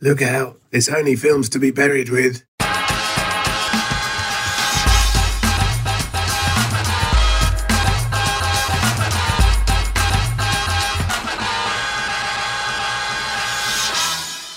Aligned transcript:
Look 0.00 0.22
out, 0.22 0.60
it's 0.72 0.88
only 0.88 1.14
films 1.14 1.48
to 1.50 1.60
be 1.60 1.70
buried 1.70 2.08
with. 2.08 2.42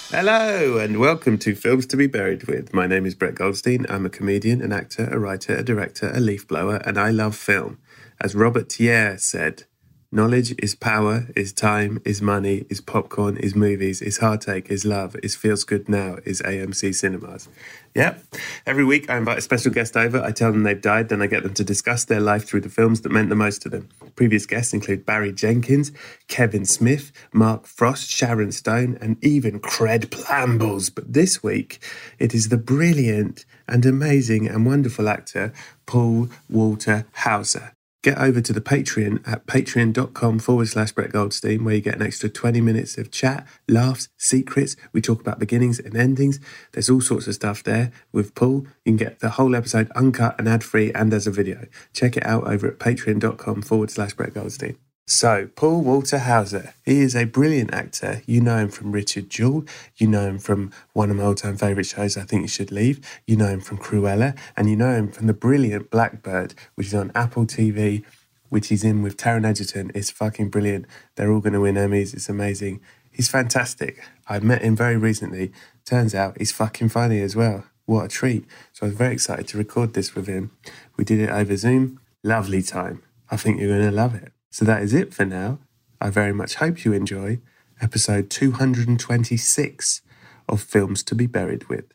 Hello, 0.09 0.79
and 0.79 0.99
welcome 0.99 1.37
to 1.37 1.53
Films 1.53 1.85
to 1.85 1.95
be 1.95 2.07
Buried 2.07 2.47
with. 2.47 2.73
My 2.73 2.87
name 2.87 3.05
is 3.05 3.13
Brett 3.13 3.35
Goldstein. 3.35 3.85
I'm 3.87 4.07
a 4.07 4.09
comedian, 4.09 4.63
an 4.63 4.73
actor, 4.73 5.07
a 5.11 5.19
writer, 5.19 5.55
a 5.55 5.63
director, 5.63 6.11
a 6.11 6.19
leaf 6.19 6.47
blower, 6.47 6.77
and 6.77 6.97
I 6.97 7.11
love 7.11 7.35
film. 7.35 7.77
As 8.19 8.33
Robert 8.33 8.71
Thiers 8.71 9.23
said, 9.23 9.65
Knowledge 10.09 10.55
is 10.59 10.73
power, 10.73 11.27
is 11.35 11.51
time, 11.51 12.01
is 12.05 12.21
money, 12.21 12.65
is 12.69 12.79
popcorn, 12.79 13.35
is 13.35 13.55
movies, 13.55 14.01
is 14.01 14.19
heartache, 14.19 14.71
is 14.71 14.85
love, 14.85 15.17
is 15.21 15.35
feels 15.35 15.65
good 15.65 15.89
now, 15.89 16.15
is 16.23 16.41
AMC 16.43 16.95
cinemas. 16.95 17.49
Yep. 17.93 18.23
Every 18.65 18.85
week 18.85 19.09
I 19.09 19.17
invite 19.17 19.39
a 19.39 19.41
special 19.41 19.69
guest 19.69 19.97
over. 19.97 20.21
I 20.23 20.31
tell 20.31 20.53
them 20.53 20.63
they've 20.63 20.79
died, 20.79 21.09
then 21.09 21.21
I 21.21 21.27
get 21.27 21.43
them 21.43 21.53
to 21.55 21.63
discuss 21.63 22.05
their 22.05 22.21
life 22.21 22.45
through 22.45 22.61
the 22.61 22.69
films 22.69 23.01
that 23.01 23.11
meant 23.11 23.27
the 23.27 23.35
most 23.35 23.61
to 23.63 23.69
them. 23.69 23.89
Previous 24.15 24.45
guests 24.45 24.73
include 24.73 25.05
Barry 25.05 25.33
Jenkins, 25.33 25.91
Kevin 26.29 26.63
Smith, 26.63 27.11
Mark 27.33 27.65
Frost, 27.65 28.09
Sharon 28.09 28.53
Stone, 28.53 28.97
and 29.01 29.21
even 29.21 29.59
Cred 29.59 30.09
Plambles. 30.09 30.89
But 30.89 31.11
this 31.11 31.43
week 31.43 31.81
it 32.17 32.33
is 32.33 32.47
the 32.47 32.57
brilliant 32.57 33.43
and 33.67 33.85
amazing 33.85 34.47
and 34.47 34.65
wonderful 34.65 35.09
actor 35.09 35.51
Paul 35.85 36.29
Walter 36.49 37.05
Hauser 37.11 37.73
get 38.03 38.17
over 38.17 38.41
to 38.41 38.53
the 38.53 38.61
Patreon 38.61 39.27
at 39.27 39.45
patreon.com 39.47 40.39
forward 40.39 40.67
slash 40.67 40.91
Brett 40.91 41.11
Goldstein, 41.11 41.63
where 41.63 41.75
you 41.75 41.81
get 41.81 41.95
an 41.95 42.01
extra 42.01 42.29
20 42.29 42.61
minutes 42.61 42.97
of 42.97 43.11
chat, 43.11 43.47
laughs, 43.67 44.09
secrets. 44.17 44.75
We 44.93 45.01
talk 45.01 45.19
about 45.19 45.39
beginnings 45.39 45.79
and 45.79 45.95
endings. 45.95 46.39
There's 46.71 46.89
all 46.89 47.01
sorts 47.01 47.27
of 47.27 47.35
stuff 47.35 47.63
there 47.63 47.91
with 48.11 48.35
Paul. 48.35 48.65
You 48.85 48.91
can 48.91 48.97
get 48.97 49.19
the 49.19 49.31
whole 49.31 49.55
episode 49.55 49.91
uncut 49.95 50.35
and 50.39 50.47
ad 50.47 50.63
free 50.63 50.91
and 50.93 51.13
as 51.13 51.27
a 51.27 51.31
video. 51.31 51.65
Check 51.93 52.17
it 52.17 52.25
out 52.25 52.47
over 52.47 52.67
at 52.67 52.79
patreon.com 52.79 53.61
forward 53.63 53.91
slash 53.91 54.13
Brett 54.13 54.33
Goldstein. 54.33 54.77
So, 55.09 55.49
Paul 55.55 55.83
Walter 55.83 56.19
Hauser, 56.19 56.73
he 56.83 56.99
is 56.99 57.15
a 57.15 57.23
brilliant 57.23 57.73
actor. 57.73 58.23
You 58.25 58.41
know 58.41 58.57
him 58.57 58.67
from 58.67 58.91
Richard 58.91 59.29
Jewell. 59.29 59.63
You 59.95 60.05
know 60.05 60.27
him 60.27 60.37
from 60.37 60.73
one 60.91 61.09
of 61.09 61.15
my 61.15 61.23
all 61.23 61.33
time 61.33 61.55
favourite 61.55 61.85
shows, 61.85 62.17
I 62.17 62.23
Think 62.23 62.41
You 62.41 62.49
Should 62.49 62.73
Leave. 62.73 62.99
You 63.25 63.37
know 63.37 63.47
him 63.47 63.61
from 63.61 63.77
Cruella. 63.77 64.37
And 64.57 64.69
you 64.69 64.75
know 64.75 64.93
him 64.93 65.09
from 65.09 65.27
the 65.27 65.33
brilliant 65.33 65.89
Blackbird, 65.89 66.55
which 66.75 66.87
is 66.87 66.93
on 66.93 67.13
Apple 67.15 67.45
TV, 67.45 68.03
which 68.49 68.67
he's 68.67 68.83
in 68.83 69.01
with 69.01 69.15
Taron 69.15 69.45
Egerton. 69.45 69.93
It's 69.95 70.11
fucking 70.11 70.49
brilliant. 70.49 70.87
They're 71.15 71.31
all 71.31 71.39
going 71.39 71.53
to 71.53 71.61
win 71.61 71.75
Emmys. 71.75 72.13
It's 72.13 72.27
amazing. 72.27 72.81
He's 73.09 73.29
fantastic. 73.29 74.03
I 74.27 74.39
met 74.39 74.61
him 74.61 74.75
very 74.75 74.97
recently. 74.97 75.53
Turns 75.85 76.13
out 76.13 76.37
he's 76.37 76.51
fucking 76.51 76.89
funny 76.89 77.21
as 77.21 77.33
well. 77.33 77.63
What 77.85 78.03
a 78.03 78.07
treat. 78.09 78.43
So 78.73 78.85
I 78.85 78.89
was 78.89 78.97
very 78.97 79.13
excited 79.13 79.47
to 79.47 79.57
record 79.57 79.93
this 79.93 80.15
with 80.15 80.27
him. 80.27 80.51
We 80.97 81.05
did 81.05 81.21
it 81.21 81.29
over 81.29 81.55
Zoom. 81.55 82.01
Lovely 82.23 82.61
time. 82.61 83.03
I 83.31 83.37
think 83.37 83.61
you're 83.61 83.69
going 83.69 83.89
to 83.89 83.95
love 83.95 84.13
it. 84.13 84.33
So 84.49 84.65
that 84.65 84.81
is 84.81 84.93
it 84.93 85.13
for 85.13 85.25
now. 85.25 85.59
I 85.99 86.09
very 86.09 86.33
much 86.33 86.55
hope 86.55 86.85
you 86.85 86.93
enjoy 86.93 87.39
episode 87.81 88.29
226 88.29 90.01
of 90.47 90.61
Films 90.61 91.03
to 91.03 91.15
be 91.15 91.27
Buried 91.27 91.67
with. 91.67 91.85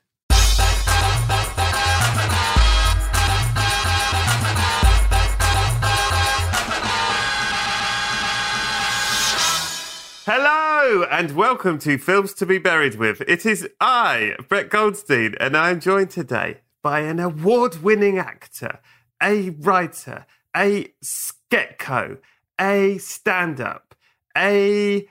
Hello 10.25 11.05
and 11.11 11.35
welcome 11.35 11.79
to 11.81 11.99
Films 11.99 12.35
to 12.35 12.47
be 12.47 12.59
Buried 12.59 12.97
with. 12.97 13.23
It 13.23 13.47
is 13.47 13.67
I, 13.81 14.37
Brett 14.49 14.69
Goldstein, 14.69 15.35
and 15.41 15.57
I 15.57 15.71
am 15.71 15.81
joined 15.81 16.11
today 16.11 16.59
by 16.83 17.01
an 17.01 17.19
award 17.19 17.83
winning 17.83 18.19
actor, 18.19 18.79
a 19.23 19.51
writer, 19.51 20.27
a 20.55 20.93
sketco, 21.03 22.19
a 22.63 22.97
stand 22.99 23.61
up, 23.61 23.95
a 24.39 25.09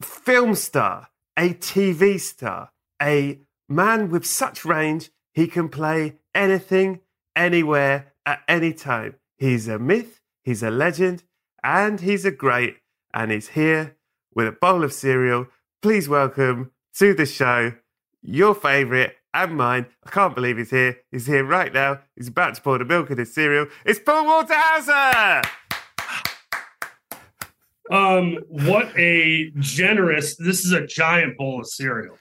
film 0.00 0.54
star, 0.54 1.08
a 1.36 1.52
TV 1.54 2.20
star, 2.20 2.70
a 3.02 3.40
man 3.68 4.08
with 4.08 4.24
such 4.24 4.64
range, 4.64 5.10
he 5.32 5.48
can 5.48 5.68
play 5.68 6.14
anything, 6.32 7.00
anywhere, 7.34 8.12
at 8.24 8.40
any 8.46 8.72
time. 8.72 9.16
He's 9.36 9.66
a 9.66 9.80
myth, 9.80 10.20
he's 10.44 10.62
a 10.62 10.70
legend, 10.70 11.24
and 11.64 12.00
he's 12.00 12.24
a 12.24 12.30
great, 12.30 12.76
and 13.12 13.32
he's 13.32 13.48
here 13.48 13.96
with 14.32 14.46
a 14.46 14.52
bowl 14.52 14.84
of 14.84 14.92
cereal. 14.92 15.48
Please 15.80 16.08
welcome 16.08 16.70
to 16.98 17.14
the 17.14 17.26
show 17.26 17.72
your 18.22 18.54
favourite 18.54 19.14
and 19.34 19.56
mine. 19.56 19.86
I 20.04 20.10
can't 20.10 20.36
believe 20.36 20.58
he's 20.58 20.70
here. 20.70 21.00
He's 21.10 21.26
here 21.26 21.44
right 21.44 21.72
now. 21.72 21.98
He's 22.14 22.28
about 22.28 22.54
to 22.54 22.62
pour 22.62 22.78
the 22.78 22.84
milk 22.84 23.10
in 23.10 23.18
his 23.18 23.34
cereal. 23.34 23.66
It's 23.84 23.98
Paul 23.98 24.26
Walter 24.26 24.54
Hauser! 24.56 25.42
Um, 27.90 28.38
what 28.48 28.96
a 28.96 29.50
generous! 29.58 30.36
This 30.36 30.64
is 30.64 30.72
a 30.72 30.86
giant 30.86 31.36
bowl 31.36 31.60
of 31.60 31.66
cereal. 31.66 32.16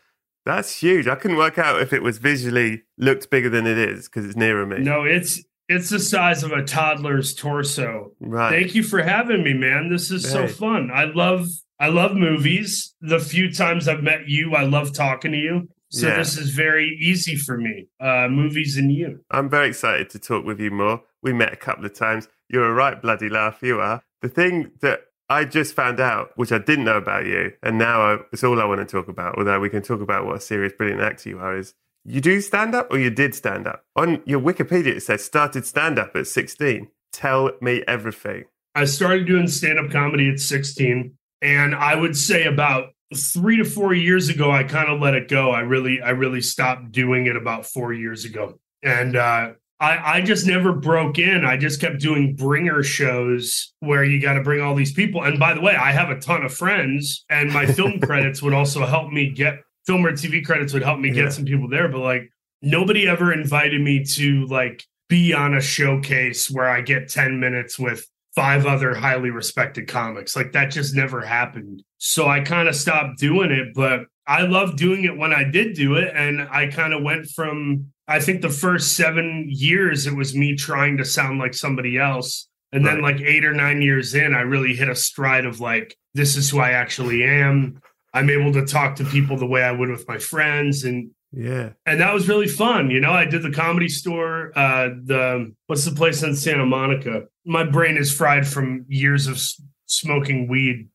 That's 0.46 0.76
huge. 0.76 1.08
I 1.08 1.16
couldn't 1.16 1.38
work 1.38 1.58
out 1.60 1.82
if 1.82 1.94
it 1.94 2.02
was 2.02 2.18
visually 2.18 2.84
looked 2.98 3.30
bigger 3.30 3.50
than 3.50 3.68
it 3.68 3.78
is 3.78 4.08
because 4.10 4.26
it's 4.26 4.36
nearer 4.36 4.66
me. 4.66 4.80
No, 4.80 5.04
it's 5.04 5.44
it's 5.70 5.90
the 5.90 6.00
size 6.00 6.44
of 6.44 6.52
a 6.52 6.64
toddler's 6.64 7.36
torso. 7.36 8.12
Right. 8.20 8.50
Thank 8.50 8.76
you 8.76 8.84
for 8.84 9.02
having 9.04 9.44
me, 9.44 9.54
man. 9.54 9.90
This 9.90 10.10
is 10.12 10.30
so 10.30 10.48
fun. 10.48 10.90
I 10.92 11.06
love 11.06 11.48
I 11.80 11.88
love 11.88 12.16
movies. 12.16 12.96
The 13.02 13.20
few 13.20 13.52
times 13.54 13.88
I've 13.88 14.04
met 14.04 14.28
you, 14.28 14.56
I 14.56 14.64
love 14.64 14.94
talking 14.94 15.32
to 15.32 15.38
you. 15.38 15.70
So 15.90 16.08
Yeah. 16.08 16.18
this 16.18 16.38
is 16.38 16.50
very 16.52 16.88
easy 17.02 17.36
for 17.36 17.58
me. 17.58 17.88
Uh, 18.00 18.28
movies 18.30 18.78
and 18.78 18.92
you. 18.92 19.20
I'm 19.30 19.50
very 19.50 19.68
excited 19.70 20.10
to 20.12 20.20
talk 20.20 20.44
with 20.46 20.60
you 20.60 20.72
more. 20.72 21.02
We 21.22 21.34
met 21.34 21.54
a 21.54 21.58
couple 21.58 21.86
of 21.86 21.94
times. 21.94 22.28
You're 22.50 22.66
a 22.70 22.74
right 22.74 23.00
bloody 23.02 23.30
laugh. 23.30 23.60
You 23.62 23.80
are. 23.80 24.02
The 24.22 24.30
thing 24.30 24.72
that 24.82 25.02
I 25.32 25.46
just 25.46 25.74
found 25.74 26.02
out, 26.02 26.32
which 26.36 26.52
I 26.52 26.58
didn't 26.58 26.84
know 26.84 26.98
about 26.98 27.26
you, 27.26 27.54
and 27.64 27.78
now 27.78 28.02
I, 28.02 28.18
it's 28.34 28.44
all 28.44 28.60
I 28.60 28.66
want 28.66 28.82
to 28.82 28.86
talk 28.86 29.08
about, 29.08 29.38
although 29.38 29.62
we 29.62 29.70
can 29.70 29.82
talk 29.82 30.02
about 30.02 30.26
what 30.26 30.36
a 30.36 30.40
serious, 30.42 30.74
brilliant 30.74 31.00
actor 31.00 31.30
you 31.30 31.40
are, 31.40 31.58
is 31.58 31.74
you 32.04 32.20
do 32.20 32.42
stand 32.42 32.76
up 32.76 32.92
or 32.92 33.00
you 33.00 33.10
did 33.10 33.34
stand 33.34 33.66
up? 33.66 33.86
On 33.96 34.22
your 34.26 34.42
Wikipedia, 34.42 34.88
it 34.88 35.04
says 35.04 35.24
started 35.24 35.66
stand 35.66 35.98
up 35.98 36.18
at 36.18 36.28
16. 36.28 36.90
Tell 37.14 37.52
me 37.62 37.82
everything. 37.88 38.44
I 38.76 38.84
started 38.84 39.26
doing 39.26 39.48
stand 39.48 39.80
up 39.80 39.90
comedy 39.90 40.30
at 40.30 40.40
16. 40.42 41.14
And 41.42 41.76
I 41.76 41.96
would 41.96 42.18
say 42.18 42.46
about 42.46 42.90
three 43.16 43.56
to 43.56 43.64
four 43.64 43.94
years 43.94 44.28
ago, 44.28 44.52
I 44.52 44.64
kind 44.64 44.90
of 44.90 45.00
let 45.00 45.14
it 45.14 45.30
go. 45.30 45.52
I 45.52 45.62
really, 45.62 46.02
I 46.02 46.10
really 46.10 46.42
stopped 46.42 46.92
doing 46.92 47.28
it 47.28 47.38
about 47.38 47.66
four 47.66 47.94
years 47.94 48.26
ago. 48.26 48.60
And 48.84 49.16
uh, 49.16 49.54
I, 49.82 50.18
I 50.18 50.22
just 50.22 50.46
never 50.46 50.72
broke 50.74 51.18
in. 51.18 51.44
I 51.44 51.58
just 51.58 51.82
kept 51.82 52.00
doing 52.00 52.36
bringer 52.36 52.84
shows 52.84 53.74
where 53.80 54.04
you 54.04 54.22
got 54.22 54.34
to 54.34 54.44
bring 54.44 54.62
all 54.62 54.76
these 54.76 54.94
people. 54.94 55.24
And 55.24 55.40
by 55.40 55.54
the 55.56 55.62
way, 55.62 55.76
I 55.76 55.92
have 55.92 56.10
a 56.10 56.20
ton 56.20 56.46
of 56.46 56.54
friends, 56.54 57.26
and 57.30 57.52
my 57.52 57.66
film 57.66 58.00
credits 58.02 58.42
would 58.44 58.54
also 58.54 58.86
help 58.86 59.12
me 59.12 59.32
get 59.32 59.56
film 59.88 60.06
or 60.06 60.12
TV 60.12 60.46
credits 60.46 60.72
would 60.74 60.84
help 60.84 61.00
me 61.00 61.10
get 61.10 61.24
Yeah. 61.26 61.30
some 61.32 61.46
people 61.46 61.68
there. 61.68 61.88
But 61.90 62.02
like, 62.02 62.32
nobody 62.62 63.08
ever 63.08 63.34
invited 63.34 63.82
me 63.82 64.04
to 64.06 64.46
like 64.46 64.86
be 65.10 65.34
on 65.34 65.56
a 65.56 65.62
showcase 65.62 66.50
where 66.52 66.70
I 66.70 66.82
get 66.82 67.10
10 67.10 67.40
minutes 67.40 67.80
with 67.80 68.06
five 68.36 68.66
other 68.68 68.94
highly 68.94 69.30
respected 69.32 69.88
comics. 69.88 70.36
Like 70.36 70.52
that 70.54 70.72
just 70.72 70.96
never 70.96 71.22
happened. 71.22 71.84
So 71.98 72.28
I 72.28 72.42
kind 72.42 72.70
of 72.70 72.76
stopped 72.76 73.18
doing 73.20 73.52
it, 73.52 73.74
but 73.74 74.02
I 74.38 74.42
loved 74.44 74.78
doing 74.78 75.04
it 75.04 75.18
when 75.18 75.34
I 75.34 75.44
did 75.44 75.76
do 75.76 75.96
it. 75.96 76.10
And 76.16 76.42
I 76.42 76.68
kind 76.68 76.94
of 76.94 77.04
went 77.04 77.28
from, 77.38 77.88
I 78.08 78.20
think 78.20 78.42
the 78.42 78.50
first 78.66 78.96
seven 78.96 79.46
years, 79.50 80.08
it 80.08 80.16
was 80.16 80.36
me 80.36 80.56
trying 80.56 80.98
to 80.98 81.06
sound 81.06 81.40
like 81.40 81.54
somebody 81.54 81.98
else. 81.98 82.48
And 82.74 82.86
then, 82.86 83.02
like 83.02 83.20
eight 83.20 83.44
or 83.44 83.54
nine 83.54 83.82
years 83.82 84.16
in, 84.16 84.34
I 84.34 84.42
really 84.42 84.74
hit 84.74 84.88
a 84.88 84.96
stride 84.96 85.46
of 85.46 85.60
like, 85.60 85.98
this 86.14 86.38
is 86.38 86.50
who 86.50 86.60
I 86.60 86.72
actually 86.72 87.24
am. 87.24 87.82
I'm 88.14 88.30
able 88.30 88.54
to 88.54 88.66
talk 88.66 88.96
to 88.98 89.04
people 89.04 89.36
the 89.38 89.46
way 89.46 89.62
I 89.64 89.72
would 89.74 89.90
with 89.90 90.08
my 90.08 90.18
friends. 90.18 90.86
And 90.86 91.12
Yeah. 91.34 91.70
and 91.86 92.00
that 92.00 92.14
was 92.14 92.30
really 92.30 92.48
fun. 92.48 92.90
You 92.90 93.02
know, 93.02 93.12
I 93.12 93.26
did 93.26 93.42
the 93.44 93.52
comedy 93.52 93.90
store. 93.90 94.52
Uh, 94.56 94.90
the 95.12 95.54
what's 95.68 95.84
the 95.86 95.96
place 96.02 96.24
in 96.24 96.36
Santa 96.36 96.66
Monica? 96.66 97.24
My 97.46 97.64
brain 97.66 97.98
is 97.98 98.14
fried 98.14 98.46
from 98.48 98.86
years 98.88 99.28
of 99.28 99.36
s- 99.36 99.62
smoking 99.86 100.48
weed. 100.48 100.88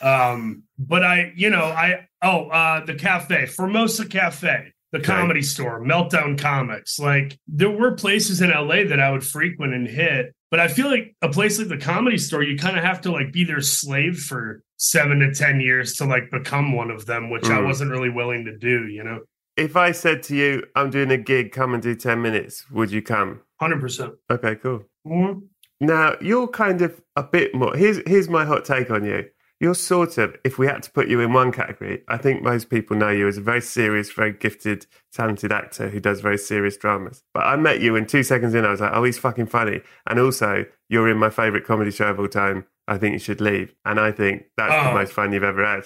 Um, 0.00 0.62
but 0.78 1.02
I, 1.04 1.32
you 1.36 1.50
know, 1.50 1.64
I 1.64 2.05
oh 2.22 2.48
uh, 2.48 2.84
the 2.84 2.94
cafe, 2.94 3.46
Formosa 3.46 4.06
Cafe, 4.08 4.72
the 4.92 4.98
Okay. 4.98 5.06
comedy 5.06 5.42
store, 5.42 5.80
Meltdown 5.80 6.38
Comics. 6.38 6.98
Like 6.98 7.38
there 7.46 7.70
were 7.70 7.92
places 7.92 8.40
in 8.40 8.50
LA 8.50 8.84
that 8.84 9.00
I 9.00 9.10
would 9.10 9.24
frequent 9.24 9.74
and 9.74 9.86
hit. 9.88 10.32
But 10.50 10.60
I 10.60 10.68
feel 10.68 10.88
like 10.88 11.14
a 11.22 11.28
place 11.28 11.58
like 11.58 11.68
the 11.68 11.76
comedy 11.76 12.18
store, 12.18 12.42
you 12.44 12.56
kind 12.56 12.78
of 12.78 12.84
have 12.84 13.00
to 13.02 13.10
like 13.12 13.32
be 13.32 13.42
their 13.44 13.60
slave 13.60 14.16
for 14.18 14.62
seven 14.76 15.18
to 15.18 15.34
ten 15.34 15.60
years 15.60 15.94
to 15.94 16.04
like 16.04 16.30
become 16.30 16.72
one 16.72 16.90
of 16.90 17.04
them, 17.06 17.30
which 17.30 17.46
I 17.46 17.58
Mm. 17.58 17.64
wasn't 17.66 17.90
really 17.90 18.10
willing 18.10 18.44
to 18.44 18.56
do. 18.56 18.86
You 18.86 19.02
know. 19.04 19.20
If 19.56 19.74
I 19.74 19.90
said 19.92 20.22
to 20.24 20.36
you, 20.36 20.62
I'm 20.76 20.90
doing 20.90 21.10
a 21.10 21.16
gig, 21.16 21.50
come 21.50 21.72
and 21.74 21.82
do 21.82 21.94
10 21.94 22.20
minutes, 22.20 22.70
would 22.70 22.90
you 22.92 23.00
come? 23.02 23.40
Hundred 23.58 23.80
percent. 23.80 24.12
Okay, 24.30 24.54
cool. 24.56 24.84
Now, 25.80 26.14
you're 26.20 26.48
kind 26.48 26.80
of 26.82 27.00
a 27.16 27.22
bit 27.22 27.54
more. 27.54 27.74
Here's, 27.74 28.00
here's 28.06 28.28
my 28.28 28.44
hot 28.44 28.64
take 28.64 28.90
on 28.90 29.04
you. 29.04 29.24
You're 29.58 29.74
sort 29.74 30.18
of, 30.18 30.36
if 30.44 30.58
we 30.58 30.66
had 30.66 30.82
to 30.82 30.90
put 30.90 31.08
you 31.08 31.20
in 31.20 31.32
one 31.32 31.50
category, 31.50 32.02
I 32.08 32.18
think 32.18 32.42
most 32.42 32.68
people 32.68 32.94
know 32.94 33.08
you 33.08 33.26
as 33.26 33.38
a 33.38 33.40
very 33.40 33.62
serious, 33.62 34.12
very 34.12 34.32
gifted, 34.32 34.86
talented 35.14 35.50
actor 35.50 35.88
who 35.88 35.98
does 35.98 36.20
very 36.20 36.36
serious 36.36 36.76
dramas. 36.76 37.22
But 37.32 37.44
I 37.46 37.56
met 37.56 37.80
you 37.80 37.96
and 37.96 38.06
two 38.06 38.22
seconds 38.22 38.54
in, 38.54 38.66
I 38.66 38.70
was 38.70 38.80
like, 38.82 38.92
oh, 38.92 39.04
he's 39.04 39.18
fucking 39.18 39.46
funny. 39.46 39.80
And 40.06 40.20
also, 40.20 40.66
you're 40.90 41.08
in 41.08 41.16
my 41.16 41.30
favorite 41.30 41.64
comedy 41.64 41.90
show 41.90 42.08
of 42.08 42.20
all 42.20 42.28
time. 42.28 42.66
I 42.86 42.98
think 42.98 43.14
you 43.14 43.18
should 43.18 43.40
leave. 43.40 43.74
And 43.86 43.98
I 43.98 44.12
think 44.12 44.44
that's 44.58 44.72
the 44.72 44.90
Oh. 44.90 44.94
most 44.94 45.12
fun 45.14 45.32
you've 45.32 45.42
ever 45.42 45.64
had. 45.64 45.84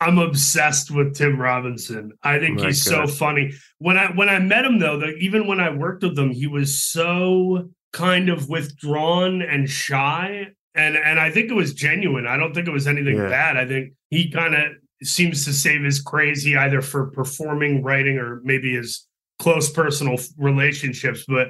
I'm 0.00 0.18
obsessed 0.18 0.90
with 0.90 1.14
Tim 1.14 1.40
Robinson. 1.40 2.10
I 2.24 2.40
think 2.40 2.58
My 2.58 2.66
he's 2.66 2.86
God. 2.88 3.08
so 3.08 3.14
funny. 3.14 3.52
When 3.78 3.96
I 3.96 4.06
when 4.12 4.28
I 4.28 4.40
met 4.40 4.64
him 4.64 4.80
though, 4.80 4.98
the, 4.98 5.14
even 5.18 5.46
when 5.46 5.60
I 5.60 5.70
worked 5.70 6.02
with 6.02 6.18
him, 6.18 6.30
he 6.32 6.48
was 6.48 6.82
so 6.82 7.70
kind 7.92 8.28
of 8.28 8.48
withdrawn 8.48 9.42
and 9.42 9.70
shy. 9.70 10.48
And 10.74 10.96
and 10.96 11.20
I 11.20 11.30
think 11.30 11.50
it 11.50 11.54
was 11.54 11.74
genuine. 11.74 12.26
I 12.26 12.36
don't 12.36 12.54
think 12.54 12.66
it 12.66 12.72
was 12.72 12.86
anything 12.86 13.16
Yeah. 13.16 13.28
bad. 13.28 13.56
I 13.56 13.66
think 13.66 13.92
he 14.10 14.30
kind 14.30 14.54
of 14.54 14.62
seems 15.02 15.44
to 15.44 15.52
save 15.52 15.82
his 15.82 16.00
crazy 16.00 16.56
either 16.56 16.80
for 16.80 17.10
performing, 17.10 17.82
writing, 17.82 18.16
or 18.18 18.40
maybe 18.44 18.74
his 18.74 19.06
close 19.38 19.70
personal 19.70 20.16
relationships. 20.38 21.24
But 21.26 21.48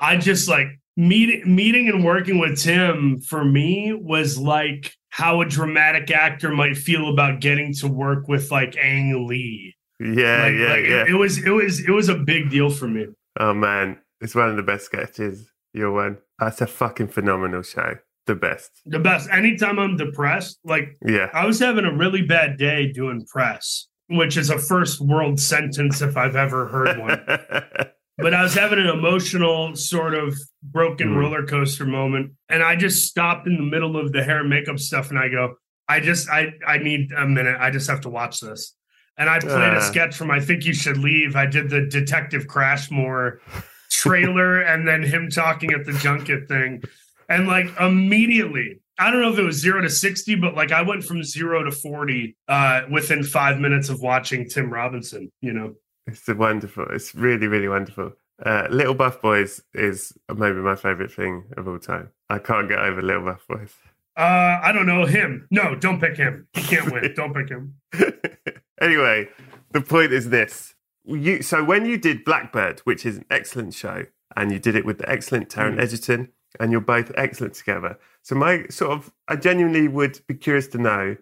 I 0.00 0.16
just 0.16 0.48
like 0.48 0.68
meeting 0.96 1.42
meeting 1.54 1.88
and 1.88 2.04
working 2.04 2.38
with 2.38 2.58
Tim 2.60 3.18
for 3.20 3.44
me 3.44 3.92
was 3.92 4.38
like 4.38 4.94
how 5.08 5.40
a 5.40 5.46
dramatic 5.46 6.10
actor 6.10 6.50
might 6.50 6.76
feel 6.76 7.08
about 7.08 7.40
getting 7.40 7.74
to 7.74 7.88
work 7.88 8.28
with 8.28 8.50
like 8.50 8.76
Ang 8.76 9.26
Lee. 9.26 9.74
Yeah, 9.98 10.44
Like- 10.44 10.54
yeah, 10.54 10.66
like, 10.68 10.84
yeah. 10.84 11.02
It, 11.02 11.08
it 11.10 11.14
was 11.14 11.38
it 11.44 11.50
was 11.50 11.80
it 11.80 11.90
was 11.90 12.08
a 12.08 12.14
big 12.16 12.50
deal 12.50 12.70
for 12.70 12.86
me. 12.86 13.06
Oh 13.38 13.52
man, 13.54 13.98
it's 14.20 14.34
one 14.34 14.48
of 14.48 14.56
the 14.56 14.62
best 14.62 14.84
sketches. 14.86 15.50
Your 15.72 15.92
one. 15.92 16.18
That's 16.38 16.60
a 16.60 16.66
fucking 16.66 17.08
phenomenal 17.08 17.62
show. 17.62 17.96
The 18.30 18.36
best. 18.36 18.70
The 18.86 19.00
best. 19.00 19.28
Anytime 19.32 19.80
I'm 19.80 19.96
depressed, 19.96 20.60
like 20.64 20.96
Yeah. 21.04 21.30
I 21.34 21.46
was 21.46 21.58
having 21.58 21.84
a 21.84 21.92
really 21.92 22.22
bad 22.22 22.58
day 22.58 22.92
doing 22.92 23.26
press, 23.26 23.88
which 24.08 24.36
is 24.36 24.50
a 24.50 24.58
first 24.58 25.00
world 25.00 25.40
sentence 25.40 26.00
if 26.00 26.16
I've 26.16 26.36
ever 26.36 26.68
heard 26.68 26.96
one. 26.98 27.20
but 28.18 28.32
I 28.32 28.42
was 28.44 28.54
having 28.54 28.78
an 28.78 28.86
emotional 28.86 29.74
sort 29.74 30.14
of 30.14 30.38
broken 30.62 31.08
Mhm. 31.08 31.16
roller 31.16 31.44
coaster 31.44 31.84
moment, 31.84 32.30
and 32.48 32.62
I 32.62 32.76
just 32.76 33.04
stopped 33.06 33.48
in 33.48 33.56
the 33.56 33.64
middle 33.64 33.96
of 33.96 34.12
the 34.12 34.22
hair 34.22 34.38
and 34.42 34.48
makeup 34.48 34.78
stuff, 34.78 35.10
and 35.10 35.18
I 35.18 35.28
go, 35.28 35.56
I 35.88 35.98
just, 35.98 36.30
I, 36.30 36.52
I 36.64 36.78
need 36.78 37.10
a 37.10 37.26
minute. 37.26 37.56
I 37.58 37.70
just 37.72 37.90
have 37.90 38.02
to 38.02 38.08
watch 38.08 38.38
this. 38.38 38.76
And 39.18 39.28
I 39.28 39.40
played 39.40 39.74
Ah. 39.74 39.78
a 39.78 39.82
sketch 39.82 40.14
from 40.16 40.30
I 40.30 40.38
Think 40.38 40.64
You 40.64 40.72
Should 40.72 40.98
Leave. 40.98 41.34
I 41.34 41.46
did 41.46 41.68
the 41.68 41.80
Detective 41.80 42.46
Crashmore 42.46 43.38
trailer, 43.90 44.60
and 44.60 44.86
then 44.86 45.02
him 45.02 45.28
talking 45.30 45.72
at 45.72 45.84
the 45.84 45.94
junket 45.94 46.46
thing, 46.46 46.82
and 47.30 47.46
like 47.46 47.68
immediately. 47.80 48.80
I 48.98 49.10
don't 49.10 49.22
know 49.22 49.32
if 49.32 49.38
it 49.38 49.42
was 49.44 49.56
zero 49.56 49.80
to 49.80 49.88
60, 49.88 50.34
but 50.34 50.54
like 50.54 50.72
I 50.72 50.82
went 50.82 51.02
from 51.04 51.24
zero 51.24 51.62
to 51.64 51.70
40 51.70 52.36
uh, 52.48 52.82
within 52.90 53.22
five 53.24 53.58
minutes 53.58 53.88
of 53.88 54.02
watching 54.02 54.46
Tim 54.46 54.70
Robinson, 54.70 55.32
you 55.40 55.54
know? 55.54 55.74
it's 56.06 56.28
wonderful. 56.28 56.84
It's 56.90 57.14
really, 57.14 57.46
really 57.46 57.68
wonderful. 57.68 58.12
Uh, 58.44 58.66
Little 58.70 58.92
Buff 58.94 59.22
Boys 59.22 59.62
is 59.72 60.12
maybe 60.34 60.56
my 60.58 60.74
favorite 60.74 61.12
thing 61.12 61.44
of 61.56 61.66
all 61.66 61.78
time. 61.78 62.10
I 62.28 62.38
can't 62.38 62.68
get 62.68 62.78
over 62.78 63.00
Little 63.00 63.24
Buff 63.24 63.46
Boys. 63.48 63.72
Uh, 64.16 64.60
I 64.62 64.72
don't 64.72 64.86
know 64.86 65.06
him. 65.06 65.46
No, 65.50 65.74
don't 65.74 66.00
pick 66.00 66.16
him. 66.16 66.46
He 66.52 66.62
can't 66.62 66.92
win. 66.92 67.12
Don't 67.16 67.32
pick 67.32 67.48
him. 67.48 67.74
anyway, 68.80 69.28
the 69.72 69.80
point 69.80 70.12
is 70.12 70.28
this. 70.28 70.74
You 71.04 71.42
so 71.42 71.64
when 71.64 71.86
you 71.86 71.96
did 71.96 72.24
Blackbird, 72.24 72.80
which 72.80 73.06
is 73.06 73.16
an 73.18 73.24
excellent 73.30 73.72
show, 73.72 74.06
and 74.36 74.52
you 74.52 74.58
did 74.58 74.74
it 74.74 74.84
with 74.84 74.98
the 74.98 75.08
excellent 75.08 75.48
Taron 75.48 75.76
Mm. 75.76 75.82
Egerton, 75.82 76.28
and 76.58 76.72
you're 76.72 76.80
both 76.80 77.12
excellent 77.16 77.54
together. 77.54 77.98
So 78.22 78.34
my 78.34 78.66
sort 78.68 78.92
of 78.92 79.12
I 79.28 79.36
genuinely 79.36 79.88
would 79.88 80.20
be 80.26 80.34
curious 80.34 80.66
to 80.68 80.78
know. 80.78 81.16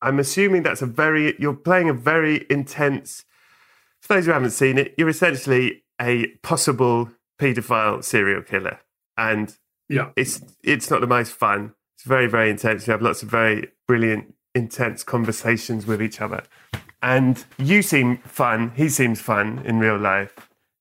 I'm 0.00 0.18
assuming 0.18 0.62
that's 0.62 0.82
a 0.82 0.86
very 0.86 1.34
you're 1.38 1.54
playing 1.54 1.88
a 1.88 1.94
very 1.94 2.46
intense 2.50 3.24
for 4.00 4.14
those 4.14 4.26
who 4.26 4.32
haven't 4.32 4.50
seen 4.50 4.78
it, 4.78 4.94
you're 4.98 5.08
essentially 5.08 5.84
a 6.00 6.26
possible 6.42 7.08
paedophile 7.40 8.02
serial 8.02 8.42
killer. 8.42 8.80
And 9.16 9.56
Yeah. 9.88 10.10
it's 10.16 10.40
it's 10.64 10.90
not 10.90 11.00
the 11.00 11.06
most 11.06 11.32
fun. 11.32 11.74
It's 11.96 12.04
very, 12.04 12.26
very 12.26 12.50
intense. 12.50 12.86
You 12.86 12.92
have 12.92 13.02
lots 13.02 13.22
of 13.22 13.28
very 13.30 13.68
brilliant, 13.86 14.34
intense 14.56 15.04
conversations 15.04 15.86
with 15.86 16.02
each 16.02 16.20
other. 16.20 16.42
And 17.00 17.44
you 17.58 17.82
seem 17.82 18.18
fun. 18.18 18.72
He 18.74 18.88
seems 18.88 19.20
fun 19.20 19.62
in 19.64 19.78
real 19.78 19.98
life. 19.98 20.34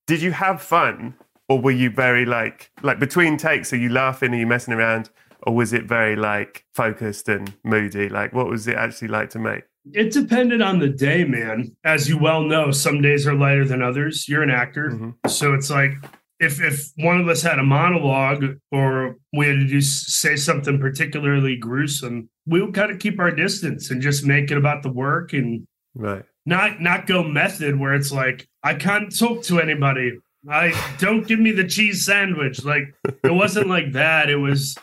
Did 0.07 0.21
you 0.23 0.31
have 0.31 0.61
fun? 0.61 1.15
Or 1.51 1.59
were 1.59 1.71
you 1.71 1.89
very 1.89 2.25
like 2.25 2.71
like 2.81 2.97
between 2.97 3.35
takes, 3.35 3.73
are 3.73 3.77
you 3.77 3.89
laughing, 3.89 4.33
are 4.33 4.37
you 4.37 4.47
messing 4.47 4.73
around? 4.73 5.09
Or 5.43 5.53
was 5.53 5.73
it 5.73 5.83
very 5.83 6.15
like 6.15 6.63
focused 6.73 7.27
and 7.27 7.53
moody? 7.65 8.07
Like 8.07 8.31
what 8.31 8.47
was 8.47 8.67
it 8.69 8.75
actually 8.77 9.09
like 9.09 9.29
to 9.31 9.39
make? 9.39 9.63
It 9.91 10.11
depended 10.13 10.61
on 10.61 10.79
the 10.79 10.87
day, 10.87 11.25
man. 11.25 11.75
As 11.83 12.07
you 12.07 12.17
well 12.17 12.43
know, 12.43 12.71
some 12.71 13.01
days 13.01 13.27
are 13.27 13.33
lighter 13.33 13.65
than 13.65 13.81
others. 13.81 14.29
You're 14.29 14.43
an 14.43 14.49
actor. 14.49 14.91
Mhm. 14.91 15.15
So 15.27 15.53
it's 15.53 15.69
like 15.69 15.91
if 16.39 16.61
if 16.61 16.85
one 16.95 17.19
of 17.19 17.27
us 17.27 17.41
had 17.41 17.59
a 17.59 17.63
monologue 17.63 18.45
or 18.71 19.17
we 19.33 19.47
had 19.47 19.59
to 19.59 19.67
do 19.67 19.81
say 19.81 20.37
something 20.37 20.79
particularly 20.79 21.57
gruesome, 21.57 22.29
we 22.45 22.61
would 22.61 22.73
kind 22.73 22.91
of 22.91 22.99
keep 22.99 23.19
our 23.19 23.31
distance 23.31 23.91
and 23.91 24.01
just 24.01 24.25
make 24.25 24.51
it 24.51 24.57
about 24.57 24.83
the 24.83 24.91
work 24.91 25.33
and 25.33 25.67
Right. 25.93 26.23
not 26.45 26.79
not 26.79 27.07
go 27.07 27.23
method 27.23 27.77
where 27.77 27.93
it's 27.93 28.13
like 28.13 28.47
I 28.63 28.75
can't 28.75 29.13
talk 29.23 29.43
to 29.49 29.59
anybody. 29.59 30.17
I 30.49 30.73
don't 30.99 31.27
give 31.27 31.39
me 31.39 31.51
the 31.51 31.67
cheese 31.67 32.05
sandwich. 32.05 32.63
Like 32.63 32.93
it 33.23 33.33
wasn't 33.33 33.67
like 33.67 33.93
that. 33.93 34.29
It 34.29 34.37
was 34.37 34.75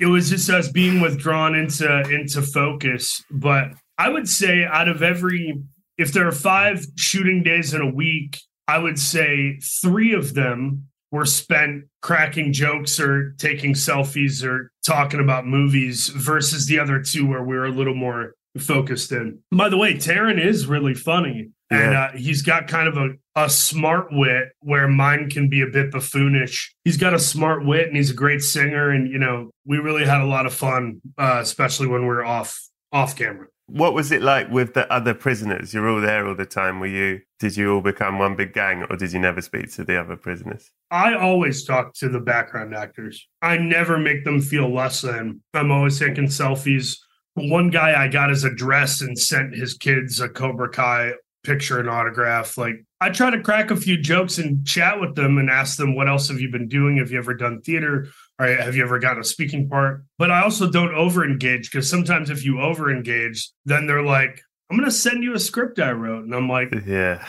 it 0.00 0.06
was 0.06 0.30
just 0.30 0.48
us 0.50 0.68
being 0.68 1.00
withdrawn 1.00 1.54
into 1.54 2.00
into 2.02 2.42
focus. 2.42 3.24
But 3.30 3.72
I 3.98 4.08
would 4.08 4.28
say 4.28 4.64
out 4.64 4.88
of 4.88 5.02
every 5.02 5.62
if 5.98 6.12
there 6.12 6.28
are 6.28 6.32
five 6.32 6.86
shooting 6.96 7.42
days 7.42 7.74
in 7.74 7.80
a 7.80 7.90
week, 7.90 8.40
I 8.68 8.78
would 8.78 8.98
say 8.98 9.58
three 9.82 10.12
of 10.12 10.34
them 10.34 10.88
were 11.10 11.24
spent 11.24 11.84
cracking 12.02 12.52
jokes 12.52 13.00
or 13.00 13.32
taking 13.38 13.74
selfies 13.74 14.44
or 14.44 14.70
talking 14.84 15.20
about 15.20 15.46
movies 15.46 16.08
versus 16.08 16.66
the 16.66 16.78
other 16.78 17.00
two 17.00 17.26
where 17.26 17.42
we 17.42 17.56
were 17.56 17.66
a 17.66 17.70
little 17.70 17.94
more 17.94 18.34
focused 18.58 19.12
in. 19.12 19.38
By 19.50 19.68
the 19.68 19.76
way, 19.76 19.94
Taron 19.94 20.44
is 20.44 20.66
really 20.66 20.94
funny. 20.94 21.50
And 21.70 21.94
uh, 21.94 22.12
he's 22.12 22.42
got 22.42 22.68
kind 22.68 22.86
of 22.86 22.96
a, 22.96 23.08
a 23.36 23.50
smart 23.50 24.08
wit 24.10 24.48
where 24.60 24.88
mine 24.88 25.28
can 25.28 25.48
be 25.48 25.60
a 25.60 25.66
bit 25.66 25.92
buffoonish. 25.92 26.70
He's 26.84 26.96
got 26.96 27.12
a 27.12 27.18
smart 27.18 27.64
wit 27.64 27.86
and 27.86 27.96
he's 27.96 28.10
a 28.10 28.14
great 28.14 28.40
singer. 28.40 28.90
And, 28.90 29.10
you 29.12 29.18
know, 29.18 29.50
we 29.66 29.76
really 29.76 30.06
had 30.06 30.22
a 30.22 30.26
lot 30.26 30.46
of 30.46 30.54
fun, 30.54 31.02
uh, 31.18 31.38
especially 31.42 31.86
when 31.86 32.02
we 32.02 32.08
are 32.08 32.24
off 32.24 32.58
off 32.92 33.14
camera. 33.14 33.46
What 33.68 33.94
was 33.94 34.12
it 34.12 34.22
like 34.22 34.48
with 34.48 34.74
the 34.74 34.90
other 34.92 35.12
prisoners? 35.12 35.74
You're 35.74 35.88
all 35.88 36.00
there 36.00 36.26
all 36.26 36.36
the 36.36 36.46
time. 36.46 36.80
Were 36.80 36.86
you? 36.86 37.20
Did 37.40 37.56
you 37.56 37.74
all 37.74 37.80
become 37.80 38.18
one 38.18 38.36
big 38.36 38.54
gang, 38.54 38.84
or 38.88 38.96
did 38.96 39.12
you 39.12 39.18
never 39.18 39.42
speak 39.42 39.70
to 39.74 39.84
the 39.84 40.00
other 40.00 40.16
prisoners? 40.16 40.70
I 40.90 41.14
always 41.14 41.64
talk 41.64 41.92
to 41.94 42.08
the 42.08 42.20
background 42.20 42.74
actors. 42.74 43.26
I 43.42 43.58
never 43.58 43.98
make 43.98 44.24
them 44.24 44.40
feel 44.40 44.72
less 44.72 45.02
than. 45.02 45.42
I'm 45.52 45.72
always 45.72 45.98
taking 45.98 46.26
selfies. 46.26 46.96
One 47.34 47.68
guy 47.68 48.00
I 48.00 48.06
got 48.08 48.30
his 48.30 48.44
address 48.44 49.00
and 49.00 49.18
sent 49.18 49.54
his 49.54 49.74
kids 49.74 50.20
a 50.20 50.28
Cobra 50.28 50.70
Kai 50.70 51.12
picture 51.46 51.78
and 51.78 51.88
autograph. 51.88 52.58
Like 52.58 52.84
I 53.00 53.10
try 53.10 53.30
to 53.30 53.40
crack 53.40 53.70
a 53.70 53.76
few 53.76 53.96
jokes 53.96 54.38
and 54.38 54.66
chat 54.66 55.00
with 55.00 55.14
them 55.14 55.38
and 55.38 55.48
ask 55.48 55.78
them 55.78 55.94
what 55.94 56.08
else 56.08 56.28
have 56.28 56.40
you 56.40 56.50
been 56.50 56.68
doing? 56.68 56.96
Have 56.98 57.10
you 57.10 57.18
ever 57.18 57.34
done 57.34 57.62
theater? 57.62 58.08
Or 58.38 58.46
have 58.46 58.76
you 58.76 58.82
ever 58.82 58.98
gotten 58.98 59.20
a 59.20 59.24
speaking 59.24 59.68
part? 59.68 60.04
But 60.18 60.30
I 60.30 60.42
also 60.42 60.70
don't 60.70 60.94
over 60.94 61.24
engage 61.24 61.70
because 61.70 61.88
sometimes 61.88 62.28
if 62.28 62.44
you 62.44 62.60
over 62.60 62.90
engage, 62.90 63.50
then 63.64 63.86
they're 63.86 64.02
like, 64.02 64.42
I'm 64.70 64.76
gonna 64.76 64.90
send 64.90 65.22
you 65.22 65.34
a 65.34 65.38
script 65.38 65.78
I 65.78 65.92
wrote. 65.92 66.24
And 66.24 66.34
I'm 66.34 66.48
like, 66.48 66.74
Yeah. 66.86 67.24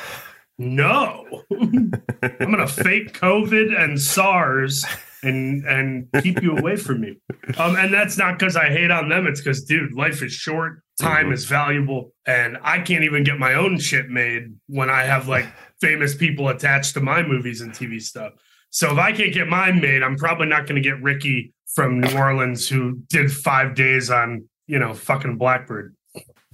no. 0.58 1.44
I'm 1.52 1.92
gonna 2.40 2.68
fake 2.68 3.14
COVID 3.20 3.80
and 3.80 4.02
SARS 4.02 4.86
and 5.24 5.64
and 5.66 6.08
keep 6.22 6.42
you 6.42 6.58
away 6.58 6.76
from 6.76 7.02
me. 7.02 7.18
Um, 7.58 7.76
and 7.76 7.94
that's 7.94 8.18
not 8.18 8.38
because 8.38 8.56
I 8.56 8.70
hate 8.70 8.92
on 8.92 9.10
them. 9.10 9.28
It's 9.28 9.40
because, 9.42 9.64
dude, 9.64 9.94
life 9.94 10.22
is 10.22 10.34
short, 10.34 10.82
time 11.00 11.28
Mhm. 11.28 11.34
is 11.34 11.46
valuable, 11.46 12.14
and 12.26 12.58
I 12.64 12.80
can't 12.80 13.04
even 13.04 13.24
get 13.24 13.38
my 13.40 13.54
own 13.54 13.80
shit 13.80 14.10
made 14.10 14.54
when 14.68 14.90
I 14.90 15.04
have 15.04 15.28
like 15.28 15.46
famous 15.82 16.16
people 16.16 16.50
attached 16.50 16.94
to 16.96 17.02
my 17.02 17.22
movies 17.24 17.62
and 17.62 17.72
TV 17.74 18.00
stuff. 18.02 18.34
So 18.70 18.92
if 18.92 18.98
I 18.98 19.12
can't 19.12 19.34
get 19.34 19.48
mine 19.48 19.80
made, 19.80 20.04
I'm 20.04 20.18
probably 20.18 20.48
not 20.48 20.66
going 20.68 20.82
to 20.82 20.88
get 20.88 21.02
Ricky 21.02 21.54
from 21.76 22.00
New 22.02 22.18
Orleans 22.18 22.68
who 22.68 23.00
did 23.10 23.32
five 23.32 23.76
days 23.76 24.10
on 24.10 24.48
you 24.68 24.80
know 24.80 24.94
fucking 24.94 25.38
Blackbird. 25.38 25.96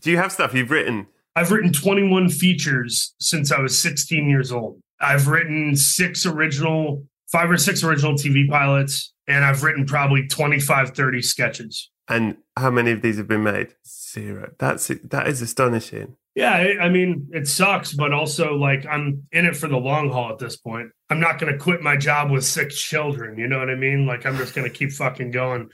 Do 0.02 0.12
you 0.12 0.18
have 0.18 0.32
stuff 0.32 0.54
you've 0.54 0.72
written? 0.72 1.08
I've 1.36 1.52
written 1.52 1.72
21 1.74 2.30
features 2.30 3.16
since 3.20 3.52
I 3.52 3.60
was 3.60 3.78
16 3.82 4.30
years 4.30 4.52
old. 4.52 4.80
I've 5.00 5.28
written 5.28 5.76
six 5.76 6.26
original, 6.26 7.06
five 7.32 7.50
or 7.50 7.58
six 7.58 7.84
original 7.84 8.14
TV 8.14 8.48
pilots, 8.48 9.14
and 9.28 9.44
I've 9.44 9.64
written 9.64 9.86
probably 9.86 10.28
25, 10.28 10.92
30 10.92 11.22
sketches. 11.24 11.90
And 12.08 12.38
how 12.58 12.70
many 12.70 12.92
of 12.92 13.02
these 13.02 13.18
have 13.18 13.28
been 13.28 13.44
made? 13.44 13.76
Zero. 13.88 14.52
That's 14.58 14.88
that 14.88 15.28
is 15.28 15.42
astonishing. 15.42 16.18
Yeah, 16.36 16.74
I, 16.82 16.90
mean, 16.90 17.30
it 17.32 17.48
sucks, 17.48 17.94
but 17.94 18.12
also 18.12 18.56
like 18.56 18.88
I'm 18.88 19.28
in 19.32 19.46
it 19.46 19.56
for 19.56 19.68
the 19.68 19.78
long 19.78 20.10
haul 20.10 20.32
at 20.32 20.40
this 20.40 20.58
point. 20.58 20.90
I'm 21.12 21.20
not 21.20 21.38
going 21.38 21.54
to 21.54 21.60
quit 21.60 21.82
my 21.82 21.96
job 21.96 22.32
with 22.32 22.44
six 22.44 22.82
children. 22.82 23.38
You 23.38 23.48
know 23.48 23.60
what 23.60 23.70
I 23.70 23.76
mean? 23.76 24.08
Like 24.08 24.26
I'm 24.26 24.36
just 24.38 24.56
going 24.56 24.68
to 24.68 24.76
keep 24.76 24.92
fucking 24.92 25.30
going. 25.30 25.70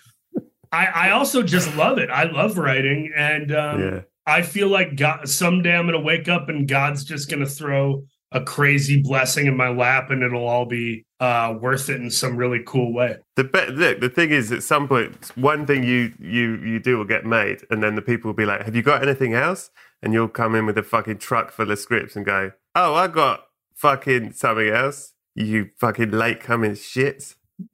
I, 0.72 0.86
I 0.88 1.12
also 1.12 1.44
just 1.44 1.74
love 1.76 1.98
it. 1.98 2.10
I 2.10 2.24
love 2.26 2.58
writing, 2.58 3.12
and 3.16 3.56
um, 3.56 3.82
yeah. 3.82 4.02
I 4.26 4.42
feel 4.42 4.68
like 4.68 4.98
God, 4.98 5.30
someday 5.30 5.76
I'm 5.76 5.88
going 5.88 6.00
to 6.00 6.06
wake 6.06 6.28
up 6.28 6.50
and 6.50 6.68
God's 6.68 7.06
just 7.06 7.30
going 7.30 7.40
to 7.40 7.50
throw 7.50 8.04
a 8.32 8.42
crazy 8.42 9.02
blessing 9.02 9.48
in 9.48 9.56
my 9.56 9.70
lap, 9.70 10.12
and 10.12 10.22
it'll 10.22 10.46
all 10.46 10.66
be 10.66 11.06
uh, 11.20 11.56
worth 11.60 11.90
it 11.90 12.00
in 12.02 12.10
some 12.10 12.38
really 12.38 12.62
cool 12.66 12.94
way. 12.94 13.18
The 13.36 13.44
be- 13.44 13.68
look, 13.72 14.00
the 14.00 14.10
thing 14.10 14.30
is, 14.32 14.52
at 14.52 14.64
some 14.64 14.88
point, 14.88 15.32
one 15.36 15.66
thing 15.66 15.84
you 15.84 16.14
you 16.20 16.56
you 16.64 16.80
do 16.80 16.98
will 16.98 17.06
get 17.06 17.26
made, 17.26 17.66
and 17.70 17.84
then 17.84 17.96
the 17.96 18.02
people 18.02 18.30
will 18.30 18.36
be 18.36 18.46
like, 18.46 18.64
"Have 18.64 18.76
you 18.76 18.82
got 18.82 19.04
anything 19.04 19.34
else?" 19.34 19.70
And 20.02 20.14
you'll 20.14 20.30
come 20.30 20.56
in 20.56 20.66
with 20.66 20.78
a 20.78 20.84
fucking 20.84 21.18
truck 21.18 21.52
full 21.52 21.70
of 21.72 21.78
scripts 21.80 22.16
and 22.16 22.26
go, 22.26 22.52
"Oh, 22.76 22.94
I 22.96 23.08
got 23.08 23.46
fucking 23.76 24.32
something 24.34 24.70
else." 24.70 25.14
You 25.36 25.70
fucking 25.80 26.12
late 26.12 26.40
coming 26.40 26.72
shits. 26.72 27.36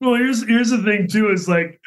well, 0.00 0.14
here's 0.14 0.46
here's 0.46 0.70
the 0.70 0.82
thing 0.84 1.08
too 1.08 1.30
is 1.30 1.48
like 1.48 1.80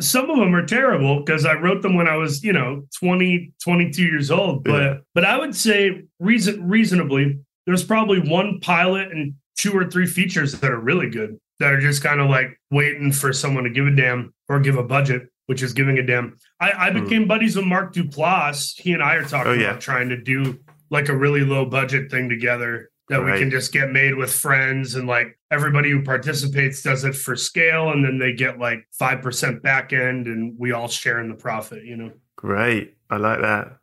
some 0.00 0.28
of 0.28 0.38
them 0.38 0.54
are 0.54 0.66
terrible 0.66 1.20
because 1.20 1.44
I 1.46 1.54
wrote 1.54 1.82
them 1.82 1.94
when 1.96 2.08
I 2.08 2.16
was, 2.16 2.42
you 2.42 2.52
know, 2.52 2.82
20, 2.98 3.52
22 3.62 4.02
years 4.02 4.30
old. 4.30 4.64
But 4.64 4.82
Yeah. 4.82 4.94
but 5.14 5.24
I 5.24 5.38
would 5.38 5.54
say 5.54 6.02
reason 6.18 6.68
reasonably, 6.68 7.38
there's 7.66 7.84
probably 7.84 8.18
one 8.20 8.60
pilot 8.60 9.10
and 9.12 9.34
two 9.56 9.72
or 9.72 9.88
three 9.90 10.06
features 10.06 10.52
that 10.60 10.70
are 10.70 10.80
really 10.80 11.08
good 11.08 11.38
that 11.60 11.72
are 11.72 11.80
just 11.80 12.02
kind 12.02 12.20
of 12.20 12.28
like 12.28 12.60
waiting 12.70 13.12
for 13.12 13.32
someone 13.32 13.64
to 13.64 13.70
give 13.70 13.86
a 13.86 13.90
damn 13.90 14.34
or 14.48 14.58
give 14.60 14.76
a 14.76 14.82
budget, 14.82 15.22
which 15.46 15.62
is 15.62 15.72
giving 15.72 15.98
a 15.98 16.02
damn. 16.02 16.36
I, 16.60 16.72
I 16.72 16.90
Hmm. 16.90 17.04
became 17.04 17.28
buddies 17.28 17.56
with 17.56 17.64
Mark 17.64 17.94
Duplass. 17.94 18.78
He 18.78 18.92
and 18.92 19.02
I 19.02 19.14
are 19.14 19.24
talking 19.24 19.52
Oh, 19.52 19.54
yeah. 19.54 19.70
about 19.70 19.80
trying 19.80 20.08
to 20.08 20.16
do 20.20 20.58
like 20.90 21.08
a 21.08 21.16
really 21.16 21.42
low 21.42 21.64
budget 21.64 22.10
thing 22.10 22.28
together 22.28 22.90
that 23.08 23.22
we 23.22 23.38
can 23.38 23.50
just 23.50 23.70
get 23.72 23.90
made 23.92 24.14
with 24.14 24.32
friends 24.32 24.94
and 24.94 25.06
like 25.06 25.38
everybody 25.50 25.90
who 25.90 26.02
participates 26.02 26.82
does 26.82 27.04
it 27.04 27.14
for 27.14 27.36
scale 27.36 27.90
and 27.90 28.02
then 28.04 28.18
they 28.18 28.32
get 28.32 28.58
like 28.58 28.86
5% 29.00 29.60
back 29.62 29.92
end 29.92 30.26
and 30.26 30.58
we 30.58 30.72
all 30.72 30.88
share 30.88 31.20
in 31.20 31.28
the 31.28 31.34
profit, 31.34 31.84
you 31.84 31.96
know. 31.96 32.12
Great, 32.36 32.94
I 33.10 33.18
like 33.18 33.40
that. 33.42 33.76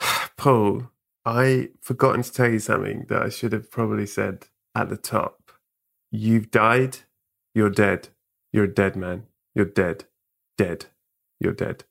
Paul, 0.36 0.90
I 1.26 1.70
forgotten 1.80 2.22
to 2.22 2.32
tell 2.32 2.50
you 2.50 2.58
something 2.58 3.06
that 3.08 3.22
I 3.22 3.28
should 3.30 3.52
have 3.52 3.70
probably 3.70 4.06
said 4.06 4.46
at 4.74 4.88
the 4.90 4.96
top. 4.96 5.52
You've 6.10 6.50
died. 6.50 6.98
You're 7.54 7.70
dead. 7.70 8.08
You're 8.52 8.64
a 8.64 8.74
dead 8.74 8.94
man. 8.96 9.24
You're 9.54 9.64
dead. 9.64 10.04
Dead. 10.58 10.86
You're 11.40 11.52
dead. 11.54 11.84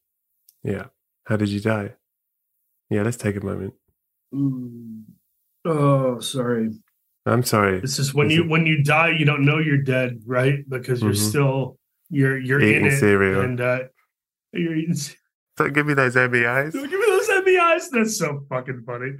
Yeah. 0.64 0.86
How 1.26 1.36
did 1.38 1.50
you 1.50 1.60
die? 1.60 1.94
Yeah, 2.90 3.02
let's 3.04 3.18
take 3.18 3.36
a 3.36 3.44
moment. 3.46 3.74
Oh, 5.66 6.20
sorry. 6.20 6.72
I'm 7.26 7.44
sorry. 7.44 7.80
It's 7.80 7.96
just 7.96 8.14
when 8.14 8.28
Is 8.28 8.36
you 8.38 8.44
it- 8.44 8.50
when 8.50 8.66
you 8.66 8.84
die, 8.84 9.12
you 9.18 9.26
don't 9.26 9.46
know 9.46 9.58
you're 9.60 9.78
dead, 9.82 10.22
right? 10.26 10.68
Because 10.68 11.02
you're 11.02 11.12
Mhm. 11.14 11.30
still 11.30 11.80
you're 12.10 12.38
you're 12.38 12.60
in 12.60 12.68
Eating 12.68 12.86
it 12.88 13.00
cereal. 13.00 13.42
and 13.42 13.60
uh 13.62 13.80
you're 14.52 14.76
eating 14.76 14.96
Don't 15.58 15.74
give 15.74 15.86
me 15.88 15.94
those 15.94 16.16
MEIs. 16.18 16.74
Give 16.74 16.84
me 16.84 17.06
those 17.08 17.23
MEIs. 17.46 17.90
That's 17.90 18.18
so 18.18 18.46
fucking 18.50 18.84
funny. 18.86 19.14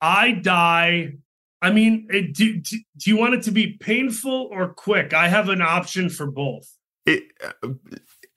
I 0.00 0.32
die. 0.32 1.12
I 1.60 1.72
mean, 1.72 2.06
it, 2.10 2.34
do, 2.34 2.58
do, 2.58 2.76
do 2.98 3.10
you 3.10 3.16
want 3.16 3.34
it 3.34 3.42
to 3.44 3.50
be 3.50 3.76
painful 3.80 4.48
or 4.52 4.72
quick? 4.74 5.12
I 5.12 5.28
have 5.28 5.48
an 5.48 5.60
option 5.60 6.08
for 6.08 6.30
both. 6.30 6.72
It, 7.04 7.24
uh, 7.62 7.70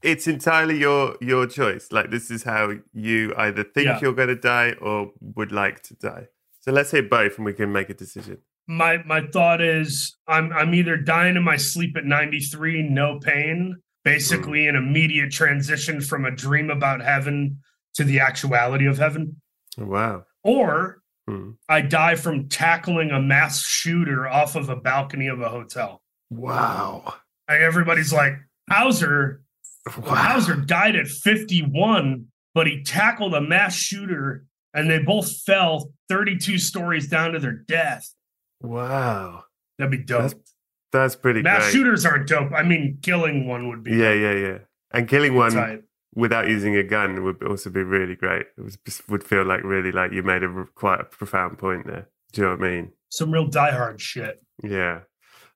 it's 0.02 0.28
entirely 0.28 0.80
your 0.80 1.16
your 1.22 1.46
choice. 1.46 1.92
Like 1.92 2.10
this 2.10 2.32
is 2.32 2.42
how 2.44 2.72
you 2.94 3.34
either 3.38 3.64
think 3.64 3.86
Yeah. 3.86 4.00
you're 4.02 4.14
going 4.14 4.30
to 4.30 4.36
die 4.36 4.74
or 4.82 5.12
would 5.36 5.52
like 5.52 5.84
to 5.84 5.94
die. 5.96 6.28
So 6.62 6.72
let's 6.72 6.90
hear 6.92 7.04
both, 7.04 7.38
and 7.38 7.46
we 7.46 7.54
can 7.54 7.72
make 7.72 7.90
a 7.90 7.94
decision. 7.94 8.40
My 8.68 9.04
my 9.06 9.22
thought 9.28 9.62
is 9.62 10.16
I'm 10.28 10.52
I'm 10.54 10.74
either 10.74 10.98
dying 10.98 11.36
in 11.36 11.44
my 11.44 11.58
sleep 11.58 11.96
at 11.98 12.06
93, 12.06 12.84
no 12.84 13.20
pain, 13.20 13.76
basically 14.04 14.68
an 14.68 14.76
immediate 14.76 15.32
transition 15.32 16.02
from 16.02 16.26
a 16.26 16.32
dream 16.32 16.70
about 16.72 17.02
heaven 17.02 17.60
to 17.96 18.04
the 18.04 18.20
actuality 18.20 18.86
of 18.86 18.98
heaven, 18.98 19.42
Oh, 19.80 19.86
wow. 19.86 20.26
or 20.44 20.98
Hmm. 21.28 21.52
I 21.70 21.82
die 21.82 22.16
from 22.16 22.50
tackling 22.50 23.12
a 23.12 23.22
mass 23.22 23.62
shooter 23.64 24.28
off 24.28 24.56
of 24.56 24.70
a 24.70 24.76
balcony 24.76 25.28
of 25.28 25.40
a 25.40 25.50
hotel. 25.50 26.02
Wow. 26.32 27.14
Like 27.48 27.60
everybody's 27.60 28.12
like, 28.12 28.34
Hauser, 28.70 29.42
Well, 29.98 30.16
Hauser 30.16 30.56
died 30.56 30.96
at 30.96 31.08
51, 31.08 32.26
but 32.56 32.66
he 32.68 32.84
tackled 32.84 33.34
a 33.36 33.42
mass 33.42 33.76
shooter 33.76 34.46
and 34.74 34.90
they 34.90 35.00
both 35.00 35.32
fell 35.42 35.92
32 36.10 36.58
stories 36.58 37.08
down 37.08 37.34
to 37.34 37.40
their 37.40 37.54
death. 37.68 38.08
Wow. 38.62 39.44
That'd 39.78 39.92
be 39.92 39.98
dope. 40.04 40.22
That's 40.22 40.36
That's 40.92 41.16
pretty 41.16 41.42
mass 41.44 41.64
great. 41.64 41.72
shooters 41.74 42.06
aren't 42.06 42.28
dope. 42.28 42.52
I 42.52 42.64
mean, 42.64 42.98
killing 43.02 43.48
one 43.48 43.68
would 43.70 43.84
be 43.84 43.92
Yeah, 43.92 44.14
yeah, 44.14 44.34
yeah. 44.34 44.58
And 44.92 45.08
killing 45.08 45.36
one 45.36 45.52
tight. 45.52 45.82
Without 46.14 46.48
using 46.50 46.76
a 46.76 46.84
gun 46.84 47.24
would 47.24 47.42
also 47.44 47.70
be 47.70 47.84
really 47.84 48.16
great. 48.16 48.46
It 48.58 48.62
was, 48.62 48.78
would 49.08 49.24
feel 49.24 49.46
like 49.46 49.64
really 49.64 49.92
like 49.92 50.12
you 50.12 50.24
made 50.24 50.44
a 50.44 50.66
quite 50.76 51.00
a 51.00 51.04
profound 51.06 51.58
point 51.58 51.88
there. 51.88 52.10
Do 52.34 52.42
you 52.42 52.48
know 52.48 52.56
what 52.56 52.66
I 52.66 52.70
mean? 52.72 52.92
Some 53.10 53.32
real 53.32 53.48
diehard 53.48 54.00
shit. 54.00 54.42
Yeah. 54.64 55.02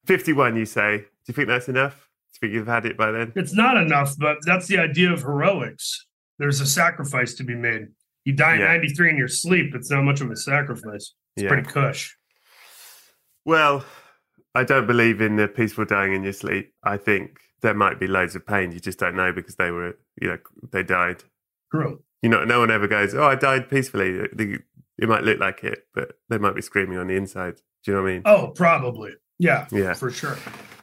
51, 0.05 0.55
you 0.55 0.65
say. 0.65 0.97
Do 0.99 1.05
you 1.27 1.33
think 1.33 1.47
that's 1.47 1.67
enough? 1.69 1.93
Do 2.33 2.35
you 2.35 2.39
think 2.49 2.53
you've 2.57 2.67
had 2.67 2.85
it 2.85 2.97
by 2.97 3.11
then? 3.11 3.33
It's 3.35 3.53
not 3.53 3.77
enough, 3.77 4.15
but 4.17 4.37
that's 4.45 4.67
the 4.67 4.77
idea 4.77 5.11
of 5.11 5.21
heroics. 5.21 6.05
There's 6.37 6.59
a 6.61 6.65
sacrifice 6.65 7.33
to 7.35 7.43
be 7.43 7.55
made. 7.55 7.87
You 8.25 8.33
die 8.33 8.55
at 8.55 8.59
Yeah. 8.59 8.67
93 8.67 9.09
in 9.11 9.17
your 9.17 9.27
sleep. 9.27 9.73
It's 9.73 9.89
not 9.89 10.03
much 10.03 10.19
of 10.21 10.29
a 10.31 10.35
sacrifice. 10.35 11.13
It's 11.35 11.43
Yeah. 11.43 11.47
pretty 11.49 11.63
cush. 11.69 12.15
Well, 13.45 13.85
I 14.53 14.63
don't 14.63 14.87
believe 14.87 15.21
in 15.21 15.35
the 15.35 15.47
peaceful 15.47 15.85
dying 15.85 16.13
in 16.13 16.23
your 16.23 16.33
sleep. 16.33 16.73
I 16.83 16.97
think 16.97 17.39
there 17.61 17.73
might 17.73 17.99
be 17.99 18.07
loads 18.07 18.35
of 18.35 18.45
pain. 18.45 18.71
You 18.71 18.79
just 18.79 18.99
don't 18.99 19.15
know 19.15 19.31
because 19.31 19.55
they 19.55 19.71
were, 19.71 19.97
you 20.21 20.27
know, 20.29 20.37
they 20.71 20.83
died. 20.83 21.23
True. 21.73 22.01
You 22.21 22.29
know, 22.29 22.43
no 22.43 22.59
one 22.59 22.71
ever 22.71 22.87
goes, 22.87 23.13
"Oh, 23.13 23.23
I 23.25 23.35
died 23.35 23.69
peacefully." 23.69 24.27
It 24.97 25.09
might 25.09 25.23
look 25.23 25.39
like 25.39 25.63
it, 25.63 25.87
but 25.93 26.13
they 26.29 26.37
might 26.37 26.55
be 26.55 26.61
screaming 26.61 26.97
on 26.97 27.07
the 27.07 27.15
inside. 27.15 27.55
Do 27.83 27.91
you 27.91 27.97
know 27.97 28.03
what 28.03 28.09
I 28.09 28.13
mean? 28.13 28.21
Oh, 28.25 28.47
probably. 28.55 29.13
Yeah, 29.37 29.67
Yeah. 29.71 29.93
for 29.93 30.09
sure. 30.09 30.37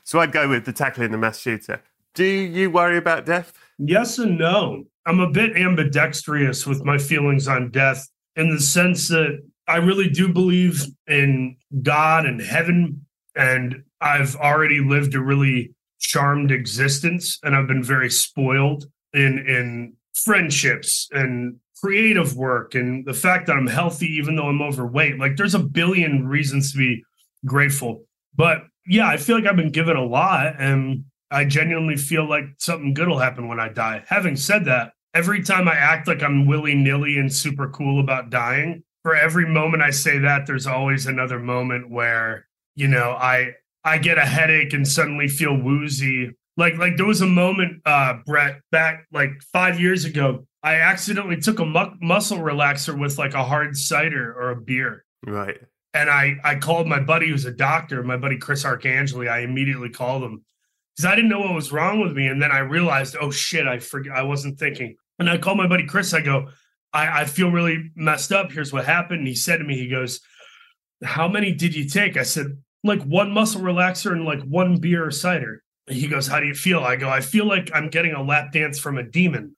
So 0.04 0.20
I'd 0.20 0.32
go 0.32 0.48
with 0.48 0.66
the 0.66 0.72
tackling 0.72 1.10
the 1.12 1.18
mass 1.18 1.40
shooter. 1.40 1.80
Do 2.14 2.24
you 2.24 2.70
worry 2.70 2.98
about 2.98 3.24
death? 3.24 3.54
Yes 3.78 4.18
and 4.18 4.36
no. 4.38 4.84
I'm 5.06 5.18
a 5.20 5.30
bit 5.30 5.56
ambidextrous 5.56 6.66
with 6.66 6.84
my 6.84 6.98
feelings 6.98 7.48
on 7.48 7.70
death 7.70 8.06
in 8.36 8.50
the 8.50 8.60
sense 8.60 9.08
that 9.08 9.38
I 9.66 9.76
really 9.78 10.08
do 10.10 10.28
believe 10.28 10.82
in 11.06 11.56
God 11.82 12.26
and 12.26 12.40
heaven. 12.40 13.06
And 13.34 13.82
I've 14.00 14.36
already 14.36 14.80
lived 14.80 15.14
a 15.14 15.20
really 15.22 15.74
charmed 16.02 16.50
existence 16.50 17.38
and 17.42 17.56
I've 17.56 17.68
been 17.68 17.82
very 17.82 18.10
spoiled 18.10 18.84
in 19.14 19.38
in 19.38 19.94
friendships 20.14 21.08
and 21.12 21.56
creative 21.80 22.36
work 22.36 22.74
and 22.74 23.04
the 23.06 23.14
fact 23.14 23.46
that 23.46 23.56
I'm 23.56 23.66
healthy 23.66 24.06
even 24.06 24.36
though 24.36 24.48
I'm 24.48 24.62
overweight. 24.62 25.18
Like 25.18 25.36
there's 25.36 25.54
a 25.54 25.58
billion 25.58 26.26
reasons 26.26 26.72
to 26.72 26.78
be 26.78 27.02
grateful. 27.46 28.04
But 28.36 28.64
yeah, 28.86 29.08
I 29.08 29.16
feel 29.16 29.36
like 29.36 29.46
I've 29.46 29.56
been 29.56 29.72
given 29.72 29.96
a 29.96 30.04
lot 30.04 30.54
and 30.58 31.04
I 31.30 31.44
genuinely 31.44 31.96
feel 31.96 32.28
like 32.28 32.44
something 32.58 32.94
good 32.94 33.08
will 33.08 33.18
happen 33.18 33.48
when 33.48 33.58
I 33.58 33.68
die. 33.68 34.04
Having 34.06 34.36
said 34.36 34.64
that, 34.66 34.92
every 35.14 35.42
time 35.42 35.66
I 35.66 35.74
act 35.74 36.06
like 36.06 36.22
I'm 36.22 36.46
willy 36.46 36.74
nilly 36.74 37.18
and 37.18 37.32
super 37.32 37.68
cool 37.70 38.00
about 38.00 38.30
dying, 38.30 38.84
for 39.02 39.16
every 39.16 39.46
moment 39.46 39.82
I 39.82 39.90
say 39.90 40.18
that, 40.18 40.46
there's 40.46 40.66
always 40.66 41.06
another 41.06 41.38
moment 41.38 41.90
where, 41.90 42.46
you 42.74 42.86
know, 42.86 43.12
I 43.12 43.54
I 43.84 43.98
get 43.98 44.18
a 44.18 44.24
headache 44.24 44.72
and 44.72 44.86
suddenly 44.86 45.28
feel 45.28 45.56
woozy. 45.56 46.30
Like 46.56 46.76
like 46.76 46.96
there 46.96 47.06
was 47.06 47.20
a 47.20 47.26
moment, 47.26 47.82
uh, 47.84 48.14
Brett, 48.26 48.60
back 48.70 49.06
like 49.12 49.30
five 49.52 49.80
years 49.80 50.04
ago, 50.04 50.46
I 50.62 50.76
accidentally 50.76 51.38
took 51.38 51.58
a 51.58 51.64
mu- 51.64 51.96
muscle 52.00 52.38
relaxer 52.38 52.98
with 52.98 53.18
like 53.18 53.34
a 53.34 53.44
hard 53.44 53.76
cider 53.76 54.32
or 54.38 54.50
a 54.50 54.60
beer. 54.60 55.04
Right. 55.26 55.58
And 55.94 56.10
I 56.10 56.36
I 56.44 56.56
called 56.56 56.86
my 56.86 57.00
buddy 57.00 57.28
who's 57.28 57.44
a 57.44 57.52
doctor, 57.52 58.02
my 58.02 58.16
buddy 58.16 58.38
Chris 58.38 58.64
Arcangeli. 58.64 59.30
I 59.30 59.40
immediately 59.40 59.90
called 59.90 60.22
him 60.22 60.44
because 60.94 61.10
I 61.10 61.14
didn't 61.14 61.30
know 61.30 61.40
what 61.40 61.54
was 61.54 61.72
wrong 61.72 62.00
with 62.00 62.12
me. 62.12 62.26
And 62.26 62.40
then 62.40 62.52
I 62.52 62.58
realized, 62.58 63.16
oh 63.20 63.30
shit, 63.30 63.66
I 63.66 63.78
forget 63.78 64.14
I 64.14 64.22
wasn't 64.22 64.58
thinking. 64.58 64.96
And 65.18 65.28
I 65.28 65.38
called 65.38 65.58
my 65.58 65.66
buddy 65.66 65.86
Chris. 65.86 66.14
I 66.14 66.20
go, 66.20 66.48
I, 66.92 67.22
I 67.22 67.24
feel 67.24 67.50
really 67.50 67.90
messed 67.94 68.32
up. 68.32 68.52
Here's 68.52 68.72
what 68.72 68.84
happened. 68.84 69.20
And 69.20 69.28
he 69.28 69.34
said 69.34 69.58
to 69.58 69.64
me, 69.64 69.76
he 69.76 69.88
goes, 69.88 70.20
How 71.02 71.28
many 71.28 71.52
did 71.52 71.74
you 71.74 71.88
take? 71.88 72.16
I 72.16 72.22
said, 72.22 72.58
like 72.84 73.02
one 73.02 73.30
muscle 73.30 73.60
relaxer 73.60 74.12
and 74.12 74.24
like 74.24 74.42
one 74.42 74.78
beer 74.78 75.06
or 75.06 75.10
cider. 75.10 75.62
He 75.88 76.08
goes, 76.08 76.26
How 76.26 76.40
do 76.40 76.46
you 76.46 76.54
feel? 76.54 76.80
I 76.80 76.96
go, 76.96 77.08
I 77.08 77.20
feel 77.20 77.46
like 77.46 77.70
I'm 77.74 77.88
getting 77.88 78.12
a 78.12 78.22
lap 78.22 78.52
dance 78.52 78.78
from 78.78 78.98
a 78.98 79.02
demon. 79.02 79.56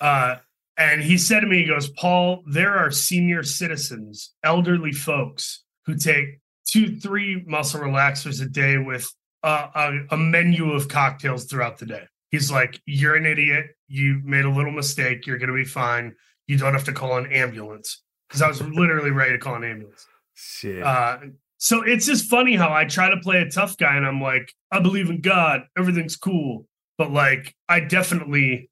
Uh, 0.00 0.36
and 0.76 1.02
he 1.02 1.16
said 1.16 1.40
to 1.40 1.46
me, 1.46 1.58
he 1.58 1.64
goes, 1.64 1.88
Paul, 1.88 2.42
there 2.46 2.76
are 2.76 2.90
senior 2.90 3.42
citizens, 3.42 4.34
elderly 4.44 4.92
folks 4.92 5.64
who 5.86 5.96
take 5.96 6.40
two, 6.66 6.98
three 6.98 7.42
muscle 7.46 7.80
relaxers 7.80 8.42
a 8.42 8.46
day 8.46 8.76
with 8.76 9.10
uh, 9.42 9.68
a, 9.74 10.14
a 10.14 10.16
menu 10.16 10.72
of 10.72 10.88
cocktails 10.88 11.44
throughout 11.44 11.78
the 11.78 11.86
day. 11.86 12.04
He's 12.30 12.50
like, 12.50 12.80
You're 12.86 13.16
an 13.16 13.26
idiot. 13.26 13.66
You 13.88 14.20
made 14.24 14.44
a 14.44 14.50
little 14.50 14.72
mistake. 14.72 15.26
You're 15.26 15.38
going 15.38 15.48
to 15.48 15.54
be 15.54 15.64
fine. 15.64 16.14
You 16.46 16.58
don't 16.58 16.74
have 16.74 16.84
to 16.84 16.92
call 16.92 17.16
an 17.18 17.32
ambulance. 17.32 18.02
Because 18.28 18.42
I 18.42 18.48
was 18.48 18.60
literally 18.60 19.12
ready 19.12 19.32
to 19.32 19.38
call 19.38 19.54
an 19.54 19.64
ambulance. 19.64 20.04
Shit. 20.34 20.82
Uh, 20.82 21.18
so 21.66 21.82
it's 21.82 22.06
just 22.06 22.30
funny 22.30 22.54
how 22.54 22.72
I 22.72 22.84
try 22.84 23.10
to 23.10 23.16
play 23.16 23.38
a 23.42 23.50
tough 23.50 23.76
guy 23.76 23.96
and 23.96 24.06
I'm 24.06 24.20
like, 24.20 24.52
I 24.70 24.78
believe 24.78 25.10
in 25.10 25.20
God. 25.20 25.62
Everything's 25.76 26.14
cool. 26.14 26.64
But 26.96 27.10
like, 27.10 27.56
I 27.68 27.80
definitely 27.80 28.70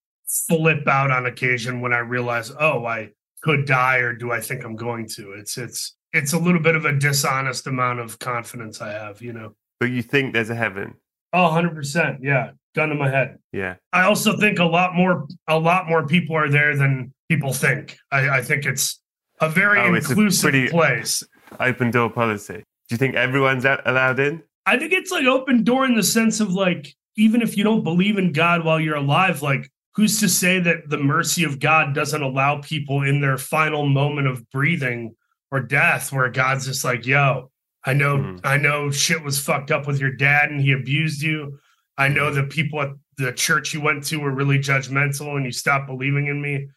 flip 0.48 0.86
out 0.86 1.10
on 1.10 1.26
occasion 1.26 1.80
when 1.80 1.92
I 1.92 1.98
realize, 1.98 2.52
oh, 2.58 2.86
I 2.86 3.10
could 3.42 3.64
die 3.66 3.96
or 3.96 4.12
do 4.14 4.30
I 4.30 4.40
think 4.40 4.64
I'm 4.64 4.76
going 4.76 5.08
to? 5.16 5.32
It's, 5.32 5.58
it's, 5.58 5.96
it's 6.12 6.34
a 6.34 6.38
little 6.38 6.60
bit 6.60 6.76
of 6.76 6.84
a 6.84 6.92
dishonest 6.92 7.66
amount 7.66 7.98
of 7.98 8.20
confidence 8.20 8.80
I 8.80 8.92
have, 8.92 9.20
you 9.20 9.32
know? 9.32 9.56
but 9.80 9.90
you 9.90 10.00
think 10.00 10.32
there's 10.32 10.50
a 10.50 10.54
heaven? 10.54 10.94
Oh, 11.32 11.48
100%. 11.50 12.18
Yeah. 12.22 12.52
Gun 12.76 12.90
to 12.90 12.94
my 12.94 13.10
head. 13.10 13.38
Yeah. 13.52 13.74
I 13.92 14.02
also 14.02 14.36
think 14.36 14.60
a 14.60 14.64
lot 14.64 14.94
more 14.94 15.26
a 15.48 15.58
lot 15.58 15.88
more 15.88 16.06
people 16.06 16.36
are 16.36 16.48
there 16.48 16.76
than 16.76 17.12
people 17.28 17.52
think. 17.52 17.96
I, 18.12 18.38
I 18.38 18.42
think 18.42 18.66
it's 18.66 19.00
a 19.40 19.48
very 19.48 19.80
Oh, 19.80 19.92
a 19.92 19.96
inclusive 19.96 20.42
pretty- 20.50 20.68
place. 20.68 21.24
Open 21.58 21.90
door 21.90 22.08
policy. 22.10 22.62
Do 22.88 22.94
you 22.94 22.98
think 22.98 23.14
everyone's 23.14 23.64
allowed 23.64 24.20
in? 24.20 24.42
I 24.66 24.78
think 24.78 24.92
it's 24.92 25.10
like 25.10 25.26
open 25.26 25.64
door 25.64 25.84
in 25.84 25.94
the 25.94 26.02
sense 26.02 26.40
of 26.40 26.52
like 26.52 26.94
even 27.16 27.42
if 27.42 27.56
you 27.56 27.64
don't 27.64 27.84
believe 27.84 28.18
in 28.18 28.32
God 28.32 28.64
while 28.64 28.80
you're 28.80 28.96
alive, 28.96 29.42
like 29.42 29.70
who's 29.94 30.18
to 30.20 30.28
say 30.28 30.58
that 30.58 30.88
the 30.88 30.98
mercy 30.98 31.44
of 31.44 31.60
God 31.60 31.94
doesn't 31.94 32.22
allow 32.22 32.60
people 32.60 33.02
in 33.02 33.20
their 33.20 33.38
final 33.38 33.86
moment 33.86 34.26
of 34.26 34.48
breathing 34.50 35.14
or 35.52 35.60
death 35.60 36.12
where 36.12 36.28
God's 36.30 36.66
just 36.66 36.84
like, 36.84 37.06
yo, 37.06 37.50
I 37.84 37.92
know 37.94 38.16
Mhm. 38.18 38.40
I 38.44 38.56
know 38.56 38.90
shit 38.90 39.22
was 39.22 39.38
fucked 39.38 39.70
up 39.70 39.86
with 39.86 40.00
your 40.00 40.10
dad 40.10 40.50
and 40.50 40.60
he 40.60 40.72
abused 40.72 41.22
you. 41.22 41.58
I 41.96 42.08
know 42.08 42.32
the 42.32 42.42
people 42.42 42.80
at 42.82 42.90
the 43.16 43.32
church 43.32 43.72
you 43.72 43.80
went 43.80 44.04
to 44.06 44.16
were 44.18 44.34
really 44.34 44.58
judgmental 44.58 45.36
and 45.36 45.44
you 45.44 45.52
stopped 45.52 45.86
believing 45.86 46.26
in 46.26 46.40
me. 46.42 46.68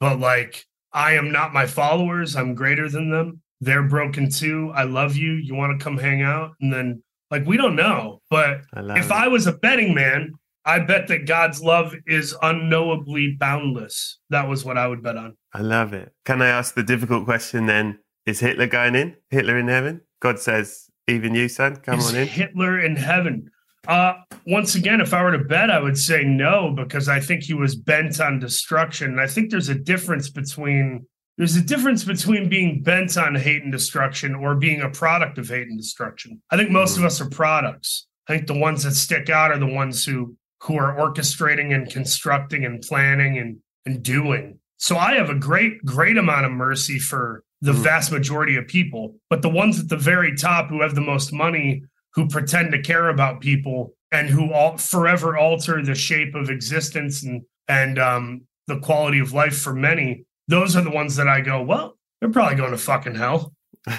But 0.00 0.18
like 0.18 0.64
I 0.92 1.12
am 1.12 1.30
not 1.32 1.52
my 1.52 1.66
followers. 1.66 2.36
I'm 2.36 2.54
greater 2.54 2.88
than 2.88 3.10
them. 3.10 3.40
They're 3.62 3.84
broken 3.84 4.28
too. 4.28 4.72
I 4.74 4.82
love 4.82 5.16
you. 5.16 5.34
You 5.34 5.54
want 5.54 5.78
to 5.78 5.82
come 5.82 5.96
hang 5.96 6.20
out? 6.20 6.50
And 6.60 6.72
then 6.72 7.00
like 7.30 7.46
we 7.46 7.56
don't 7.56 7.76
know. 7.76 8.20
But 8.28 8.62
I 8.74 8.98
if 8.98 9.06
it. 9.06 9.12
I 9.12 9.28
was 9.28 9.46
a 9.46 9.52
betting 9.52 9.94
man, 9.94 10.32
I 10.64 10.80
bet 10.80 11.06
that 11.08 11.28
God's 11.28 11.62
love 11.62 11.94
is 12.06 12.34
unknowably 12.42 13.36
boundless. 13.38 14.18
That 14.30 14.48
was 14.48 14.64
what 14.64 14.76
I 14.76 14.88
would 14.88 15.00
bet 15.00 15.16
on. 15.16 15.36
I 15.54 15.60
love 15.60 15.92
it. 15.92 16.12
Can 16.24 16.42
I 16.42 16.48
ask 16.48 16.74
the 16.74 16.82
difficult 16.82 17.24
question 17.24 17.66
then? 17.66 18.00
Is 18.26 18.40
Hitler 18.40 18.66
going 18.66 18.96
in? 18.96 19.14
Hitler 19.30 19.56
in 19.56 19.68
heaven? 19.68 20.00
God 20.20 20.40
says, 20.40 20.88
even 21.06 21.34
you, 21.34 21.48
son, 21.48 21.76
come 21.76 22.00
is 22.00 22.08
on 22.10 22.16
in. 22.16 22.26
Hitler 22.26 22.80
in 22.80 22.96
heaven? 22.96 23.48
Uh, 23.86 24.14
once 24.46 24.74
again, 24.74 25.00
if 25.00 25.14
I 25.14 25.22
were 25.22 25.32
to 25.32 25.44
bet, 25.44 25.70
I 25.70 25.80
would 25.80 25.98
say 25.98 26.24
no 26.24 26.72
because 26.76 27.08
I 27.08 27.20
think 27.20 27.44
he 27.44 27.54
was 27.54 27.76
bent 27.76 28.20
on 28.20 28.40
destruction. 28.40 29.12
And 29.12 29.20
I 29.20 29.26
think 29.28 29.50
there's 29.50 29.68
a 29.68 29.74
difference 29.74 30.30
between 30.30 31.06
there's 31.38 31.56
a 31.56 31.62
difference 31.62 32.04
between 32.04 32.48
being 32.48 32.82
bent 32.82 33.16
on 33.16 33.34
hate 33.34 33.62
and 33.62 33.72
destruction 33.72 34.34
or 34.34 34.54
being 34.54 34.82
a 34.82 34.90
product 34.90 35.38
of 35.38 35.48
hate 35.48 35.66
and 35.68 35.78
destruction. 35.78 36.40
I 36.50 36.56
think 36.56 36.70
most 36.70 36.98
of 36.98 37.04
us 37.04 37.20
are 37.20 37.28
products. 37.28 38.06
I 38.28 38.34
think 38.36 38.46
the 38.46 38.58
ones 38.58 38.84
that 38.84 38.92
stick 38.92 39.30
out 39.30 39.50
are 39.50 39.58
the 39.58 39.66
ones 39.66 40.04
who 40.04 40.36
who 40.62 40.76
are 40.76 40.94
orchestrating 40.96 41.74
and 41.74 41.90
constructing 41.90 42.64
and 42.64 42.80
planning 42.82 43.38
and 43.38 43.58
and 43.86 44.02
doing. 44.02 44.58
So 44.76 44.96
I 44.96 45.14
have 45.14 45.30
a 45.30 45.34
great 45.34 45.84
great 45.84 46.16
amount 46.16 46.46
of 46.46 46.52
mercy 46.52 46.98
for 46.98 47.42
the 47.60 47.72
Mm. 47.72 47.82
vast 47.82 48.10
majority 48.12 48.56
of 48.56 48.66
people, 48.66 49.16
but 49.30 49.40
the 49.42 49.48
ones 49.48 49.78
at 49.78 49.88
the 49.88 49.96
very 49.96 50.34
top 50.36 50.68
who 50.68 50.82
have 50.82 50.94
the 50.96 51.00
most 51.00 51.32
money, 51.32 51.82
who 52.14 52.26
pretend 52.28 52.72
to 52.72 52.82
care 52.82 53.08
about 53.08 53.40
people 53.40 53.94
and 54.10 54.28
who 54.28 54.52
all 54.52 54.76
forever 54.76 55.36
alter 55.36 55.80
the 55.82 55.94
shape 55.94 56.34
of 56.34 56.50
existence 56.50 57.22
and 57.22 57.42
and 57.68 57.98
um, 57.98 58.42
the 58.66 58.78
quality 58.80 59.18
of 59.20 59.32
life 59.32 59.56
for 59.58 59.72
many, 59.72 60.24
those 60.48 60.76
are 60.76 60.82
the 60.82 60.90
ones 60.90 61.16
that 61.16 61.28
I 61.28 61.40
go, 61.40 61.62
well, 61.62 61.96
they're 62.20 62.30
probably 62.30 62.56
going 62.56 62.70
to 62.72 62.78
fucking 62.78 63.14
hell. 63.14 63.54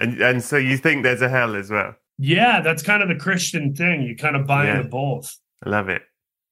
And 0.00 0.20
and 0.22 0.42
so 0.44 0.56
you 0.56 0.76
think 0.76 1.02
there's 1.02 1.22
a 1.22 1.28
hell 1.28 1.56
as 1.56 1.70
well? 1.72 1.96
Yeah, 2.18 2.60
that's 2.60 2.84
kind 2.84 3.02
of 3.02 3.08
the 3.08 3.16
Christian 3.16 3.74
thing. 3.74 4.02
You 4.02 4.14
kind 4.14 4.36
of 4.36 4.46
buy 4.46 4.66
Yeah. 4.66 4.76
into 4.76 4.88
both. 4.88 5.36
I 5.66 5.70
love 5.70 5.88
it. 5.88 6.02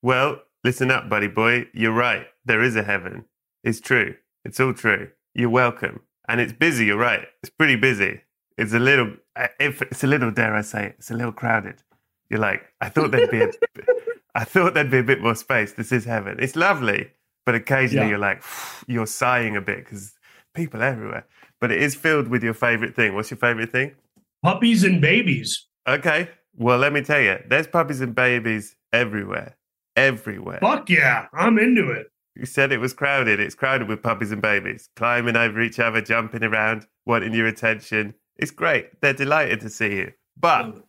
Well, 0.03 0.41
listen 0.65 0.91
up, 0.91 1.09
buddy 1.09 1.29
boy. 1.29 1.69
You're 1.73 1.93
right. 1.93 2.27
There 2.45 2.61
is 2.61 2.75
a 2.75 2.83
heaven. 2.83 3.25
It's 3.62 3.81
true. 3.81 4.17
It's 4.45 4.59
all 4.59 4.75
true. 4.75 5.11
You're 5.35 5.49
welcome. 5.51 6.01
And 6.29 6.41
it's 6.41 6.53
busy. 6.53 6.87
You're 6.87 6.99
right. 6.99 7.25
It's 7.43 7.51
pretty 7.51 7.77
busy. 7.77 8.23
It's 8.59 8.73
a 8.73 8.81
little. 8.81 9.12
Eh, 9.37 9.47
if 9.61 9.81
it's 9.81 10.03
a 10.03 10.09
little, 10.09 10.33
dare 10.33 10.57
I 10.57 10.62
say, 10.62 10.87
it, 10.87 10.97
it's 10.99 11.12
a 11.12 11.15
little 11.15 11.33
crowded. 11.33 11.85
You're 12.29 12.41
like, 12.41 12.62
I 12.81 12.89
thought 12.89 13.12
there'd 13.12 13.31
be. 13.31 13.43
A, 13.43 13.51
I 14.35 14.43
thought 14.43 14.75
there'd 14.75 14.91
be 14.91 14.99
a 14.99 15.05
bit 15.05 15.23
more 15.23 15.37
space. 15.37 15.75
This 15.75 15.93
is 15.93 16.05
heaven. 16.05 16.39
It's 16.41 16.57
lovely, 16.57 17.12
but 17.47 17.55
occasionally 17.55 18.07
Yeah. 18.07 18.11
you're 18.11 18.19
like, 18.19 18.43
you're 18.87 19.07
sighing 19.07 19.57
a 19.57 19.61
bit 19.63 19.79
because 19.79 20.13
people 20.55 20.83
everywhere. 20.83 21.25
But 21.61 21.73
it 21.73 21.81
is 21.81 21.95
filled 21.95 22.29
with 22.29 22.43
your 22.43 22.53
favorite 22.55 22.95
thing. 22.95 23.15
What's 23.15 23.31
your 23.31 23.39
favorite 23.39 23.71
thing? 23.73 23.95
Puppies 24.43 24.85
and 24.85 25.01
babies. 25.01 25.67
Okay. 25.89 26.29
Well, 26.55 26.79
let 26.79 26.93
me 26.93 27.01
tell 27.03 27.21
you, 27.21 27.39
there's 27.49 27.67
puppies 27.67 28.01
and 28.01 28.15
babies 28.15 28.77
everywhere. 28.93 29.57
Everywhere. 29.97 30.59
Fuck 30.61 30.91
yeah, 30.91 31.27
I'm 31.33 31.59
into 31.59 31.91
it. 31.91 32.09
You 32.35 32.45
said 32.45 32.71
it 32.73 32.79
was 32.79 32.93
crowded. 32.93 33.41
It's 33.41 33.55
crowded 33.55 33.89
with 33.89 34.03
puppies 34.03 34.31
and 34.31 34.43
babies, 34.43 34.91
climbing 34.97 35.37
over 35.37 35.61
each 35.63 35.79
other, 35.79 36.03
jumping 36.03 36.45
around, 36.45 36.87
wanting 37.07 37.33
your 37.33 37.47
attention. 37.47 38.15
It's 38.37 38.51
great. 38.51 39.01
They're 39.01 39.15
delighted 39.15 39.61
to 39.61 39.71
see 39.71 39.95
you. 39.97 40.13
But 40.39 40.83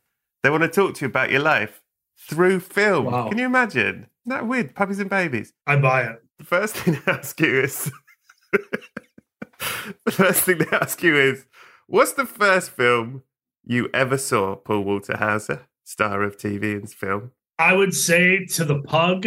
they 0.44 0.50
want 0.50 0.64
to 0.64 0.70
talk 0.70 0.96
to 0.96 1.02
you 1.02 1.08
about 1.08 1.32
your 1.32 1.40
life 1.40 1.82
through 2.20 2.60
film. 2.60 3.06
Wow. 3.06 3.30
Can 3.30 3.38
you 3.38 3.46
imagine? 3.46 4.08
Isn't 4.26 4.38
that 4.38 4.46
weird? 4.48 4.76
Puppies 4.76 5.00
and 5.00 5.10
babies. 5.10 5.54
I 5.66 5.78
buy 5.78 6.04
it. 6.04 6.22
The 6.40 6.46
first 6.46 6.76
thing 6.76 6.94
they 7.06 7.12
ask 7.12 7.40
you 7.40 7.60
is 7.62 7.92
the 10.06 10.12
first 10.12 10.42
thing 10.44 10.60
they 10.60 10.68
ask 10.78 11.02
you 11.04 11.16
is 11.16 11.46
what's 11.88 12.14
the 12.14 12.26
first 12.26 12.72
film 12.72 13.24
you 13.66 13.90
ever 13.94 14.18
saw, 14.18 14.56
Paul 14.56 14.82
Walter 14.84 15.18
Hauser, 15.18 15.68
star 15.84 16.24
of 16.24 16.38
TV 16.38 16.74
and 16.76 16.90
film? 16.90 17.32
I 17.60 17.74
would 17.74 17.94
say 17.94 18.46
to 18.46 18.64
the 18.66 18.82
pug 18.84 19.26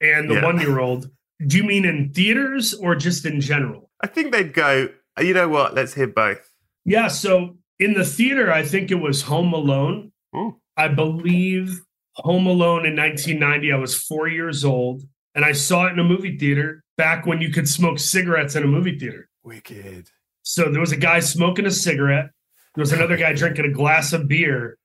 and 0.00 0.30
the 0.30 0.34
Yeah. 0.34 0.44
one 0.44 0.60
year 0.60 0.78
old. 0.78 1.10
Do 1.44 1.56
you 1.56 1.64
mean 1.64 1.84
in 1.84 2.12
theaters 2.12 2.72
or 2.74 2.94
just 2.94 3.26
in 3.26 3.40
general? 3.40 3.90
I 4.00 4.06
think 4.06 4.32
they'd 4.32 4.52
go, 4.54 4.88
you 5.20 5.34
know 5.34 5.48
what, 5.48 5.74
let's 5.74 5.94
hear 5.94 6.06
both. 6.06 6.48
Yeah. 6.84 7.08
So 7.08 7.56
in 7.80 7.94
the 7.94 8.04
theater, 8.04 8.52
I 8.52 8.62
think 8.64 8.90
it 8.92 8.96
was 9.00 9.22
Home 9.22 9.52
Alone. 9.52 10.12
Ooh. 10.36 10.56
I 10.76 10.88
believe 10.88 11.80
Home 12.16 12.46
Alone 12.46 12.86
in 12.86 12.94
1990. 12.96 13.72
I 13.72 13.76
was 13.76 13.96
four 14.00 14.28
years 14.28 14.64
old 14.64 15.02
and 15.34 15.44
I 15.44 15.52
saw 15.52 15.86
it 15.86 15.92
in 15.92 15.98
a 15.98 16.04
movie 16.04 16.36
theater 16.38 16.82
back 16.96 17.26
when 17.26 17.40
you 17.40 17.50
could 17.50 17.68
smoke 17.68 17.98
cigarettes 17.98 18.54
in 18.54 18.62
a 18.62 18.66
movie 18.66 18.98
theater. 18.98 19.28
Wicked. 19.44 20.08
So 20.42 20.70
there 20.70 20.80
was 20.80 20.92
a 20.92 20.96
guy 20.96 21.20
smoking 21.20 21.66
a 21.66 21.70
cigarette. 21.70 22.30
There 22.74 22.82
was 22.82 22.92
another 22.92 23.16
guy 23.16 23.32
drinking 23.34 23.64
a 23.66 23.70
glass 23.70 24.12
of 24.12 24.28
beer. 24.28 24.76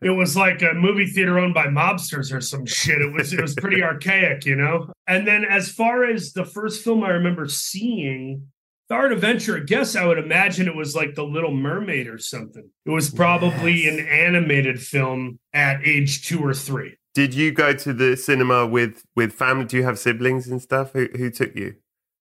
It 0.00 0.10
was 0.10 0.34
like 0.34 0.62
a 0.62 0.72
movie 0.72 1.04
theater 1.06 1.38
owned 1.38 1.52
by 1.52 1.66
mobsters 1.66 2.32
or 2.32 2.40
some 2.40 2.64
shit. 2.64 3.02
It 3.02 3.12
was 3.12 3.34
it 3.34 3.40
was 3.42 3.54
pretty 3.54 3.82
archaic, 3.90 4.46
you 4.46 4.56
know. 4.56 4.90
And 5.06 5.26
then 5.28 5.44
as 5.44 5.70
far 5.70 6.04
as 6.06 6.32
the 6.32 6.46
first 6.46 6.82
film 6.82 7.04
I 7.04 7.10
remember 7.10 7.46
seeing, 7.48 8.46
The 8.88 8.94
Art 8.94 9.12
of 9.12 9.20
Venture, 9.20 9.58
I 9.58 9.60
guess 9.60 9.94
I 9.94 10.06
would 10.06 10.16
imagine 10.18 10.68
it 10.68 10.74
was 10.74 10.96
like 10.96 11.14
The 11.14 11.24
Little 11.24 11.54
Mermaid 11.54 12.06
or 12.06 12.16
something. 12.16 12.70
It 12.86 12.90
was 12.90 13.10
probably 13.10 13.84
Yes. 13.84 13.92
an 13.98 14.06
animated 14.08 14.80
film 14.80 15.38
at 15.52 15.86
age 15.86 16.26
two 16.26 16.40
or 16.40 16.54
three. 16.54 16.96
Did 17.14 17.32
you 17.34 17.52
go 17.52 17.72
to 17.72 17.92
the 17.92 18.16
cinema 18.16 18.66
with 18.66 19.04
with 19.14 19.32
family? 19.32 19.64
Do 19.64 19.76
you 19.76 19.84
have 19.84 19.98
siblings 19.98 20.48
and 20.48 20.60
stuff? 20.60 20.92
Who 20.92 21.08
who 21.16 21.30
took 21.30 21.54
you 21.54 21.74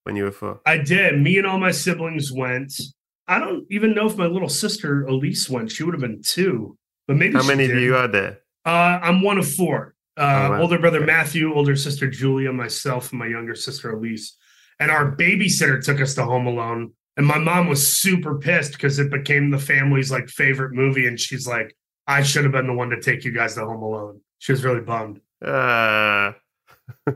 when 0.03 0.15
you 0.15 0.23
were 0.25 0.31
four? 0.31 0.61
I 0.65 0.77
did. 0.77 1.19
Me 1.19 1.37
and 1.37 1.47
all 1.47 1.59
my 1.59 1.71
siblings 1.71 2.31
went. 2.31 2.73
I 3.27 3.39
don't 3.39 3.65
even 3.71 3.93
know 3.95 4.05
if 4.07 4.17
my 4.17 4.25
little 4.27 4.49
sister 4.49 5.03
Elise 5.05 5.49
went. 5.49 5.71
She 5.71 5.83
would 5.83 5.93
have 5.93 6.01
been 6.01 6.21
two, 6.23 6.77
but 7.07 7.15
maybe 7.17 7.33
How 7.35 7.43
many 7.43 7.65
of 7.65 7.71
you 7.77 7.95
are 7.95 8.07
there? 8.07 8.39
Uh, 8.65 8.99
I'm 9.01 9.21
one 9.21 9.37
of 9.37 9.47
four. 9.51 9.95
Uh, 10.15 10.21
Oh, 10.21 10.51
wow. 10.51 10.61
Older 10.61 10.77
brother. 10.77 11.01
Matthew, 11.01 11.53
older 11.53 11.75
sister 11.75 12.07
Julia, 12.09 12.51
myself, 12.53 13.11
and 13.11 13.19
my 13.19 13.25
younger 13.27 13.55
sister 13.55 13.91
Elise. 13.91 14.37
and 14.79 14.91
our 14.91 15.15
babysitter 15.15 15.83
took 15.83 15.99
us 16.01 16.13
to 16.15 16.23
Home 16.25 16.45
Alone. 16.45 16.91
And 17.17 17.25
my 17.25 17.37
mom 17.39 17.67
was 17.67 17.87
super 17.97 18.37
pissed 18.39 18.73
because 18.73 18.99
it 18.99 19.09
became 19.11 19.49
the 19.49 19.57
family's 19.59 20.11
like 20.11 20.27
favorite 20.29 20.73
movie. 20.73 21.07
And 21.07 21.19
she's 21.19 21.47
like, 21.47 21.75
I 22.07 22.21
should 22.23 22.43
have 22.43 22.51
been 22.51 22.67
the 22.67 22.73
one 22.73 22.89
to 22.89 22.99
take 23.01 23.23
you 23.23 23.31
guys 23.31 23.55
to 23.55 23.61
Home 23.65 23.81
Alone. 23.81 24.19
She 24.43 24.51
was 24.51 24.65
really 24.65 24.81
bummed. 24.81 25.21
Uh, 25.41 26.33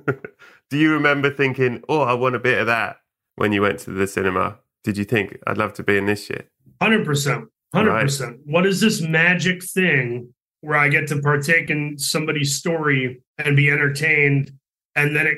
do 0.69 0.77
you 0.77 0.93
remember 0.93 1.29
thinking, 1.29 1.83
oh, 1.89 1.99
I 1.99 2.13
want 2.13 2.35
a 2.35 2.39
bit 2.39 2.57
of 2.57 2.67
that 2.67 3.01
when 3.35 3.51
you 3.51 3.63
went 3.63 3.79
to 3.79 3.91
the 3.91 4.07
cinema? 4.07 4.59
Did 4.85 4.97
you 4.97 5.03
think, 5.03 5.37
I'd 5.45 5.57
love 5.57 5.73
to 5.73 5.83
be 5.83 5.97
in 5.97 6.05
this 6.05 6.25
shit? 6.25 6.47
100%. 6.81 7.47
100%. 7.75 8.39
What 8.45 8.65
is 8.65 8.79
this 8.79 9.01
magic 9.01 9.61
thing 9.61 10.33
where 10.61 10.77
I 10.77 10.87
get 10.87 11.09
to 11.09 11.21
partake 11.21 11.69
in 11.69 11.97
somebody's 11.97 12.55
story 12.55 13.21
and 13.37 13.57
be 13.57 13.69
entertained? 13.69 14.53
And 14.95 15.13
then 15.13 15.27
it, 15.27 15.37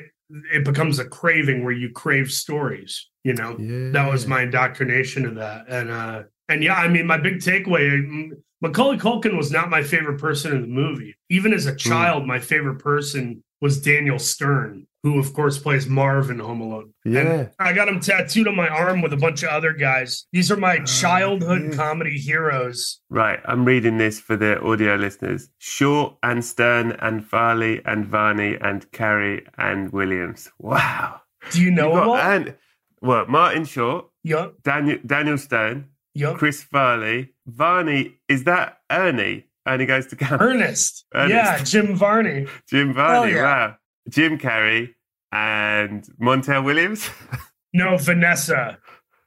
it 0.54 0.64
becomes 0.64 1.00
a 1.00 1.04
craving 1.04 1.64
where 1.64 1.72
you 1.72 1.90
crave 1.90 2.30
stories, 2.30 3.08
you 3.24 3.34
know? 3.34 3.58
Yeah. 3.58 3.90
That 3.90 4.08
was 4.08 4.28
my 4.28 4.42
indoctrination 4.42 5.26
of 5.26 5.34
that. 5.34 5.64
And, 5.66 5.90
uh, 5.90 6.22
and 6.48 6.62
yeah, 6.62 6.76
I 6.76 6.86
mean, 6.86 7.08
my 7.08 7.18
big 7.18 7.38
takeaway 7.38 8.30
Macaulay 8.60 8.98
Culkin 8.98 9.36
was 9.36 9.50
not 9.50 9.70
my 9.70 9.82
favorite 9.82 10.18
person 10.18 10.54
in 10.54 10.62
the 10.62 10.68
movie. 10.68 11.16
Even 11.30 11.52
as 11.54 11.66
a 11.66 11.74
child, 11.74 12.24
mm. 12.24 12.26
my 12.26 12.38
favorite 12.38 12.78
person 12.78 13.42
was 13.60 13.80
Daniel 13.80 14.18
Stern, 14.18 14.86
who 15.02 15.18
of 15.18 15.32
course 15.32 15.58
plays 15.58 15.86
Marv 15.86 16.30
in 16.30 16.38
Home 16.38 16.60
Alone. 16.60 16.92
Yeah. 17.04 17.20
And 17.20 17.50
I 17.58 17.72
got 17.72 17.88
him 17.88 18.00
tattooed 18.00 18.48
on 18.48 18.56
my 18.56 18.68
arm 18.68 19.00
with 19.00 19.12
a 19.12 19.16
bunch 19.16 19.42
of 19.42 19.50
other 19.50 19.72
guys. 19.72 20.26
These 20.32 20.50
are 20.50 20.56
my 20.56 20.78
oh, 20.78 20.84
childhood 20.84 21.70
yeah. 21.70 21.76
comedy 21.76 22.18
heroes. 22.18 23.00
Right. 23.08 23.40
I'm 23.44 23.64
reading 23.64 23.98
this 23.98 24.20
for 24.20 24.36
the 24.36 24.60
audio 24.60 24.96
listeners. 24.96 25.48
Short 25.58 26.16
and 26.22 26.44
Stern 26.44 26.92
and 26.92 27.24
Farley 27.24 27.82
and 27.84 28.06
Varney 28.06 28.56
and 28.60 28.90
Carrey 28.92 29.46
and 29.56 29.90
Williams. 29.92 30.50
Wow. 30.58 31.20
Do 31.50 31.62
you 31.62 31.70
know 31.70 31.92
got, 31.92 32.32
And 32.32 32.56
well, 33.00 33.26
Martin 33.26 33.64
Short. 33.64 34.06
Yep. 34.24 34.54
Daniel 34.62 34.98
Daniel 35.06 35.38
Stern. 35.38 35.86
Yep. 36.14 36.36
Chris 36.36 36.62
Farley. 36.62 37.34
Varney, 37.46 38.20
is 38.28 38.44
that 38.44 38.78
Ernie? 38.90 39.46
Ernie 39.66 39.86
goes 39.86 40.06
to 40.08 40.16
camp. 40.16 40.40
Ernest. 40.40 41.04
Ernest. 41.14 41.34
Yeah, 41.34 41.62
Jim 41.64 41.94
Varney. 41.94 42.46
Jim 42.68 42.92
Varney, 42.94 43.34
yeah. 43.34 43.42
wow. 43.42 43.76
Jim 44.08 44.38
Carrey 44.38 44.94
and 45.32 46.04
Montel 46.20 46.64
Williams? 46.64 47.08
no, 47.72 47.96
Vanessa. 47.96 48.78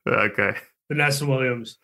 Okay. 0.08 0.56
Vanessa 0.90 1.26
Williams. 1.26 1.78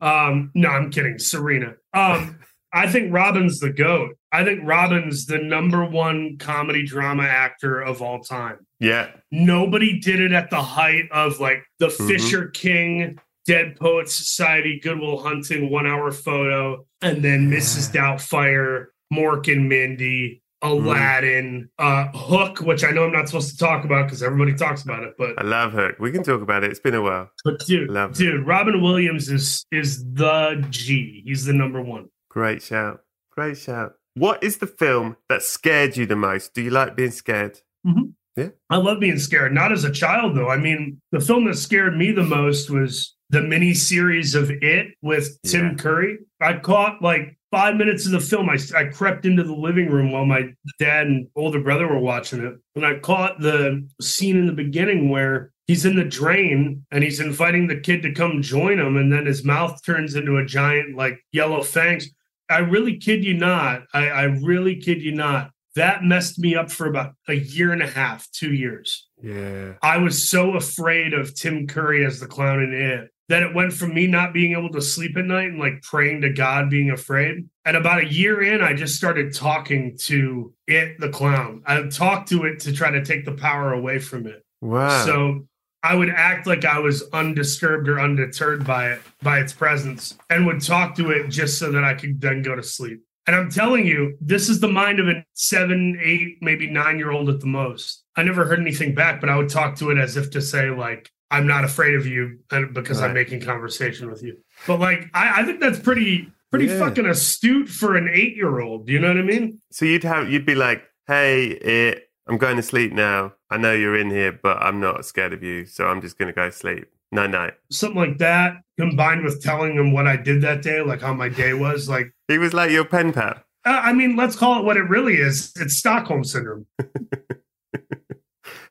Um, 0.00 0.50
no, 0.54 0.68
I'm 0.68 0.90
kidding. 0.90 1.18
Serena. 1.18 1.74
Um, 1.92 2.38
I 2.72 2.90
think 2.90 3.12
Robin's 3.12 3.60
the 3.60 3.70
GOAT. 3.70 4.16
I 4.32 4.44
think 4.44 4.60
Robin's 4.64 5.26
the 5.26 5.38
number 5.38 5.84
one 5.84 6.38
comedy 6.38 6.84
drama 6.84 7.22
actor 7.22 7.80
of 7.80 8.02
all 8.02 8.18
time. 8.18 8.66
Yeah. 8.80 9.10
Nobody 9.30 10.00
did 10.00 10.20
it 10.20 10.32
at 10.32 10.50
the 10.50 10.60
height 10.60 11.04
of 11.12 11.38
like 11.38 11.64
the 11.78 11.86
mm-hmm. 11.86 12.08
Fisher 12.08 12.48
King 12.48 13.20
Dead 13.46 13.76
Poets 13.76 14.14
Society, 14.14 14.80
Good 14.80 14.98
Will 14.98 15.22
Hunting, 15.22 15.70
One 15.70 15.86
Hour 15.86 16.10
Photo, 16.12 16.86
and 17.02 17.22
then 17.22 17.50
yeah. 17.50 17.58
Mrs. 17.58 17.92
Doubtfire, 17.92 18.86
Mork 19.12 19.52
and 19.52 19.68
Mindy, 19.68 20.42
Aladdin, 20.64 21.68
mm. 21.78 21.84
uh, 21.84 22.10
Hook, 22.16 22.60
which 22.60 22.84
I 22.84 22.90
know 22.90 23.04
I'm 23.04 23.12
not 23.12 23.28
supposed 23.28 23.50
to 23.50 23.56
talk 23.56 23.84
about 23.84 24.06
because 24.06 24.22
everybody 24.22 24.54
talks 24.54 24.82
about 24.82 25.04
it, 25.04 25.14
but 25.18 25.38
I 25.38 25.42
love 25.42 25.72
Hook. 25.72 25.96
We 26.00 26.10
can 26.10 26.22
talk 26.22 26.40
about 26.40 26.64
it. 26.64 26.70
It's 26.70 26.80
been 26.80 26.94
a 26.94 27.02
while. 27.02 27.30
But 27.44 27.60
dude, 27.60 27.90
love 27.90 28.14
dude, 28.14 28.34
it. 28.34 28.44
Robin 28.44 28.82
Williams 28.82 29.28
is 29.28 29.66
is 29.70 30.04
the 30.14 30.64
G. 30.70 31.22
He's 31.26 31.44
the 31.44 31.52
number 31.52 31.82
one. 31.82 32.08
Great 32.30 32.62
shout. 32.62 33.00
Great 33.30 33.58
shout. 33.58 33.92
What 34.14 34.42
is 34.42 34.58
the 34.58 34.66
film 34.66 35.16
that 35.28 35.42
scared 35.42 35.96
you 35.96 36.06
the 36.06 36.16
most? 36.16 36.54
Do 36.54 36.62
you 36.62 36.70
like 36.70 36.96
being 36.96 37.10
scared? 37.10 37.60
Mm-hmm. 37.86 38.10
Yeah. 38.36 38.48
I 38.70 38.78
love 38.78 39.00
being 39.00 39.18
scared. 39.18 39.52
Not 39.52 39.70
as 39.70 39.84
a 39.84 39.92
child 39.92 40.34
though. 40.34 40.48
I 40.48 40.56
mean, 40.56 41.00
the 41.12 41.20
film 41.20 41.44
that 41.44 41.56
scared 41.56 41.96
me 41.96 42.10
the 42.10 42.24
most 42.24 42.70
was 42.70 43.13
the 43.30 43.42
mini 43.42 43.74
series 43.74 44.34
of 44.34 44.50
It 44.50 44.94
with 45.02 45.40
Tim 45.42 45.70
yeah. 45.70 45.74
Curry. 45.74 46.18
I 46.40 46.58
caught 46.58 47.02
like 47.02 47.36
five 47.50 47.76
minutes 47.76 48.04
of 48.04 48.12
the 48.12 48.20
film. 48.20 48.50
I, 48.50 48.58
I 48.76 48.86
crept 48.86 49.24
into 49.24 49.44
the 49.44 49.54
living 49.54 49.88
room 49.88 50.10
while 50.10 50.26
my 50.26 50.48
dad 50.78 51.06
and 51.06 51.28
older 51.36 51.60
brother 51.60 51.86
were 51.86 52.00
watching 52.00 52.44
it. 52.44 52.54
And 52.74 52.84
I 52.84 52.98
caught 52.98 53.40
the 53.40 53.88
scene 54.00 54.36
in 54.36 54.46
the 54.46 54.52
beginning 54.52 55.08
where 55.08 55.52
he's 55.66 55.84
in 55.84 55.96
the 55.96 56.04
drain 56.04 56.84
and 56.90 57.04
he's 57.04 57.20
inviting 57.20 57.68
the 57.68 57.80
kid 57.80 58.02
to 58.02 58.12
come 58.12 58.42
join 58.42 58.78
him. 58.78 58.96
And 58.96 59.12
then 59.12 59.26
his 59.26 59.44
mouth 59.44 59.80
turns 59.84 60.16
into 60.16 60.36
a 60.36 60.44
giant, 60.44 60.96
like 60.96 61.24
yellow 61.32 61.62
fangs. 61.62 62.08
I 62.50 62.58
really 62.58 62.98
kid 62.98 63.24
you 63.24 63.34
not. 63.34 63.82
I, 63.94 64.08
I 64.08 64.22
really 64.24 64.76
kid 64.76 65.00
you 65.00 65.14
not. 65.14 65.50
That 65.76 66.04
messed 66.04 66.38
me 66.38 66.54
up 66.54 66.70
for 66.70 66.86
about 66.86 67.14
a 67.28 67.34
year 67.34 67.72
and 67.72 67.82
a 67.82 67.86
half, 67.86 68.30
two 68.30 68.52
years. 68.52 69.08
Yeah. 69.22 69.74
I 69.82 69.98
was 69.98 70.28
so 70.28 70.54
afraid 70.54 71.14
of 71.14 71.34
Tim 71.34 71.66
Curry 71.66 72.04
as 72.04 72.20
the 72.20 72.26
clown 72.26 72.62
in 72.62 72.72
it 72.72 73.10
that 73.28 73.42
it 73.42 73.54
went 73.54 73.72
from 73.72 73.94
me 73.94 74.06
not 74.06 74.34
being 74.34 74.52
able 74.52 74.70
to 74.70 74.82
sleep 74.82 75.16
at 75.16 75.24
night 75.24 75.48
and 75.48 75.58
like 75.58 75.82
praying 75.82 76.20
to 76.22 76.30
God, 76.30 76.68
being 76.68 76.90
afraid. 76.90 77.48
And 77.64 77.76
about 77.76 78.02
a 78.02 78.06
year 78.06 78.42
in, 78.42 78.62
I 78.62 78.74
just 78.74 78.96
started 78.96 79.34
talking 79.34 79.96
to 80.02 80.52
it, 80.66 81.00
the 81.00 81.08
clown. 81.08 81.62
I 81.66 81.82
talked 81.84 82.28
to 82.28 82.44
it 82.44 82.60
to 82.60 82.72
try 82.72 82.90
to 82.90 83.04
take 83.04 83.24
the 83.24 83.32
power 83.32 83.72
away 83.72 83.98
from 83.98 84.26
it. 84.26 84.44
Wow. 84.60 85.04
So 85.04 85.46
I 85.82 85.94
would 85.94 86.10
act 86.10 86.46
like 86.46 86.64
I 86.64 86.78
was 86.78 87.02
undisturbed 87.12 87.88
or 87.88 88.00
undeterred 88.00 88.66
by 88.66 88.92
it, 88.92 89.02
by 89.22 89.40
its 89.40 89.52
presence, 89.52 90.16
and 90.30 90.46
would 90.46 90.62
talk 90.62 90.94
to 90.96 91.10
it 91.10 91.28
just 91.28 91.58
so 91.58 91.70
that 91.72 91.84
I 91.84 91.94
could 91.94 92.20
then 92.20 92.42
go 92.42 92.54
to 92.54 92.62
sleep. 92.62 93.02
And 93.26 93.34
I'm 93.34 93.50
telling 93.50 93.86
you, 93.86 94.16
this 94.20 94.50
is 94.50 94.60
the 94.60 94.68
mind 94.68 95.00
of 95.00 95.08
a 95.08 95.24
seven, 95.32 95.98
eight, 96.02 96.38
maybe 96.42 96.68
nine 96.68 96.98
year 96.98 97.10
old 97.10 97.30
at 97.30 97.40
the 97.40 97.46
most. 97.46 98.04
I 98.16 98.22
never 98.22 98.44
heard 98.44 98.60
anything 98.60 98.94
back, 98.94 99.20
but 99.20 99.30
I 99.30 99.36
would 99.36 99.48
talk 99.48 99.76
to 99.76 99.90
it 99.90 99.98
as 99.98 100.16
if 100.16 100.30
to 100.32 100.42
say, 100.42 100.70
like, 100.70 101.10
I'm 101.34 101.48
not 101.48 101.64
afraid 101.64 101.94
of 101.94 102.06
you 102.06 102.38
because 102.72 103.00
right. 103.00 103.08
I'm 103.08 103.14
making 103.14 103.40
conversation 103.40 104.08
with 104.08 104.22
you. 104.22 104.36
But 104.68 104.78
like, 104.78 105.10
I, 105.14 105.42
I 105.42 105.44
think 105.44 105.60
that's 105.60 105.80
pretty 105.80 106.30
pretty 106.50 106.66
yeah. 106.66 106.78
fucking 106.78 107.06
astute 107.06 107.68
for 107.68 107.96
an 107.96 108.08
eight 108.08 108.36
year 108.36 108.60
old. 108.60 108.86
Do 108.86 108.92
you 108.92 109.00
know 109.00 109.08
what 109.08 109.18
I 109.18 109.22
mean? 109.22 109.60
So 109.72 109.84
you'd 109.84 110.04
have 110.04 110.30
you'd 110.30 110.46
be 110.46 110.54
like, 110.54 110.84
hey, 111.08 111.46
it, 111.46 112.08
I'm 112.28 112.38
going 112.38 112.56
to 112.56 112.62
sleep 112.62 112.92
now. 112.92 113.32
I 113.50 113.56
know 113.56 113.72
you're 113.72 113.96
in 113.96 114.10
here, 114.10 114.38
but 114.40 114.58
I'm 114.62 114.78
not 114.78 115.04
scared 115.04 115.32
of 115.32 115.42
you, 115.42 115.66
so 115.66 115.86
I'm 115.86 116.00
just 116.00 116.18
going 116.18 116.28
to 116.28 116.32
go 116.32 116.50
sleep. 116.50 116.86
Night 117.10 117.30
night. 117.30 117.54
Something 117.70 118.00
like 118.00 118.18
that, 118.18 118.56
combined 118.78 119.24
with 119.24 119.42
telling 119.42 119.74
him 119.74 119.92
what 119.92 120.06
I 120.06 120.16
did 120.16 120.42
that 120.42 120.62
day, 120.62 120.80
like 120.82 121.00
how 121.00 121.14
my 121.14 121.28
day 121.28 121.52
was. 121.52 121.88
Like 121.88 122.12
he 122.28 122.38
was 122.38 122.54
like 122.54 122.70
your 122.70 122.84
pen 122.84 123.12
pal. 123.12 123.42
Uh, 123.64 123.80
I 123.82 123.92
mean, 123.92 124.14
let's 124.14 124.36
call 124.36 124.60
it 124.60 124.64
what 124.64 124.76
it 124.76 124.88
really 124.88 125.14
is. 125.14 125.52
It's 125.56 125.76
Stockholm 125.76 126.22
syndrome. 126.22 126.66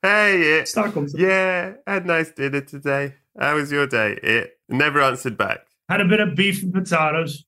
Hey, 0.04 0.42
it. 0.60 0.68
Stockholm. 0.68 1.08
Yeah, 1.16 1.76
had 1.88 2.06
nice 2.06 2.30
dinner 2.30 2.60
today. 2.60 3.16
How 3.40 3.56
was 3.56 3.72
your 3.72 3.88
day? 3.88 4.20
It 4.22 4.60
never 4.68 5.02
answered 5.02 5.38
back. 5.38 5.66
Had 5.88 6.02
a 6.02 6.06
bit 6.06 6.20
of 6.20 6.36
beef 6.36 6.62
and 6.62 6.74
potatoes. 6.74 7.46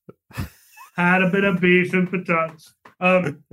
had 0.96 1.22
a 1.22 1.30
bit 1.30 1.44
of 1.44 1.60
beef 1.60 1.94
and 1.94 2.10
potatoes. 2.10 2.74
Um, 3.02 3.44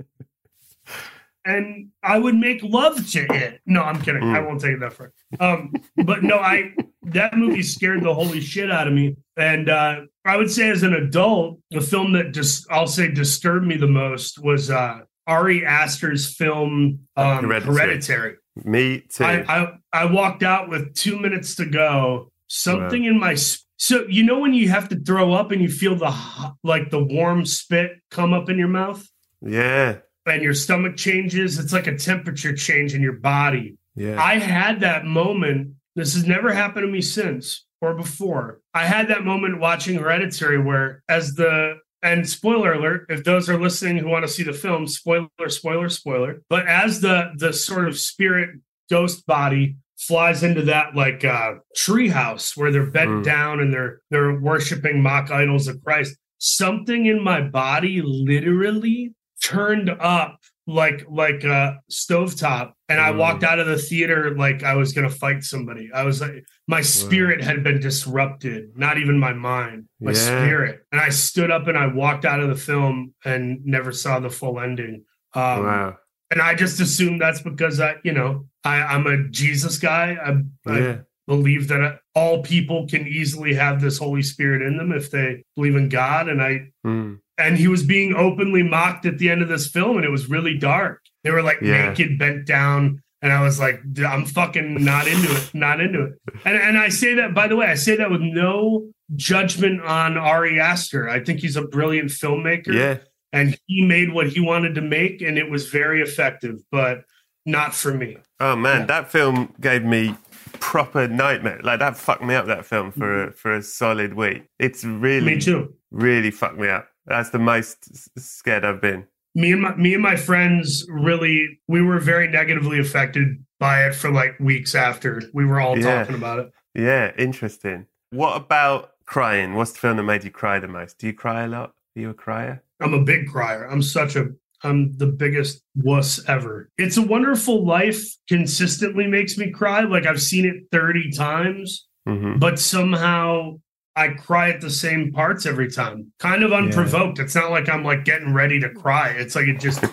and 1.45 1.89
I 2.01 2.17
would 2.17 2.35
make 2.35 2.63
love 2.63 3.05
to 3.11 3.25
it. 3.29 3.59
No, 3.65 3.81
I'm 3.81 4.01
kidding. 4.01 4.23
Mm. 4.23 4.37
I 4.37 4.39
won't 4.39 4.61
take 4.61 4.75
it 4.75 4.79
that 4.79 4.93
far. 4.93 5.11
Um, 5.37 5.73
but 5.97 6.23
no, 6.23 6.37
I 6.37 6.73
that 7.07 7.35
movie 7.35 7.61
scared 7.61 8.03
the 8.03 8.13
holy 8.13 8.39
shit 8.39 8.71
out 8.71 8.87
of 8.87 8.93
me. 8.93 9.17
And 9.35 9.67
uh, 9.69 10.03
I 10.23 10.37
would 10.37 10.49
say, 10.49 10.69
as 10.69 10.81
an 10.81 10.93
adult, 10.93 11.59
the 11.71 11.81
film 11.81 12.13
that 12.13 12.33
just 12.33 12.71
I'll 12.71 12.87
say 12.87 13.11
disturbed 13.11 13.67
me 13.67 13.75
the 13.75 13.85
most 13.85 14.39
was 14.39 14.71
uh, 14.71 15.01
Ari 15.27 15.65
Aster's 15.65 16.33
film 16.33 16.99
um, 17.17 17.43
Hereditary. 17.43 17.75
Hereditary. 17.75 18.35
Me 18.55 19.01
too. 19.09 19.23
I, 19.23 19.43
I, 19.47 19.73
I 19.91 20.05
walked 20.05 20.43
out 20.43 20.69
with 20.69 20.93
two 20.93 21.19
minutes 21.19 21.55
to 21.55 21.65
go. 21.65 22.31
Something 22.47 23.03
wow. 23.03 23.09
in 23.09 23.19
my 23.19 23.35
so 23.77 24.05
you 24.07 24.23
know 24.23 24.39
when 24.39 24.53
you 24.53 24.69
have 24.69 24.89
to 24.89 24.99
throw 24.99 25.33
up 25.33 25.51
and 25.51 25.61
you 25.61 25.69
feel 25.69 25.95
the 25.95 26.15
like 26.63 26.89
the 26.89 27.03
warm 27.03 27.45
spit 27.45 27.91
come 28.11 28.31
up 28.31 28.49
in 28.49 28.57
your 28.57 28.67
mouth. 28.67 29.05
Yeah. 29.41 29.97
And 30.25 30.41
your 30.41 30.53
stomach 30.53 30.95
changes. 30.95 31.59
It's 31.59 31.73
like 31.73 31.87
a 31.87 31.97
temperature 31.97 32.55
change 32.55 32.93
in 32.93 33.01
your 33.01 33.17
body. 33.17 33.77
Yeah. 33.95 34.21
I 34.21 34.37
had 34.37 34.79
that 34.81 35.05
moment. 35.05 35.73
This 35.95 36.13
has 36.13 36.25
never 36.25 36.53
happened 36.53 36.85
to 36.85 36.91
me 36.91 37.01
since 37.01 37.65
or 37.81 37.93
before. 37.93 38.61
I 38.73 38.85
had 38.85 39.09
that 39.09 39.25
moment 39.25 39.59
watching 39.59 39.99
Hereditary 39.99 40.61
where 40.61 41.03
as 41.09 41.33
the 41.33 41.79
and 42.03 42.29
spoiler 42.29 42.73
alert 42.73 43.05
if 43.09 43.23
those 43.23 43.49
are 43.49 43.59
listening 43.59 43.97
who 43.97 44.07
want 44.07 44.23
to 44.23 44.31
see 44.31 44.43
the 44.43 44.53
film 44.53 44.87
spoiler 44.87 45.29
spoiler 45.47 45.89
spoiler 45.89 46.41
but 46.49 46.67
as 46.67 47.01
the 47.01 47.31
the 47.37 47.53
sort 47.53 47.87
of 47.87 47.97
spirit 47.97 48.49
ghost 48.89 49.25
body 49.25 49.77
flies 49.97 50.43
into 50.43 50.61
that 50.61 50.95
like 50.95 51.23
uh 51.23 51.53
treehouse 51.77 52.55
where 52.57 52.71
they're 52.71 52.91
bent 52.91 53.09
mm. 53.09 53.23
down 53.23 53.59
and 53.59 53.73
they're 53.73 54.01
they're 54.11 54.39
worshiping 54.39 55.01
mock 55.01 55.31
idols 55.31 55.67
of 55.67 55.81
christ 55.83 56.15
something 56.37 57.05
in 57.05 57.23
my 57.23 57.41
body 57.41 58.01
literally 58.03 59.13
turned 59.41 59.89
up 59.89 60.39
like 60.65 61.05
like 61.09 61.43
a 61.43 61.77
stovetop 61.91 62.71
and 62.87 62.99
mm. 62.99 63.03
i 63.03 63.11
walked 63.11 63.43
out 63.43 63.59
of 63.59 63.67
the 63.67 63.77
theater 63.77 64.33
like 64.37 64.63
i 64.63 64.75
was 64.75 64.93
gonna 64.93 65.09
fight 65.09 65.43
somebody 65.43 65.89
i 65.93 66.03
was 66.03 66.21
like 66.21 66.43
my 66.67 66.81
spirit 66.81 67.41
wow. 67.41 67.47
had 67.47 67.63
been 67.63 67.79
disrupted 67.79 68.69
not 68.75 68.97
even 68.97 69.19
my 69.19 69.33
mind 69.33 69.85
my 69.99 70.11
yeah. 70.11 70.17
spirit 70.17 70.79
and 70.91 71.01
i 71.01 71.09
stood 71.09 71.51
up 71.51 71.67
and 71.67 71.77
i 71.77 71.85
walked 71.85 72.23
out 72.23 72.39
of 72.39 72.47
the 72.47 72.55
film 72.55 73.13
and 73.25 73.59
never 73.65 73.91
saw 73.91 74.19
the 74.19 74.29
full 74.29 74.59
ending 74.59 75.03
um, 75.33 75.63
wow 75.63 75.95
and 76.33 76.41
I 76.41 76.55
just 76.55 76.79
assume 76.79 77.19
that's 77.19 77.41
because 77.41 77.79
I, 77.79 77.97
you 78.03 78.11
know, 78.11 78.47
I, 78.63 78.81
I'm 78.81 79.05
a 79.05 79.29
Jesus 79.29 79.77
guy. 79.77 80.17
I, 80.19 80.71
I 80.71 80.99
believe 81.27 81.67
that 81.67 81.99
all 82.15 82.41
people 82.41 82.87
can 82.87 83.07
easily 83.07 83.53
have 83.53 83.79
this 83.79 83.99
Holy 83.99 84.23
Spirit 84.23 84.63
in 84.63 84.77
them 84.77 84.91
if 84.91 85.11
they 85.11 85.43
believe 85.55 85.75
in 85.75 85.89
God. 85.89 86.29
And 86.29 86.41
I, 86.41 86.69
Mm. 86.85 87.19
And 87.43 87.57
he 87.57 87.67
was 87.67 87.83
being 87.83 88.15
openly 88.15 88.63
mocked 88.63 89.05
at 89.05 89.17
the 89.17 89.29
end 89.29 89.41
of 89.41 89.49
this 89.49 89.67
film, 89.67 89.97
and 89.97 90.05
it 90.05 90.11
was 90.11 90.29
really 90.29 90.57
dark. 90.57 91.01
They 91.23 91.31
were 91.31 91.43
like 91.43 91.59
Yeah. 91.61 91.89
naked, 91.89 92.17
bent 92.17 92.45
down, 92.45 93.01
and 93.21 93.31
I 93.31 93.41
was 93.41 93.59
like, 93.59 93.81
I'm 94.05 94.25
fucking 94.25 94.83
not 94.83 95.07
into 95.07 95.31
it, 95.31 95.51
not 95.53 95.79
into 95.79 96.03
it. 96.03 96.13
And 96.45 96.57
and 96.57 96.77
I 96.77 96.89
say 96.89 97.13
that 97.15 97.33
by 97.33 97.47
the 97.47 97.55
way, 97.55 97.67
I 97.67 97.75
say 97.75 97.95
that 97.95 98.11
with 98.11 98.21
no 98.21 98.89
judgment 99.15 99.81
on 99.81 100.17
Ari 100.17 100.59
Aster. 100.59 101.09
I 101.09 101.23
think 101.23 101.39
he's 101.39 101.55
a 101.55 101.61
brilliant 101.61 102.09
filmmaker 102.09 102.73
Yeah. 102.73 102.97
and 103.31 103.57
he 103.67 103.85
made 103.85 104.13
what 104.13 104.27
he 104.27 104.39
wanted 104.39 104.75
to 104.75 104.81
make 104.81 105.21
and 105.21 105.37
it 105.37 105.49
was 105.49 105.69
very 105.69 106.01
effective 106.01 106.61
but 106.71 107.03
not 107.45 107.73
for 107.75 107.93
me 107.93 108.17
Oh 108.39 108.55
man, 108.55 108.87
that 108.87 109.11
film 109.11 109.53
gave 109.61 109.83
me 109.83 110.15
proper 110.59 111.07
nightmare. 111.07 111.59
Like 111.63 111.79
that 111.79 111.95
fucked 111.97 112.23
me 112.23 112.35
up. 112.35 112.47
That 112.47 112.65
film 112.65 112.91
for 112.91 113.07
mm-hmm. 113.07 113.29
a, 113.29 113.31
for 113.31 113.53
a 113.53 113.61
solid 113.61 114.15
week. 114.15 114.43
It's 114.59 114.83
really 114.83 115.35
me 115.35 115.39
too 115.39 115.73
really 115.91 116.31
fucked 116.31 116.57
me 116.57 116.67
up. 116.67 116.87
That's 117.05 117.29
the 117.29 117.39
most 117.39 117.77
scared 118.19 118.63
I've 118.65 118.81
been. 118.81 119.07
me 119.35 119.51
and 119.51 119.61
my 119.61 119.75
me 119.75 119.93
and 119.93 120.03
my 120.03 120.15
friends 120.15 120.85
really 120.89 121.59
we 121.67 121.81
were 121.81 121.99
very 121.99 122.27
negatively 122.29 122.79
affected 122.79 123.27
by 123.59 123.85
it 123.85 123.95
for 123.95 124.11
like 124.11 124.39
weeks 124.39 124.75
after 124.75 125.21
we 125.33 125.45
were 125.45 125.59
all 125.59 125.77
Yeah. 125.77 125.99
talking 126.03 126.15
about 126.15 126.39
it 126.39 126.51
Yeah, 126.75 127.11
interesting. 127.17 127.87
What 128.11 128.35
about 128.37 128.91
crying? 129.05 129.55
What's 129.55 129.71
the 129.73 129.79
film 129.79 129.97
that 129.97 130.03
made 130.03 130.23
you 130.23 130.31
cry 130.31 130.59
the 130.59 130.67
most? 130.67 130.97
Do 130.99 131.07
you 131.07 131.13
cry 131.13 131.43
a 131.43 131.47
lot? 131.47 131.69
Are 131.95 131.99
you 132.01 132.09
a 132.09 132.13
crier? 132.13 132.63
i'm 132.81 132.93
a 132.93 133.03
big 133.03 133.27
crier 133.27 133.63
i'm 133.71 133.81
such 133.81 134.15
a 134.17 134.27
i'm 134.63 134.91
the 134.97 135.05
biggest 135.07 135.61
wuss 135.75 136.19
ever 136.27 136.69
it's 136.77 136.97
a 136.97 137.01
wonderful 137.01 137.65
life 137.65 138.01
consistently 138.27 139.07
makes 139.07 139.37
me 139.37 139.51
cry 139.51 139.81
like 139.81 140.05
i've 140.05 140.21
seen 140.21 140.45
it 140.45 140.63
30 140.71 141.11
times 141.11 141.87
hmm 142.07 142.37
but 142.39 142.59
somehow 142.59 143.53
I 143.95 144.09
cry 144.09 144.49
at 144.49 144.59
the 144.61 144.69
same 144.71 145.11
parts 145.11 145.45
every 145.45 145.69
time, 145.71 146.11
kind 146.19 146.43
of 146.43 146.51
unprovoked. 146.51 147.19
It's 147.19 147.35
not 147.35 147.51
like 147.51 147.69
I'm 147.69 147.83
like 147.83 148.05
getting 148.05 148.33
ready 148.33 148.59
to 148.59 148.69
cry. 148.69 149.09
It's 149.09 149.35
like 149.35 149.47
it 149.47 149.59
just 149.59 149.83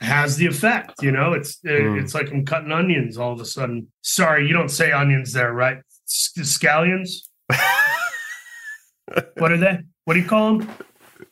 has 0.00 0.36
the 0.36 0.46
effect, 0.46 1.02
you 1.02 1.12
know. 1.12 1.32
It's 1.34 1.58
it, 1.64 1.82
Mm. 1.82 2.00
it's 2.02 2.14
like 2.14 2.30
I'm 2.30 2.44
cutting 2.46 2.72
onions 2.72 3.18
all 3.18 3.32
of 3.32 3.40
a 3.40 3.44
sudden. 3.44 3.88
Sorry, 4.02 4.46
you 4.46 4.52
don't 4.54 4.70
say 4.70 4.92
onions 4.92 5.32
there, 5.32 5.52
right? 5.52 5.78
Scallions. 6.08 7.28
what 9.38 9.52
are 9.52 9.56
they? 9.58 9.78
What 10.04 10.14
do 10.14 10.20
you 10.20 10.26
call 10.26 10.58
them? 10.58 10.70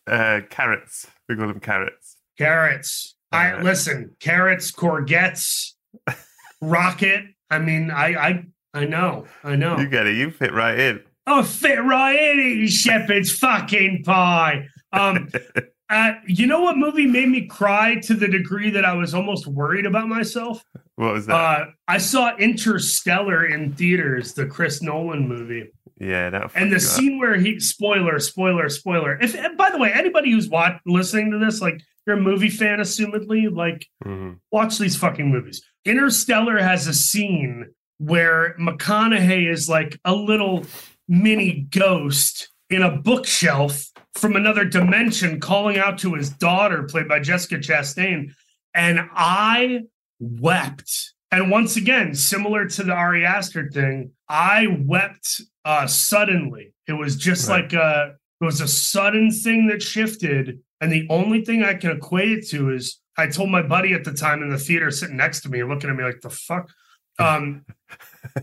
Uh, 0.06 0.40
carrots. 0.50 1.06
We 1.28 1.36
call 1.36 1.48
them 1.48 1.60
carrots. 1.60 2.16
Carrots. 2.38 3.16
I 3.30 3.52
Uh, 3.52 3.62
listen. 3.62 4.16
Carrots, 4.20 4.70
courgettes, 4.72 5.72
rocket. 6.60 7.24
I 7.50 7.58
mean, 7.58 7.90
I 7.90 8.06
I 8.14 8.44
I 8.74 8.84
know, 8.86 9.26
I 9.44 9.56
know. 9.56 9.78
You 9.78 9.88
get 9.88 10.06
it. 10.06 10.16
You 10.16 10.30
fit 10.30 10.52
right 10.52 10.78
in. 10.78 11.02
Oh, 11.26 11.42
fit 11.42 11.82
right 11.82 12.18
in, 12.18 12.40
eating 12.40 12.66
shepherd's 12.66 13.36
fucking 13.36 14.02
pie. 14.04 14.68
Um, 14.92 15.28
uh, 15.90 16.12
you 16.26 16.46
know 16.46 16.60
what 16.60 16.76
movie 16.76 17.06
made 17.06 17.28
me 17.28 17.46
cry 17.46 17.96
to 18.00 18.14
the 18.14 18.26
degree 18.28 18.70
that 18.70 18.84
I 18.84 18.94
was 18.94 19.14
almost 19.14 19.46
worried 19.46 19.86
about 19.86 20.08
myself? 20.08 20.64
What 20.96 21.12
was 21.12 21.26
that? 21.26 21.34
Uh, 21.34 21.66
I 21.86 21.98
saw 21.98 22.36
Interstellar 22.36 23.46
in 23.46 23.74
theaters, 23.74 24.34
the 24.34 24.46
Chris 24.46 24.82
Nolan 24.82 25.28
movie, 25.28 25.70
yeah, 25.98 26.30
that. 26.30 26.50
and 26.54 26.72
the 26.72 26.80
scene 26.80 27.18
where 27.18 27.36
he 27.36 27.60
spoiler, 27.60 28.18
spoiler, 28.18 28.68
spoiler. 28.68 29.18
If 29.20 29.36
by 29.56 29.70
the 29.70 29.78
way, 29.78 29.92
anybody 29.92 30.32
who's 30.32 30.48
watch, 30.48 30.80
listening 30.84 31.30
to 31.30 31.38
this, 31.38 31.60
like 31.60 31.80
you're 32.06 32.16
a 32.16 32.20
movie 32.20 32.50
fan, 32.50 32.78
assumedly, 32.78 33.54
like 33.54 33.86
hmm 34.02 34.32
watch 34.50 34.78
these 34.78 34.96
fucking 34.96 35.30
movies. 35.30 35.62
Interstellar 35.84 36.58
has 36.58 36.86
a 36.86 36.94
scene 36.94 37.70
where 37.98 38.56
McConaughey 38.58 39.50
is 39.50 39.68
like 39.68 39.98
a 40.04 40.14
little 40.14 40.64
mini 41.08 41.66
ghost 41.70 42.50
in 42.70 42.82
a 42.82 42.96
bookshelf 42.96 43.86
from 44.14 44.36
another 44.36 44.64
dimension 44.64 45.40
calling 45.40 45.78
out 45.78 45.98
to 45.98 46.14
his 46.14 46.30
daughter, 46.30 46.84
played 46.84 47.08
by 47.08 47.20
Jessica 47.20 47.56
Chastain. 47.56 48.32
And 48.74 49.00
I 49.14 49.82
wept. 50.20 51.12
And 51.30 51.50
once 51.50 51.76
again, 51.76 52.14
similar 52.14 52.66
to 52.68 52.82
the 52.82 52.92
Ari 52.92 53.24
Aster 53.24 53.70
thing, 53.70 54.12
I 54.28 54.66
wept 54.80 55.40
uh, 55.64 55.86
suddenly. 55.86 56.74
It 56.86 56.92
was 56.94 57.16
just 57.16 57.48
Right. 57.48 57.62
like 57.62 57.72
a, 57.72 58.14
it 58.40 58.44
was 58.44 58.60
a 58.60 58.68
sudden 58.68 59.30
thing 59.30 59.66
that 59.68 59.82
shifted. 59.82 60.60
And 60.80 60.90
the 60.92 61.06
only 61.10 61.44
thing 61.44 61.62
I 61.62 61.74
can 61.74 61.90
equate 61.90 62.30
it 62.32 62.48
to 62.48 62.70
is 62.70 62.98
I 63.16 63.26
told 63.28 63.50
my 63.50 63.62
buddy 63.62 63.92
at 63.94 64.04
the 64.04 64.12
time 64.12 64.42
in 64.42 64.48
the 64.50 64.58
theater 64.58 64.90
sitting 64.90 65.16
next 65.16 65.42
to 65.42 65.48
me, 65.48 65.62
looking 65.62 65.90
at 65.90 65.96
me 65.96 66.04
like 66.04 66.20
the 66.20 66.30
fuck. 66.30 66.70
Um, 67.18 67.66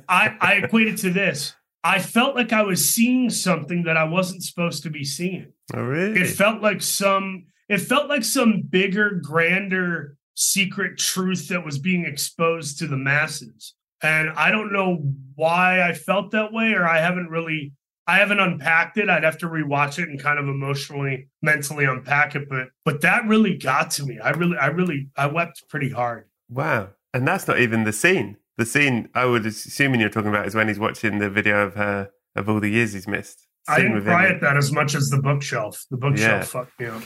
I, 0.08 0.38
I 0.40 0.54
equate 0.64 0.88
it 0.90 0.98
to 1.00 1.10
this. 1.10 1.56
I 1.84 2.00
felt 2.00 2.36
like 2.36 2.52
I 2.52 2.64
was 2.64 2.90
seeing 2.90 3.30
something 3.30 3.84
that 3.84 3.98
I 3.98 4.04
wasn't 4.04 4.44
supposed 4.44 4.84
to 4.84 4.90
be 4.90 5.04
seeing. 5.04 5.54
Oh, 5.74 5.82
really? 5.82 6.20
It 6.20 6.28
felt 6.28 6.62
like 6.62 6.82
some 6.82 7.46
it 7.68 7.80
felt 7.80 8.10
like 8.10 8.24
some 8.24 8.64
bigger, 8.68 9.12
grander 9.24 10.18
secret 10.36 10.98
truth 10.98 11.48
that 11.50 11.64
was 11.64 11.78
being 11.78 12.06
exposed 12.06 12.80
to 12.80 12.88
the 12.88 12.98
masses. 12.98 13.76
And 14.02 14.30
I 14.32 14.50
don't 14.52 14.74
know 14.74 15.14
why 15.36 15.82
I 15.82 15.94
felt 15.94 16.32
that 16.32 16.52
way, 16.52 16.74
or 16.74 16.88
I 16.88 17.00
haven't 17.00 17.30
really 17.30 17.74
I 18.10 18.18
haven't 18.18 18.40
unpacked 18.40 18.98
it. 18.98 19.08
I'd 19.08 19.24
have 19.24 19.38
to 19.38 19.46
rewatch 19.46 20.00
it 20.00 20.10
and 20.10 20.20
kind 20.20 20.40
of 20.40 20.48
emotionally, 20.48 21.30
mentally 21.44 21.86
unpack 21.86 22.36
it. 22.36 22.50
But 22.50 22.70
but 22.84 23.02
that 23.02 23.28
really 23.28 23.56
got 23.56 23.92
to 23.92 24.04
me. 24.04 24.18
I 24.18 24.32
really, 24.32 24.58
I 24.58 24.68
really 24.68 25.10
I 25.16 25.28
wept 25.28 25.64
pretty 25.70 25.92
hard. 25.92 26.26
Wow. 26.50 26.90
And 27.14 27.28
that's 27.28 27.48
not 27.48 27.60
even 27.60 27.84
the 27.84 27.94
scene. 27.94 28.38
The 28.60 28.66
scene 28.66 29.08
I 29.16 29.24
would 29.24 29.46
assuming 29.46 30.02
you're 30.02 30.10
talking 30.10 30.28
about 30.30 30.46
is 30.46 30.54
when 30.54 30.68
he's 30.68 30.80
watching 30.80 31.20
the 31.20 31.30
video 31.30 31.66
of 31.66 31.76
her 31.76 32.10
of 32.36 32.50
all 32.50 32.60
the 32.60 32.68
years 32.70 32.92
he's 32.92 33.08
missed. 33.08 33.48
I 33.70 33.80
didn't 33.80 34.04
cry 34.04 34.28
at 34.28 34.42
that 34.42 34.58
as 34.58 34.70
much 34.74 34.96
as 34.96 35.08
the 35.08 35.22
bookshelf. 35.22 35.86
The 35.90 35.96
bookshelf 35.96 36.42
Yeah. 36.42 36.44
fucked 36.44 36.78
me 36.80 36.86
up. 36.88 37.04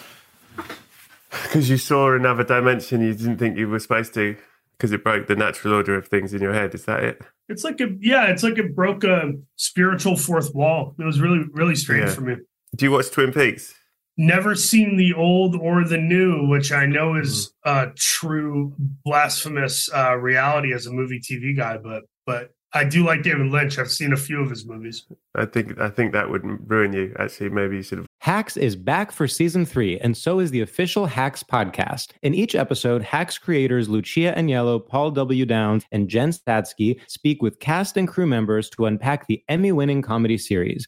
Because 1.43 1.69
you 1.69 1.77
saw 1.77 2.15
another 2.15 2.43
dimension 2.43 3.01
you 3.01 3.13
didn't 3.13 3.37
think 3.37 3.55
you 3.57 3.67
were 3.69 3.77
supposed 3.77 4.15
to, 4.15 4.35
because 4.77 4.91
it 4.93 5.03
broke 5.03 5.27
the 5.27 5.35
natural 5.35 5.75
order 5.75 5.95
of 5.95 6.07
things 6.07 6.33
in 6.33 6.41
your 6.41 6.53
head. 6.53 6.73
Is 6.73 6.85
that 6.85 7.03
it? 7.03 7.21
It's 7.49 7.63
like 7.63 7.79
a 7.81 7.89
yeah, 7.99 8.25
it's 8.31 8.41
like 8.41 8.57
it 8.57 8.75
broke 8.75 9.03
a 9.03 9.33
spiritual 9.55 10.15
fourth 10.17 10.55
wall. 10.55 10.95
It 10.99 11.03
was 11.05 11.21
really 11.21 11.45
really 11.51 11.75
strange 11.75 12.05
Yeah. 12.09 12.15
for 12.15 12.21
me. 12.21 12.35
Do 12.75 12.85
you 12.85 12.91
watch 12.91 13.11
Twin 13.11 13.31
Peaks? 13.31 13.75
Never 14.17 14.53
seen 14.55 14.95
the 14.97 15.13
old 15.13 15.55
or 15.55 15.83
the 15.83 15.97
new, 15.97 16.47
which 16.47 16.71
I 16.71 16.85
know 16.85 17.15
is 17.15 17.51
Mm-hmm. 17.65 17.89
a 17.89 17.93
true 17.95 18.73
blasphemous 19.05 19.89
uh, 19.93 20.15
reality 20.17 20.73
as 20.73 20.85
a 20.85 20.91
movie 20.91 21.19
TV 21.19 21.55
guy, 21.55 21.77
but 21.77 22.03
but 22.25 22.51
I 22.75 22.83
do 22.83 23.05
like 23.05 23.21
David 23.21 23.47
Lynch. 23.47 23.77
I've 23.77 23.91
seen 23.91 24.11
a 24.13 24.17
few 24.17 24.41
of 24.41 24.49
his 24.49 24.65
movies. 24.65 25.05
I 25.35 25.45
think 25.45 25.79
I 25.79 25.89
think 25.89 26.11
that 26.13 26.29
would 26.29 26.41
ruin 26.69 26.91
you. 26.93 27.15
Actually, 27.19 27.49
maybe 27.49 27.77
you 27.77 27.83
should 27.83 27.99
have. 27.99 28.07
Hacks 28.19 28.55
is 28.57 28.75
back 28.75 29.11
for 29.11 29.27
season 29.27 29.65
three, 29.65 29.99
and 29.99 30.15
so 30.17 30.39
is 30.39 30.51
the 30.51 30.61
official 30.61 31.05
Hacks 31.05 31.43
podcast. 31.43 32.11
In 32.21 32.33
each 32.33 32.55
episode, 32.55 33.01
Hacks 33.03 33.37
creators 33.37 33.89
Lucia 33.89 34.33
Aniello, 34.37 34.85
Paul 34.85 35.11
W. 35.11 35.45
Downs, 35.45 35.83
and 35.91 36.07
Jen 36.09 36.31
Statsky 36.31 36.99
speak 37.07 37.41
with 37.41 37.59
cast 37.59 37.95
and 37.97 38.07
crew 38.07 38.25
members 38.25 38.69
to 38.71 38.85
unpack 38.85 39.27
the 39.27 39.43
Emmy 39.49 39.71
winning 39.71 40.01
comedy 40.01 40.37
series. 40.37 40.87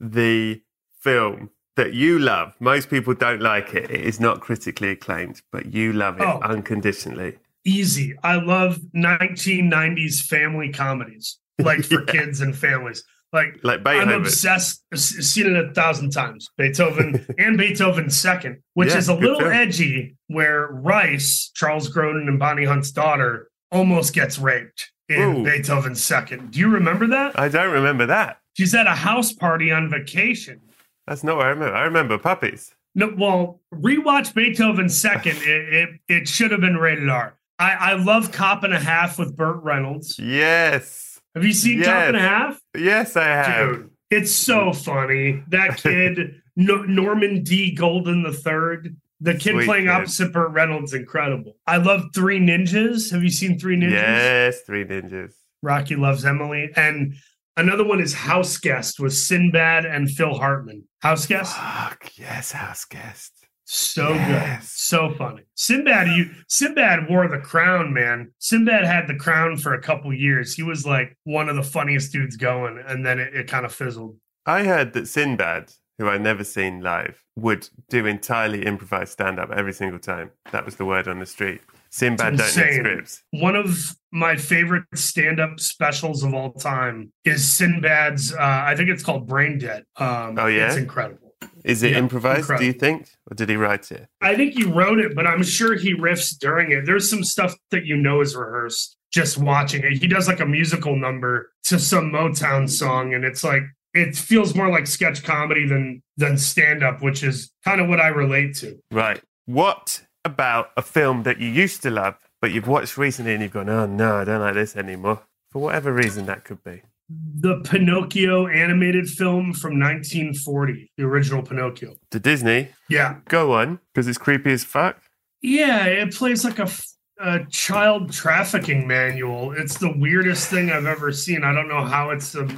the 0.00 0.60
film 1.00 1.50
that 1.76 1.94
you 1.94 2.18
love? 2.18 2.54
Most 2.60 2.90
people 2.90 3.14
don't 3.14 3.40
like 3.40 3.74
it. 3.74 3.90
It 3.90 4.00
is 4.00 4.18
not 4.20 4.40
critically 4.40 4.90
acclaimed, 4.90 5.42
but 5.52 5.72
you 5.72 5.92
love 5.92 6.20
it 6.20 6.24
Oh. 6.26 6.40
unconditionally. 6.42 7.36
easy. 7.66 8.14
I 8.24 8.36
love 8.36 8.78
1990s 8.94 10.20
family 10.26 10.70
comedies, 10.72 11.38
like 11.58 11.84
for 11.84 12.00
Yeah. 12.06 12.12
kids 12.12 12.40
and 12.40 12.56
families. 12.56 13.04
Like 13.32 13.58
Like 13.62 13.78
I'm 13.80 13.84
Beethoven. 13.84 14.14
obsessed. 14.22 14.82
s- 14.92 15.10
Seen 15.30 15.46
it 15.54 15.64
a 15.64 15.72
thousand 15.72 16.10
times. 16.10 16.48
Beethoven 16.56 17.24
and 17.38 17.56
Beethoven 17.58 18.10
Second, 18.10 18.62
which 18.74 18.88
Yeah, 18.90 18.96
is 18.98 19.08
a 19.08 19.14
little 19.14 19.38
film. 19.40 19.52
edgy, 19.52 20.16
where 20.28 20.68
Ryce, 20.72 21.50
Charles 21.54 21.94
Grodin, 21.94 22.28
and 22.28 22.38
Bonnie 22.38 22.64
Hunt's 22.64 22.90
daughter, 22.90 23.50
almost 23.70 24.14
gets 24.14 24.38
raped 24.38 24.90
in 25.10 25.36
Ooh. 25.38 25.44
Beethoven 25.44 25.94
Second. 25.94 26.52
Do 26.52 26.60
you 26.60 26.68
remember 26.68 27.06
that? 27.08 27.38
I 27.38 27.48
don't 27.48 27.72
remember 27.72 28.06
that. 28.06 28.40
She's 28.56 28.74
at 28.74 28.86
a 28.86 28.94
house 28.94 29.32
party 29.32 29.70
on 29.70 29.90
vacation. 29.90 30.60
That's 31.06 31.24
not 31.24 31.36
what 31.36 31.46
I 31.46 31.50
remember. 31.50 31.74
I 31.74 31.82
remember 31.82 32.18
puppies. 32.18 32.74
No, 32.94 33.12
well, 33.16 33.60
rewatch 33.74 34.34
Beethoven 34.34 34.88
Second. 34.88 35.36
It 35.42 35.74
it, 35.74 35.88
it 36.08 36.28
should 36.28 36.50
have 36.50 36.60
been 36.60 36.76
rated 36.76 37.08
R. 37.08 37.36
I, 37.58 37.72
I 37.72 37.92
love 37.94 38.32
Cop 38.32 38.64
and 38.64 38.72
a 38.72 38.80
Half 38.80 39.18
with 39.18 39.36
Burt 39.36 39.62
Reynolds. 39.62 40.18
Yes. 40.18 41.20
Have 41.34 41.44
you 41.44 41.52
seen 41.52 41.82
Cop 41.82 42.08
and 42.08 42.16
a 42.16 42.20
Half? 42.20 42.60
Yes, 42.76 43.16
I 43.16 43.26
have. 43.26 43.68
Dude, 43.68 43.90
it's 44.10 44.32
so 44.32 44.70
mm. 44.70 44.84
funny. 44.84 45.42
That 45.48 45.76
kid, 45.76 46.40
no, 46.56 46.82
Norman 46.82 47.42
D. 47.42 47.74
Golden 47.74 48.22
the 48.22 48.32
third, 48.32 48.96
the 49.20 49.34
kid 49.34 49.52
Sweet 49.52 49.64
playing 49.66 49.84
kid. 49.84 49.90
opposite 49.92 50.32
Burt 50.32 50.50
Reynolds, 50.52 50.94
incredible. 50.94 51.56
I 51.66 51.76
love 51.78 52.02
Three 52.14 52.38
Ninjas. 52.40 53.10
Have 53.12 53.22
you 53.22 53.30
seen 53.30 53.58
Three 53.58 53.76
Ninjas? 53.76 53.90
Yes, 53.92 54.60
Three 54.62 54.84
Ninjas. 54.84 55.32
Rocky 55.62 55.96
loves 55.96 56.24
Emily. 56.24 56.70
And 56.76 57.14
another 57.56 57.84
one 57.84 58.00
is 58.00 58.14
House 58.14 58.56
Guest 58.56 58.98
with 58.98 59.12
Sinbad 59.14 59.84
and 59.84 60.10
Phil 60.10 60.34
Hartman. 60.34 60.84
House 61.02 61.26
Guest, 61.26 61.56
Fuck, 61.56 62.10
yes, 62.16 62.52
house 62.52 62.84
guest. 62.84 63.32
so 63.64 64.12
good, 64.14 64.58
so 64.62 65.14
funny. 65.16 65.42
Sinbad, 65.54 66.08
you 66.16 66.30
Sinbad 66.48 67.08
wore 67.08 67.28
the 67.28 67.38
crown, 67.38 67.92
man. 67.92 68.32
Sinbad 68.38 68.84
had 68.84 69.06
the 69.06 69.14
crown 69.16 69.56
for 69.56 69.74
a 69.74 69.80
couple 69.82 70.12
years. 70.12 70.54
He 70.54 70.62
was 70.62 70.84
like 70.86 71.16
one 71.24 71.48
of 71.48 71.56
the 71.56 71.62
funniest 71.62 72.12
dudes 72.12 72.36
going, 72.36 72.82
and 72.86 73.04
then 73.06 73.18
it, 73.18 73.34
it 73.34 73.48
kind 73.48 73.64
of 73.64 73.72
fizzled. 73.72 74.16
I 74.46 74.64
heard 74.64 74.92
that 74.94 75.06
Sinbad, 75.08 75.70
who 76.00 76.08
I've 76.08 76.22
never 76.22 76.44
seen 76.44 76.80
live, 76.80 77.22
would 77.36 77.68
do 77.90 78.06
entirely 78.06 78.64
improvised 78.64 79.12
stand 79.12 79.38
up 79.38 79.50
every 79.50 79.74
single 79.74 79.98
time. 79.98 80.30
That 80.50 80.64
was 80.64 80.76
the 80.76 80.86
word 80.86 81.06
on 81.08 81.18
the 81.18 81.26
street. 81.26 81.60
Sinbad 81.90 82.38
don't 82.38 82.56
need 82.56 82.74
scripts. 82.74 83.22
one 83.32 83.54
of 83.54 83.94
my 84.12 84.36
favorite 84.36 84.84
stand-up 84.94 85.60
specials 85.60 86.22
of 86.22 86.32
all 86.32 86.52
time 86.52 87.12
is 87.24 87.52
Sinbad's. 87.52 88.32
Uh, 88.32 88.38
I 88.40 88.74
think 88.76 88.88
it's 88.88 89.02
called 89.02 89.26
Brain 89.26 89.58
Dead. 89.58 89.84
Um, 89.96 90.38
Oh, 90.38 90.46
yeah? 90.46 90.68
it's 90.68 90.76
incredible. 90.76 91.34
Is 91.64 91.82
it 91.82 91.92
Yeah, 91.92 91.98
improvised, 91.98 92.48
do 92.58 92.64
you 92.64 92.72
think? 92.72 93.08
Or 93.30 93.34
did 93.34 93.50
he 93.50 93.56
write 93.56 93.90
it? 93.92 94.06
I 94.22 94.34
think 94.36 94.54
he 94.54 94.64
wrote 94.64 94.98
it, 95.00 95.14
but 95.14 95.26
I'm 95.26 95.42
sure 95.42 95.76
he 95.76 95.94
riffs 95.94 96.38
during 96.38 96.70
it. 96.70 96.86
There's 96.86 97.10
some 97.10 97.22
stuff 97.24 97.54
that 97.72 97.84
you 97.84 97.96
know 97.96 98.22
is 98.22 98.34
rehearsed 98.34 98.96
just 99.12 99.36
watching 99.36 99.82
it. 99.84 99.94
He 99.94 100.06
does 100.06 100.28
like 100.28 100.40
a 100.40 100.46
musical 100.46 100.96
number 100.96 101.50
to 101.64 101.78
some 101.78 102.10
Motown 102.12 102.70
song, 102.70 103.12
and 103.12 103.24
it's 103.24 103.42
like 103.44 103.62
it 103.94 104.16
feels 104.16 104.54
more 104.54 104.70
like 104.70 104.86
sketch 104.86 105.24
comedy 105.24 105.66
than 105.66 106.02
than 106.16 106.38
stand-up, 106.38 107.02
which 107.02 107.22
is 107.22 107.50
kind 107.64 107.80
of 107.80 107.88
what 107.88 108.00
I 108.00 108.08
relate 108.08 108.54
to. 108.56 108.78
Right. 108.90 109.20
What 109.46 110.02
about 110.24 110.70
a 110.76 110.82
film 110.82 111.22
that 111.24 111.40
you 111.40 111.48
used 111.48 111.82
to 111.82 111.90
love, 111.90 112.16
but 112.40 112.52
you've 112.52 112.68
watched 112.68 112.96
recently 112.96 113.32
and 113.32 113.42
you've 113.42 113.52
gone, 113.52 113.68
oh 113.68 113.86
no, 113.86 114.16
I 114.16 114.24
don't 114.24 114.40
like 114.40 114.54
this 114.54 114.76
anymore? 114.76 115.22
For 115.50 115.60
whatever 115.60 115.92
reason 115.92 116.26
that 116.26 116.44
could 116.44 116.62
be. 116.62 116.82
The 117.08 117.60
Pinocchio 117.64 118.46
animated 118.46 119.08
film 119.08 119.52
from 119.52 119.80
1940, 119.80 120.92
the 120.96 121.02
original 121.02 121.42
Pinocchio. 121.42 121.94
To 122.12 122.20
Disney, 122.20 122.68
Yeah, 122.88 123.16
go 123.26 123.54
on, 123.54 123.80
because 123.92 124.06
it's 124.06 124.18
creepy 124.18 124.52
as 124.52 124.62
fuck. 124.62 125.02
Yeah, 125.42 125.86
it 125.86 126.14
plays 126.14 126.44
like 126.44 126.60
a 126.60 127.46
child 127.46 128.12
trafficking 128.12 128.86
manual. 128.86 129.50
It's 129.52 129.76
the 129.78 129.92
weirdest 129.98 130.48
thing 130.50 130.70
I've 130.70 130.86
ever 130.86 131.10
seen. 131.10 131.42
I 131.42 131.52
don't 131.52 131.66
know 131.66 131.84
how 131.84 132.10
it's 132.10 132.36
a, 132.36 132.48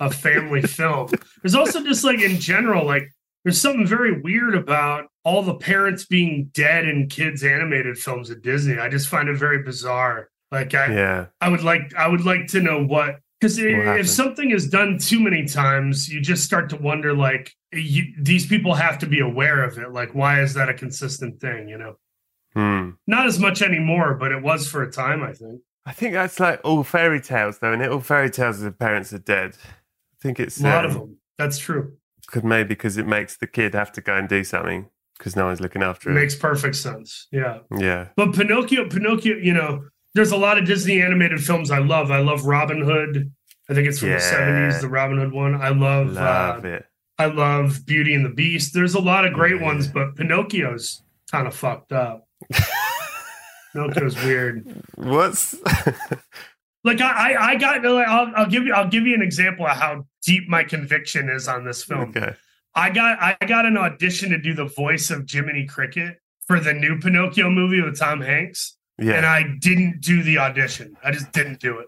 a 0.00 0.10
family 0.10 0.62
film. 0.78 1.08
There's 1.42 1.54
also 1.54 1.82
just 1.82 2.04
like 2.04 2.20
in 2.20 2.38
general, 2.40 2.84
like 2.86 3.08
there's 3.44 3.60
something 3.60 3.86
very 3.86 4.20
weird 4.20 4.54
about 4.54 5.06
all 5.24 5.42
the 5.42 5.54
parents 5.54 6.04
being 6.06 6.50
dead 6.52 6.86
in 6.86 7.08
kids 7.08 7.42
animated 7.44 7.98
films 7.98 8.30
at 8.30 8.42
Disney. 8.42 8.78
I 8.78 8.88
just 8.88 9.08
find 9.08 9.28
it 9.28 9.36
very 9.36 9.62
bizarre. 9.62 10.28
Like 10.50 10.74
I, 10.74 10.92
Yeah. 10.94 11.26
I 11.40 11.48
would 11.48 11.62
like 11.62 11.94
I 11.96 12.08
would 12.08 12.24
like 12.24 12.46
to 12.48 12.60
know 12.60 12.84
what 12.84 13.20
because 13.40 13.58
if 13.58 14.08
something 14.08 14.50
is 14.52 14.68
done 14.68 14.96
too 14.98 15.20
many 15.20 15.44
times, 15.46 16.08
you 16.08 16.20
just 16.20 16.44
start 16.44 16.70
to 16.70 16.76
wonder 16.76 17.12
like 17.12 17.52
you, 17.72 18.04
these 18.18 18.46
people 18.46 18.74
have 18.74 18.98
to 19.00 19.06
be 19.06 19.20
aware 19.20 19.62
of 19.64 19.76
it. 19.78 19.92
Like 19.92 20.14
why 20.14 20.40
is 20.42 20.54
that 20.54 20.68
a 20.68 20.74
consistent 20.74 21.40
thing? 21.40 21.68
You 21.68 21.78
know 21.78 21.94
Hmm. 22.54 22.90
not 23.08 23.26
as 23.26 23.38
much 23.40 23.62
anymore, 23.62 24.14
but 24.14 24.30
it 24.30 24.40
was 24.42 24.68
for 24.68 24.82
a 24.84 24.90
time, 24.90 25.22
I 25.24 25.32
think. 25.32 25.60
I 25.84 25.92
think 25.92 26.12
that's 26.14 26.38
like 26.38 26.60
all 26.62 26.84
fairy 26.84 27.20
tales, 27.20 27.58
though, 27.58 27.72
and 27.72 27.84
all 27.84 27.98
fairy 28.00 28.30
tales 28.30 28.60
the 28.60 28.70
parents 28.70 29.12
are 29.12 29.18
dead. 29.18 29.56
Think 30.24 30.40
it's 30.40 30.58
A 30.58 30.64
lot 30.64 30.84
of 30.86 30.92
um, 30.92 30.98
them. 30.98 31.16
That's 31.38 31.58
true. 31.58 31.92
Could 32.28 32.44
maybe 32.44 32.68
because 32.68 32.96
it 32.96 33.06
makes 33.06 33.36
the 33.36 33.46
kid 33.46 33.74
have 33.74 33.92
to 33.92 34.00
go 34.00 34.16
and 34.16 34.26
do 34.26 34.42
something 34.42 34.88
because 35.18 35.36
no 35.36 35.44
one's 35.44 35.60
looking 35.60 35.82
after 35.82 36.10
It 36.10 36.14
makes 36.14 36.34
perfect 36.34 36.76
sense. 36.76 37.28
Yeah. 37.30 37.58
yeah. 37.76 38.08
But 38.16 38.32
Pinocchio, 38.32 38.88
Pinocchio, 38.88 39.36
you 39.36 39.52
know, 39.52 39.84
there's 40.14 40.32
a 40.32 40.36
lot 40.38 40.56
of 40.58 40.64
Disney 40.64 41.02
animated 41.02 41.44
films 41.44 41.70
I 41.70 41.78
love. 41.80 42.10
I 42.10 42.20
love 42.20 42.46
Robin 42.46 42.80
Hood. 42.82 43.30
I 43.68 43.74
think 43.74 43.86
it's 43.86 43.98
from 43.98 44.08
Yeah. 44.08 44.16
the 44.16 44.22
70s, 44.22 44.80
the 44.80 44.88
Robin 44.88 45.18
Hood 45.18 45.32
one. 45.32 45.54
I 45.60 45.68
love, 45.68 46.12
Love 46.12 46.64
uh, 46.64 46.68
it. 46.68 46.86
I 47.18 47.26
love 47.26 47.84
Beauty 47.84 48.14
and 48.14 48.24
the 48.24 48.30
Beast. 48.30 48.72
There's 48.72 48.94
a 48.94 49.00
lot 49.00 49.26
of 49.26 49.34
great 49.34 49.56
Yeah. 49.60 49.66
ones, 49.66 49.86
but 49.86 50.16
Pinocchio's 50.16 51.02
kind 51.30 51.46
of 51.46 51.54
fucked 51.54 51.92
up. 51.92 52.26
Pinocchio's 53.72 54.16
weird. 54.24 54.82
What's 54.94 55.54
Like 56.84 57.00
I, 57.00 57.32
I, 57.32 57.44
I 57.50 57.54
got. 57.56 57.82
Like, 57.82 58.06
I'll, 58.06 58.32
I'll 58.36 58.48
give 58.48 58.64
you. 58.64 58.72
I'll 58.74 58.88
give 58.88 59.06
you 59.06 59.14
an 59.14 59.22
example 59.22 59.66
of 59.66 59.76
how 59.76 60.04
deep 60.24 60.48
my 60.48 60.64
conviction 60.64 61.28
is 61.28 61.48
on 61.48 61.64
this 61.64 61.84
film. 61.84 62.10
okay? 62.16 62.34
I 62.74 62.90
got 62.90 63.18
I 63.22 63.36
got 63.46 63.66
an 63.66 63.76
audition 63.76 64.30
to 64.30 64.38
do 64.38 64.54
the 64.54 64.64
voice 64.64 65.10
of 65.10 65.28
Jiminy 65.30 65.66
Cricket 65.66 66.18
for 66.46 66.58
the 66.60 66.74
new 66.74 66.98
Pinocchio 66.98 67.48
movie 67.50 67.80
with 67.80 67.98
Tom 67.98 68.20
Hanks, 68.20 68.76
and 68.98 69.24
I 69.24 69.44
didn't 69.60 70.00
do 70.00 70.22
the 70.22 70.38
audition. 70.38 70.96
I 71.04 71.10
just 71.12 71.30
didn't 71.32 71.60
do 71.60 71.78
it. 71.78 71.86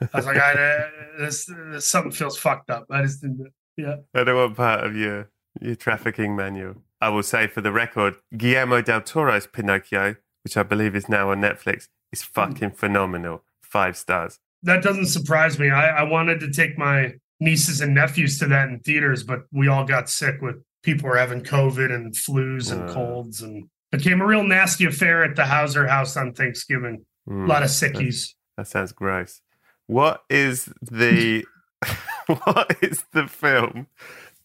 I 0.00 0.16
was 0.16 0.26
like, 0.26 0.36
I, 0.48 0.52
uh, 0.52 0.88
this, 1.18 1.44
this 1.72 1.86
something 1.88 2.12
feels 2.12 2.38
fucked 2.38 2.70
up. 2.70 2.86
I 2.90 3.02
just 3.02 3.20
didn't. 3.20 3.38
Do 3.38 3.44
it. 3.46 3.52
Yeah, 3.76 3.96
I 4.14 4.24
don't 4.24 4.36
want 4.36 4.56
part 4.56 4.84
of 4.84 4.94
your 4.96 5.30
your 5.60 5.74
trafficking 5.74 6.36
manual. 6.36 6.76
I 7.00 7.08
will 7.08 7.22
say 7.22 7.46
for 7.48 7.60
the 7.60 7.72
record, 7.72 8.14
Guillermo 8.36 8.82
del 8.82 9.00
Toro's 9.00 9.46
Pinocchio, 9.46 10.16
which 10.44 10.56
I 10.56 10.62
believe 10.62 10.94
is 10.94 11.08
now 11.08 11.30
on 11.30 11.40
Netflix, 11.40 11.88
is 12.12 12.22
Hmm. 12.22 12.32
fucking 12.34 12.70
phenomenal. 12.72 13.42
Five 13.62 13.96
stars. 13.96 14.38
that 14.62 14.82
doesn't 14.82 15.06
surprise 15.06 15.58
me. 15.58 15.70
I, 15.70 15.88
I 16.00 16.02
wanted 16.02 16.38
to 16.40 16.50
take 16.52 16.76
my 16.78 17.14
nieces 17.40 17.80
and 17.80 17.94
nephews 17.94 18.38
to 18.38 18.46
that 18.48 18.68
in 18.68 18.78
theaters, 18.80 19.22
but 19.24 19.40
we 19.50 19.66
all 19.68 19.84
got 19.84 20.08
sick 20.10 20.40
with 20.42 20.56
people 20.82 21.08
were 21.08 21.16
having 21.16 21.42
COVID 21.42 21.92
and 21.92 22.14
flus 22.14 22.70
and 22.70 22.88
Uh. 22.88 22.92
colds, 22.94 23.40
and 23.42 23.68
became 23.90 24.20
a 24.20 24.26
real 24.26 24.42
nasty 24.44 24.84
affair 24.84 25.24
at 25.24 25.36
the 25.36 25.46
Hauser 25.46 25.86
House 25.88 26.16
on 26.16 26.32
Thanksgiving. 26.32 27.04
Mm, 27.28 27.44
A 27.44 27.46
lot 27.48 27.62
of 27.62 27.70
sickies. 27.70 28.34
That 28.56 28.66
sounds 28.68 28.92
gross. 28.92 29.40
What 29.86 30.22
is 30.30 30.72
the 30.82 31.44
what 32.44 32.76
is 32.82 33.04
the 33.12 33.26
film 33.26 33.86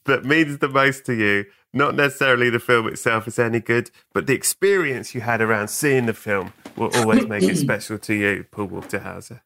that 0.05 0.23
means 0.25 0.57
the 0.59 0.69
most 0.69 1.05
to 1.05 1.13
you? 1.13 1.45
Not 1.73 1.95
necessarily 1.95 2.49
the 2.49 2.59
film 2.59 2.87
itself 2.87 3.27
is 3.27 3.37
any 3.37 3.59
good, 3.59 3.91
but 4.13 4.27
the 4.27 4.33
experience 4.33 5.13
you 5.13 5.19
had 5.21 5.41
around 5.41 5.67
seeing 5.67 6.05
the 6.05 6.13
film 6.13 6.53
will 6.77 6.89
always 6.95 7.27
make 7.27 7.43
it 7.43 7.57
special 7.67 7.97
to 7.99 8.13
you, 8.13 8.45
Paul 8.49 8.67
Walter 8.67 8.99
Hauser. 8.99 9.43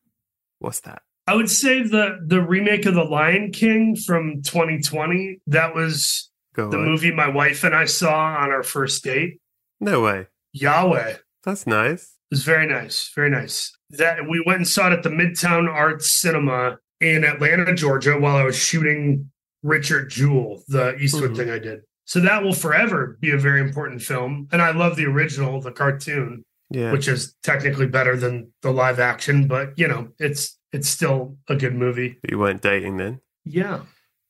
What's 0.59 0.79
that? 0.81 1.01
I 1.29 1.35
would 1.35 1.49
say 1.49 1.83
the 1.83 2.17
the 2.25 2.41
remake 2.41 2.87
of 2.87 2.95
The 2.95 3.03
Lion 3.03 3.51
King 3.51 3.95
from 3.95 4.41
2020. 4.41 5.41
That 5.45 5.75
was 5.75 6.31
Go 6.55 6.71
the 6.71 6.77
on. 6.77 6.85
movie 6.85 7.11
my 7.13 7.27
wife 7.29 7.63
and 7.63 7.75
I 7.75 7.85
saw 7.85 8.15
on 8.43 8.49
our 8.49 8.63
first 8.63 9.03
date. 9.03 9.39
No 9.79 10.01
way. 10.01 10.25
Yahweh 10.53 11.17
That's 11.43 11.67
nice. 11.67 12.03
It 12.31 12.35
was 12.35 12.43
very 12.43 12.65
nice, 12.65 13.11
very 13.15 13.29
nice. 13.29 13.71
That 13.91 14.27
we 14.27 14.41
went 14.43 14.57
and 14.57 14.67
saw 14.67 14.87
it 14.87 14.93
at 14.93 15.03
the 15.03 15.09
Midtown 15.09 15.69
Arts 15.69 16.11
Cinema 16.11 16.79
in 16.99 17.23
Atlanta, 17.23 17.75
Georgia, 17.75 18.17
while 18.19 18.35
I 18.35 18.43
was 18.43 18.57
shooting 18.57 19.29
Richard 19.61 20.09
Jewell, 20.09 20.63
the 20.67 20.95
Eastwood 20.97 21.31
Mhm. 21.31 21.37
thing 21.37 21.49
I 21.51 21.59
did. 21.59 21.81
So 22.05 22.19
that 22.21 22.41
will 22.43 22.53
forever 22.55 23.17
be 23.21 23.29
a 23.31 23.37
very 23.37 23.61
important 23.61 24.01
film. 24.01 24.47
And 24.51 24.63
I 24.63 24.71
love 24.71 24.95
the 24.95 25.05
original, 25.05 25.61
the 25.61 25.71
cartoon, 25.71 26.43
Yeah. 26.71 26.91
which 26.91 27.07
is 27.07 27.35
technically 27.43 27.85
better 27.87 28.17
than 28.17 28.51
the 28.63 28.71
live 28.71 28.99
action, 28.99 29.47
but 29.47 29.77
you 29.77 29.87
know, 29.87 30.09
it's 30.19 30.57
it's 30.71 30.89
still 30.89 31.37
a 31.47 31.55
good 31.55 31.75
movie. 31.75 32.19
you 32.29 32.39
weren't 32.39 32.61
dating 32.61 32.97
then. 32.97 33.21
Yeah. 33.45 33.81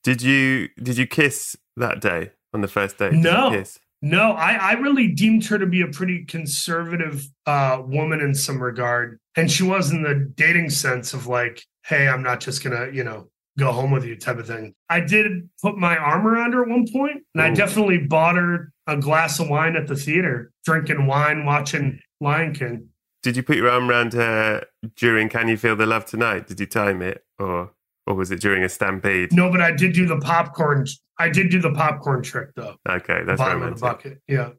Did 0.03 0.21
you 0.21 0.69
did 0.81 0.97
you 0.97 1.07
kiss 1.07 1.55
that 1.75 2.01
day 2.01 2.31
on 2.53 2.61
the 2.61 2.67
first 2.67 2.97
date? 2.97 3.11
Did 3.11 3.19
No. 3.19 3.63
No, 4.01 4.31
I, 4.31 4.53
I 4.53 4.71
really 4.73 5.09
deemed 5.09 5.45
her 5.47 5.57
to 5.57 5.65
be 5.65 5.81
a 5.81 5.87
pretty 5.87 6.23
conservative 6.23 7.27
uh, 7.45 7.81
woman 7.85 8.21
in 8.21 8.33
some 8.33 8.63
regard. 8.63 9.19
And 9.35 9.51
she 9.51 9.63
was 9.63 9.91
in 9.91 10.03
the 10.03 10.15
dating 10.35 10.69
sense 10.69 11.13
of 11.13 11.27
like, 11.27 11.65
hey, 11.85 12.07
I'm 12.07 12.23
not 12.23 12.39
just 12.39 12.63
going 12.63 12.77
to, 12.77 12.95
you 12.95 13.03
know, 13.03 13.29
go 13.57 13.73
home 13.73 13.91
with 13.91 14.05
you 14.05 14.15
type 14.15 14.37
of 14.37 14.47
thing. 14.47 14.73
I 14.89 15.01
did 15.01 15.49
put 15.61 15.77
my 15.77 15.97
arm 15.97 16.25
around 16.25 16.53
her 16.53 16.63
at 16.63 16.69
one 16.69 16.87
point, 16.89 17.23
and 17.33 17.43
I 17.43 17.53
definitely 17.53 17.97
bought 17.97 18.37
her 18.37 18.71
a 18.87 18.95
glass 18.95 19.39
of 19.39 19.49
wine 19.49 19.75
at 19.75 19.87
the 19.87 19.97
theater, 19.97 20.51
drinking 20.63 21.05
wine, 21.05 21.45
watching 21.45 21.99
Lion 22.21 22.53
King. 22.53 22.87
Did 23.23 23.35
you 23.37 23.43
put 23.43 23.57
your 23.57 23.69
arm 23.69 23.89
around 23.89 24.13
her 24.13 24.65
during 24.95 25.29
Can 25.29 25.47
You 25.47 25.57
Feel 25.57 25.75
the 25.75 25.85
Love 25.85 26.05
Tonight? 26.05 26.47
Did 26.47 26.59
you 26.59 26.65
time 26.65 27.01
it 27.01 27.23
or 27.37 27.71
or 28.07 28.15
was 28.15 28.31
it 28.31 28.39
during 28.41 28.63
a 28.63 28.69
stampede? 28.69 29.31
No, 29.33 29.51
but 29.51 29.61
I 29.61 29.71
did 29.71 29.93
do 29.93 30.05
the 30.07 30.17
popcorn. 30.17 30.85
I 31.19 31.29
did 31.29 31.49
do 31.51 31.59
the 31.59 31.71
popcorn 31.71 32.23
trick 32.23 32.49
though. 32.55 32.75
Okay, 32.89 33.23
that's 33.25 33.37
bottom 33.37 33.61
of 33.61 33.75
the 33.75 33.81
bucket. 33.81 34.21
Yeah. 34.27 34.51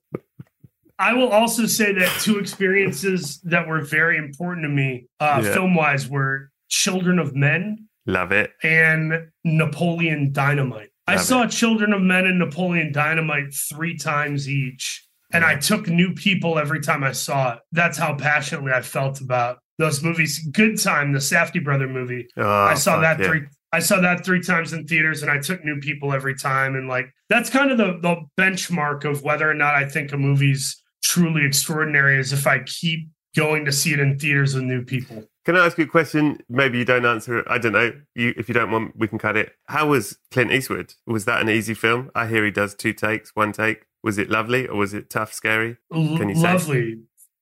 I 0.98 1.14
will 1.14 1.30
also 1.30 1.64
say 1.66 1.92
that 1.94 2.20
two 2.20 2.38
experiences 2.38 3.40
that 3.44 3.66
were 3.66 3.80
very 3.80 4.18
important 4.18 4.64
to 4.64 4.68
me, 4.68 5.06
uh, 5.18 5.40
Yeah. 5.42 5.54
film 5.54 5.74
wise, 5.74 6.06
were 6.08 6.50
Children 6.68 7.18
of 7.18 7.34
Men 7.34 7.88
Love 8.06 8.32
it. 8.32 8.52
and 8.62 9.28
Napoleon 9.42 10.32
Dynamite. 10.32 10.90
I 11.06 11.14
Love 11.16 11.24
saw 11.24 11.46
Children 11.46 11.92
of 11.94 12.02
Men 12.02 12.26
and 12.26 12.38
Napoleon 12.38 12.92
Dynamite 12.92 13.52
three 13.54 13.96
times 13.96 14.48
each, 14.48 15.06
and 15.32 15.44
I 15.44 15.56
took 15.56 15.88
new 15.88 16.14
people 16.14 16.58
every 16.58 16.80
time 16.80 17.04
I 17.04 17.12
saw 17.12 17.54
it. 17.54 17.60
That's 17.72 17.98
how 17.98 18.14
passionately 18.16 18.72
I 18.72 18.82
felt 18.82 19.20
about 19.20 19.58
those 19.78 20.02
movies. 20.02 20.38
Good 20.52 20.80
Time, 20.80 21.12
the 21.12 21.18
Safdie 21.18 21.64
brother 21.64 21.88
movie. 21.88 22.28
Oh, 22.36 22.48
I 22.48 22.74
saw 22.74 23.00
that 23.00 23.18
yeah. 23.18 23.26
three. 23.26 23.42
I 23.72 23.78
saw 23.78 24.00
that 24.00 24.24
three 24.24 24.42
times 24.42 24.72
in 24.72 24.86
theaters, 24.86 25.22
and 25.22 25.30
I 25.30 25.38
took 25.38 25.64
new 25.64 25.78
people 25.80 26.12
every 26.12 26.34
time. 26.34 26.74
And 26.74 26.88
like 26.88 27.12
that's 27.28 27.50
kind 27.50 27.70
of 27.70 27.78
the 27.78 27.98
the 28.00 28.16
benchmark 28.40 29.04
of 29.04 29.22
whether 29.22 29.48
or 29.48 29.54
not 29.54 29.74
I 29.74 29.88
think 29.88 30.12
a 30.12 30.16
movie's 30.16 30.80
truly 31.02 31.44
extraordinary 31.44 32.18
is 32.18 32.32
if 32.32 32.46
I 32.46 32.60
keep 32.60 33.08
going 33.36 33.64
to 33.64 33.72
see 33.72 33.92
it 33.92 34.00
in 34.00 34.18
theaters 34.18 34.54
with 34.54 34.64
new 34.64 34.84
people. 34.84 35.24
Can 35.44 35.56
I 35.56 35.64
ask 35.64 35.78
you 35.78 35.84
a 35.84 35.88
question? 35.88 36.38
Maybe 36.48 36.78
you 36.78 36.84
don't 36.84 37.06
answer 37.06 37.38
it. 37.38 37.46
I 37.48 37.58
don't 37.58 37.72
know. 37.72 37.92
You, 38.14 38.34
if 38.36 38.48
you 38.48 38.54
don't 38.54 38.70
want, 38.70 38.96
we 38.96 39.08
can 39.08 39.18
cut 39.18 39.36
it. 39.36 39.52
How 39.66 39.88
was 39.88 40.18
Clint 40.30 40.52
Eastwood? 40.52 40.94
Was 41.06 41.24
that 41.24 41.40
an 41.40 41.48
easy 41.48 41.74
film? 41.74 42.10
I 42.14 42.26
hear 42.26 42.44
he 42.44 42.50
does 42.50 42.74
two 42.74 42.92
takes, 42.92 43.34
one 43.34 43.52
take. 43.52 43.86
Was 44.02 44.18
it 44.18 44.30
lovely 44.30 44.66
or 44.66 44.76
was 44.76 44.94
it 44.94 45.10
tough, 45.10 45.32
scary? 45.32 45.76
Can 45.92 46.28
you 46.30 46.34
say? 46.34 46.40
lovely. 46.42 46.96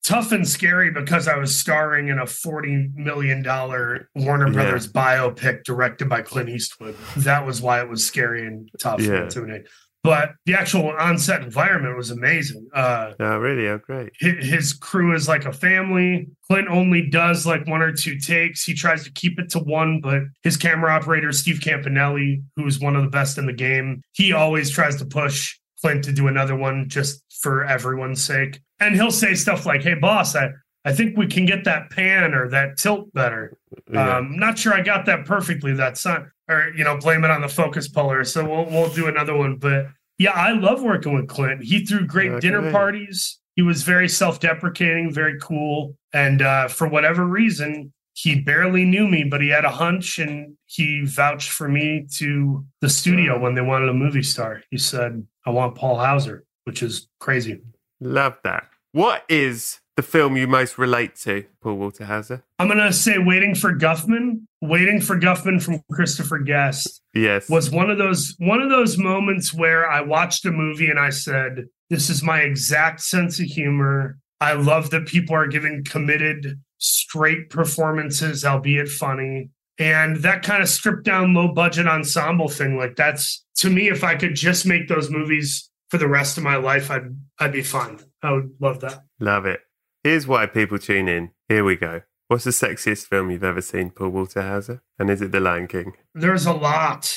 Tough 0.04 0.32
and 0.32 0.48
scary 0.48 0.90
because 0.90 1.28
I 1.28 1.36
was 1.36 1.58
starring 1.60 2.08
in 2.08 2.18
a 2.18 2.24
$40 2.24 2.94
million 2.94 3.42
Warner 3.44 4.46
Yeah. 4.46 4.52
Brothers 4.52 4.90
biopic 4.90 5.64
directed 5.64 6.08
by 6.08 6.22
Clint 6.22 6.48
Eastwood. 6.48 6.96
That 7.18 7.44
was 7.46 7.60
why 7.60 7.80
it 7.82 7.88
was 7.90 8.06
scary 8.06 8.46
and 8.46 8.68
tough 8.80 9.00
Yeah. 9.00 9.14
and 9.14 9.24
intimidating. 9.24 9.66
But 10.04 10.30
the 10.46 10.54
actual 10.54 10.88
on-set 10.98 11.42
environment 11.42 11.96
was 11.96 12.10
amazing. 12.10 12.68
Uh, 12.72 13.12
Oh, 13.20 13.36
really? 13.38 13.66
Oh, 13.68 13.78
great. 13.78 14.12
hi- 14.22 14.36
his 14.40 14.72
crew 14.72 15.12
is 15.14 15.28
like 15.28 15.44
a 15.44 15.52
family. 15.52 16.28
Clint 16.48 16.68
only 16.68 17.10
does 17.10 17.44
like 17.44 17.66
one 17.66 17.82
or 17.82 17.92
two 17.92 18.18
takes. 18.18 18.64
He 18.64 18.74
tries 18.74 19.04
to 19.04 19.12
keep 19.12 19.38
it 19.38 19.50
to 19.50 19.58
one, 19.58 20.00
but 20.00 20.22
his 20.42 20.56
camera 20.56 20.92
operator, 20.92 21.32
Steve 21.32 21.58
Campanelli, 21.58 22.42
who's 22.56 22.78
one 22.78 22.96
of 22.96 23.02
the 23.02 23.10
best 23.10 23.36
in 23.38 23.46
the 23.46 23.52
game, 23.52 24.00
he 24.12 24.32
always 24.32 24.70
tries 24.70 24.96
to 24.96 25.04
push 25.04 25.58
Clint 25.80 26.04
to 26.04 26.12
do 26.12 26.26
another 26.28 26.56
one 26.56 26.88
just 26.88 27.22
for 27.40 27.64
everyone's 27.64 28.22
sake. 28.22 28.60
And 28.80 28.94
he'll 28.94 29.10
say 29.10 29.34
stuff 29.34 29.66
like, 29.66 29.82
Hey, 29.82 29.94
boss, 29.94 30.34
I, 30.34 30.50
I 30.84 30.92
think 30.92 31.16
we 31.16 31.26
can 31.26 31.44
get 31.46 31.64
that 31.64 31.90
pan 31.90 32.34
or 32.34 32.48
that 32.50 32.78
tilt 32.78 33.12
better. 33.12 33.56
Yeah. 33.92 34.16
Um, 34.18 34.36
not 34.38 34.58
sure 34.58 34.72
I 34.74 34.80
got 34.80 35.06
that 35.06 35.24
perfectly. 35.24 35.74
That's 35.74 36.04
not, 36.04 36.24
or 36.48 36.72
you 36.76 36.84
know, 36.84 36.96
blame 36.98 37.24
it 37.24 37.30
on 37.30 37.40
the 37.40 37.48
focus 37.48 37.88
puller. 37.88 38.24
So 38.24 38.44
we'll 38.48 38.66
we'll 38.66 38.92
do 38.92 39.06
another 39.06 39.36
one. 39.36 39.56
But 39.56 39.88
yeah, 40.18 40.30
I 40.32 40.52
love 40.52 40.82
working 40.82 41.14
with 41.14 41.28
Clint. 41.28 41.62
He 41.62 41.84
threw 41.84 42.06
great 42.06 42.30
Okay. 42.32 42.40
dinner 42.48 42.70
parties. 42.72 43.38
He 43.54 43.62
was 43.62 43.82
very 43.82 44.08
self-deprecating, 44.08 45.12
very 45.12 45.38
cool, 45.40 45.96
and 46.12 46.42
uh, 46.42 46.68
for 46.68 46.86
whatever 46.88 47.24
reason, 47.26 47.92
he 48.14 48.40
barely 48.40 48.84
knew 48.84 49.06
me, 49.08 49.24
but 49.24 49.40
he 49.40 49.48
had 49.48 49.64
a 49.64 49.70
hunch, 49.70 50.18
and 50.20 50.56
he 50.66 51.02
vouched 51.04 51.50
for 51.50 51.68
me 51.68 52.06
to 52.16 52.64
the 52.80 52.88
studio 52.88 53.38
when 53.38 53.54
they 53.54 53.60
wanted 53.60 53.88
a 53.88 53.94
movie 53.94 54.22
star. 54.22 54.62
He 54.70 54.78
said, 54.78 55.26
"I 55.48 55.50
want 55.50 55.74
Paul 55.74 55.96
Hauser," 55.96 56.44
which 56.64 56.82
is 56.82 57.08
crazy. 57.20 57.62
Love 58.00 58.36
that. 58.44 58.68
What 58.92 59.24
is 59.28 59.80
the 59.96 60.02
film 60.02 60.36
you 60.36 60.46
most 60.46 60.78
relate 60.78 61.16
to, 61.16 61.44
Paul 61.62 61.76
Walter 61.76 62.04
Hauser? 62.04 62.44
I'm 62.58 62.68
gonna 62.68 62.92
say, 62.92 63.18
"Waiting 63.18 63.54
for 63.54 63.74
Guffman." 63.74 64.42
Waiting 64.60 65.00
for 65.00 65.18
Guffman 65.18 65.62
from 65.62 65.80
Christopher 65.92 66.38
Guest. 66.38 67.00
Yes. 67.14 67.48
was 67.48 67.70
one 67.70 67.90
of 67.90 67.98
those 67.98 68.34
one 68.38 68.60
of 68.60 68.70
those 68.70 68.98
moments 68.98 69.54
where 69.54 69.90
I 69.90 70.00
watched 70.00 70.44
a 70.44 70.50
movie 70.50 70.90
and 70.90 70.98
I 70.98 71.10
said, 71.10 71.66
"This 71.90 72.10
is 72.10 72.22
my 72.22 72.40
exact 72.40 73.00
sense 73.00 73.40
of 73.40 73.46
humor." 73.46 74.18
I 74.40 74.52
love 74.52 74.90
that 74.90 75.06
people 75.06 75.34
are 75.34 75.48
giving 75.48 75.82
committed, 75.84 76.60
straight 76.78 77.50
performances, 77.50 78.44
albeit 78.44 78.88
funny. 78.88 79.50
And 79.78 80.16
that 80.18 80.42
kind 80.42 80.62
of 80.62 80.68
stripped 80.68 81.04
down 81.04 81.34
low 81.34 81.48
budget 81.48 81.86
ensemble 81.86 82.48
thing. 82.48 82.76
Like 82.76 82.96
that's 82.96 83.44
to 83.56 83.70
me, 83.70 83.88
if 83.88 84.02
I 84.04 84.16
could 84.16 84.34
just 84.34 84.66
make 84.66 84.88
those 84.88 85.10
movies 85.10 85.70
for 85.88 85.98
the 85.98 86.08
rest 86.08 86.36
of 86.36 86.44
my 86.44 86.56
life, 86.56 86.90
I'd 86.90 87.14
I'd 87.38 87.52
be 87.52 87.62
fine. 87.62 88.00
I 88.22 88.32
would 88.32 88.50
love 88.60 88.80
that. 88.80 89.02
Love 89.20 89.46
it. 89.46 89.60
Here's 90.02 90.26
why 90.26 90.46
people 90.46 90.78
tune 90.78 91.08
in. 91.08 91.30
Here 91.48 91.64
we 91.64 91.76
go. 91.76 92.02
What's 92.28 92.44
the 92.44 92.50
sexiest 92.50 93.06
film 93.06 93.30
you've 93.30 93.44
ever 93.44 93.62
seen, 93.62 93.90
Paul 93.90 94.10
Walter 94.10 94.42
Hauser? 94.42 94.82
And 94.98 95.08
is 95.10 95.22
it 95.22 95.32
The 95.32 95.40
Lion 95.40 95.66
King? 95.66 95.92
There's 96.14 96.44
a 96.46 96.52
lot. 96.52 97.16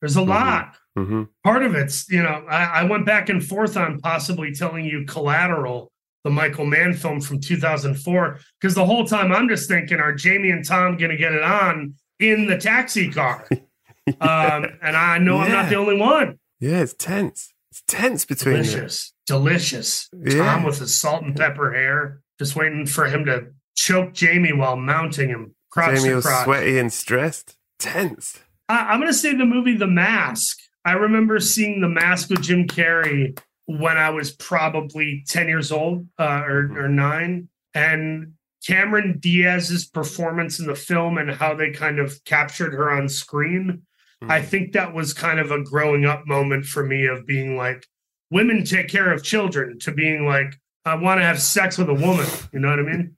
There's 0.00 0.16
a 0.16 0.20
Mhm. 0.20 0.28
lot. 0.28 0.76
hmm 0.96 1.22
part 1.44 1.62
of 1.62 1.74
it's 1.76 2.08
you 2.10 2.20
know 2.22 2.44
I, 2.50 2.64
I 2.80 2.82
went 2.82 3.06
back 3.06 3.28
and 3.28 3.42
forth 3.44 3.76
on 3.76 4.00
possibly 4.00 4.52
telling 4.52 4.84
you 4.84 5.04
collateral 5.06 5.92
the 6.24 6.30
michael 6.30 6.66
mann 6.66 6.94
film 6.94 7.20
from 7.20 7.38
2004 7.40 8.38
because 8.60 8.74
the 8.74 8.84
whole 8.84 9.04
time 9.06 9.30
i'm 9.32 9.48
just 9.48 9.68
thinking 9.68 10.00
are 10.00 10.12
jamie 10.12 10.50
and 10.50 10.66
tom 10.66 10.96
gonna 10.96 11.16
get 11.16 11.32
it 11.32 11.44
on 11.44 11.94
in 12.20 12.46
the 12.46 12.56
taxi 12.58 13.10
car 13.10 13.46
um, 14.20 14.66
and 14.82 14.96
i 14.96 15.18
know 15.18 15.38
i'm 15.38 15.50
not 15.50 15.68
the 15.68 15.76
only 15.76 15.96
one 15.96 16.38
Yeah, 16.60 16.80
it's 16.82 16.94
tense. 16.94 17.52
It's 17.70 17.82
tense 17.86 18.24
between 18.24 18.54
them. 18.56 18.64
delicious 18.64 19.12
delicious 19.26 20.08
Yeah. 20.24 20.44
tom 20.44 20.62
with 20.64 20.78
his 20.78 20.94
salt 20.94 21.22
and 21.22 21.34
pepper 21.36 21.72
hair 21.72 22.20
just 22.38 22.54
waiting 22.56 22.86
for 22.86 23.06
him 23.06 23.24
to 23.26 23.46
choke 23.76 24.12
jamie 24.12 24.52
while 24.52 24.76
mounting 24.76 25.28
him 25.28 25.54
crotch 25.70 25.96
Jamie 26.00 26.14
was 26.14 26.26
crotch. 26.26 26.44
sweaty 26.44 26.78
and 26.78 26.92
stressed. 26.92 27.56
Tense. 27.78 28.40
I, 28.68 28.78
I'm 28.90 29.00
going 29.00 29.10
to 29.12 29.16
say 29.16 29.34
the 29.34 29.46
movie 29.46 29.74
The 29.76 29.86
Mask. 29.86 30.58
I 30.84 30.92
remember 30.92 31.38
seeing 31.40 31.80
The 31.80 31.88
Mask 31.88 32.28
with 32.28 32.42
Jim 32.42 32.66
Carrey 32.66 33.38
when 33.66 33.96
I 33.96 34.10
was 34.10 34.32
probably 34.32 35.22
10 35.28 35.48
years 35.48 35.70
old 35.72 36.06
uh, 36.18 36.42
or, 36.44 36.70
or 36.76 36.88
nine. 36.88 37.48
And 37.72 38.32
Cameron 38.66 39.18
Diaz's 39.18 39.86
performance 39.86 40.58
in 40.58 40.66
the 40.66 40.74
film 40.74 41.18
and 41.18 41.30
how 41.30 41.54
they 41.54 41.70
kind 41.70 41.98
of 41.98 42.22
captured 42.24 42.72
her 42.74 42.90
on 42.90 43.08
screen. 43.08 43.82
I 44.22 44.40
hmm. 44.40 44.46
think 44.46 44.72
that 44.72 44.94
was 44.94 45.12
kind 45.12 45.40
of 45.40 45.50
a 45.50 45.62
growing 45.62 46.04
up 46.04 46.26
moment 46.26 46.66
for 46.66 46.84
me 46.84 47.06
of 47.06 47.26
being 47.26 47.56
like, 47.56 47.86
women 48.30 48.64
take 48.64 48.88
care 48.88 49.12
of 49.12 49.22
children 49.22 49.78
to 49.80 49.92
being 49.92 50.26
like, 50.26 50.60
I 50.84 50.94
want 50.94 51.20
to 51.20 51.24
have 51.24 51.40
sex 51.40 51.78
with 51.78 51.88
a 51.88 51.94
woman. 51.94 52.26
You 52.52 52.60
know 52.60 52.70
what 52.70 52.78
I 52.78 52.82
mean? 52.82 53.16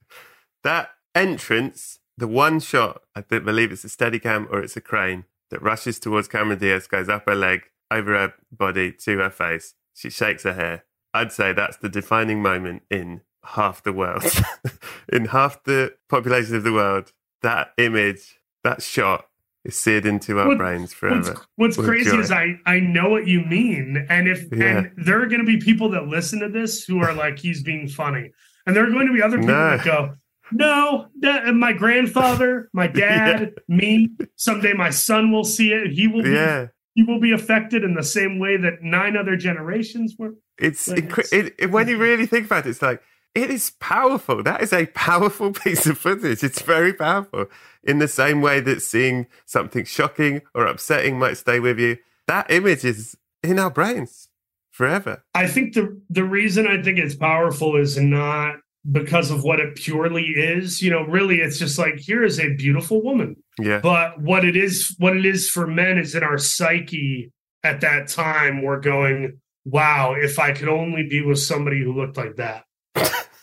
That 0.64 0.90
entrance, 1.14 1.98
the 2.16 2.28
one 2.28 2.60
shot, 2.60 3.02
I 3.14 3.20
believe 3.20 3.72
it's 3.72 3.84
a 3.84 3.88
steady 3.88 4.18
cam 4.18 4.48
or 4.50 4.60
it's 4.60 4.76
a 4.76 4.80
crane 4.80 5.24
that 5.50 5.62
rushes 5.62 5.98
towards 5.98 6.28
Cameron 6.28 6.58
Diaz, 6.58 6.86
goes 6.86 7.08
up 7.08 7.24
her 7.26 7.34
leg, 7.34 7.62
over 7.90 8.16
her 8.16 8.34
body, 8.50 8.92
to 8.92 9.18
her 9.18 9.30
face. 9.30 9.74
She 9.94 10.08
shakes 10.08 10.44
her 10.44 10.54
hair. 10.54 10.84
I'd 11.12 11.32
say 11.32 11.52
that's 11.52 11.76
the 11.76 11.88
defining 11.88 12.40
moment 12.40 12.82
in 12.90 13.20
half 13.44 13.82
the 13.82 13.92
world. 13.92 14.24
in 15.12 15.26
half 15.26 15.62
the 15.64 15.94
population 16.08 16.56
of 16.56 16.62
the 16.64 16.72
world, 16.72 17.12
that 17.42 17.72
image, 17.78 18.38
that 18.64 18.82
shot 18.82 19.26
is 19.64 19.76
seared 19.76 20.06
into 20.06 20.38
our 20.38 20.48
What- 20.48 20.58
brains 20.58 20.92
forever. 20.92 21.36
what's 21.56 21.76
With 21.76 21.86
crazy 21.86 22.10
joy. 22.10 22.20
is 22.20 22.30
I 22.32 22.58
I 22.66 22.80
know 22.80 23.08
what 23.08 23.26
you 23.26 23.42
mean, 23.44 24.06
and 24.08 24.28
if 24.28 24.44
Yeah. 24.52 24.78
and 24.78 24.90
there 24.96 25.20
are 25.22 25.26
going 25.26 25.40
to 25.40 25.46
be 25.46 25.58
people 25.58 25.88
that 25.90 26.06
listen 26.08 26.40
to 26.40 26.48
this 26.48 26.84
who 26.84 27.00
are 27.00 27.12
like 27.14 27.38
he's 27.38 27.62
being 27.62 27.88
funny, 27.88 28.30
and 28.66 28.74
there 28.76 28.84
are 28.86 28.90
going 28.90 29.06
to 29.06 29.12
be 29.12 29.22
other 29.22 29.38
people 29.38 29.54
No. 29.54 29.76
that 29.76 29.84
go, 29.84 30.14
no, 30.52 31.06
that 31.20 31.54
my 31.54 31.72
grandfather, 31.72 32.68
my 32.72 32.86
dad, 33.04 33.52
me. 33.68 34.10
Someday 34.36 34.72
my 34.72 34.90
son 34.90 35.30
will 35.32 35.44
see 35.44 35.72
it. 35.72 35.92
He 35.92 36.08
will 36.08 36.22
be 36.24 36.30
Yeah. 36.30 36.66
he 36.94 37.02
will 37.04 37.20
be 37.20 37.32
affected 37.32 37.84
in 37.84 37.94
the 37.94 38.02
same 38.02 38.38
way 38.40 38.56
that 38.56 38.82
nine 38.82 39.16
other 39.16 39.36
generations 39.36 40.14
were. 40.18 40.34
It's, 40.58 40.86
Like, 40.88 41.08
incre- 41.08 41.18
it's- 41.20 41.32
it, 41.32 41.54
it, 41.58 41.70
when 41.70 41.88
you 41.88 41.96
really 41.98 42.26
think 42.26 42.46
about 42.46 42.66
it, 42.66 42.70
it's 42.70 42.82
like 42.82 43.00
it 43.34 43.50
is 43.50 43.70
powerful. 43.80 44.42
That 44.42 44.62
is 44.62 44.72
a 44.72 44.86
powerful 44.86 45.52
piece 45.64 45.86
of 45.86 45.98
footage. 45.98 46.42
It's 46.42 46.62
very 46.62 46.92
powerful. 46.92 47.46
In 47.82 47.98
the 47.98 48.08
same 48.08 48.40
way 48.40 48.60
that 48.60 48.82
seeing 48.82 49.26
something 49.46 49.84
shocking 49.84 50.42
or 50.54 50.66
upsetting 50.66 51.18
might 51.18 51.36
stay 51.36 51.60
with 51.60 51.78
you, 51.78 51.98
that 52.26 52.50
image 52.50 52.84
is 52.84 53.16
in 53.42 53.58
our 53.58 53.70
brains 53.70 54.28
forever. 54.70 55.24
I 55.34 55.46
think 55.48 55.74
the 55.74 56.00
the 56.08 56.24
reason 56.24 56.66
I 56.66 56.82
think 56.82 56.98
it's 56.98 57.16
powerful 57.16 57.76
is 57.76 57.98
not 57.98 58.56
because 58.90 59.30
of 59.30 59.42
what 59.42 59.60
it 59.60 59.76
purely 59.76 60.24
is. 60.24 60.80
You 60.80 60.90
know, 60.90 61.02
really, 61.04 61.40
it's 61.40 61.58
just 61.58 61.78
like 61.78 61.96
here 61.96 62.22
is 62.22 62.38
a 62.38 62.54
beautiful 62.54 63.02
woman. 63.02 63.36
Yeah, 63.58 63.80
but 63.80 64.20
what 64.20 64.44
it 64.44 64.56
is 64.56 64.94
what 64.98 65.16
it 65.16 65.26
is 65.26 65.48
for 65.48 65.66
men 65.66 65.98
is 65.98 66.14
in 66.14 66.22
our 66.22 66.38
psyche 66.38 67.32
at 67.64 67.80
that 67.80 68.08
time 68.08 68.62
we're 68.62 68.80
going 68.80 69.38
wow 69.64 70.14
if 70.14 70.38
i 70.38 70.52
could 70.52 70.68
only 70.68 71.06
be 71.08 71.22
with 71.22 71.38
somebody 71.38 71.82
who 71.82 71.92
looked 71.92 72.16
like 72.16 72.36
that 72.36 72.64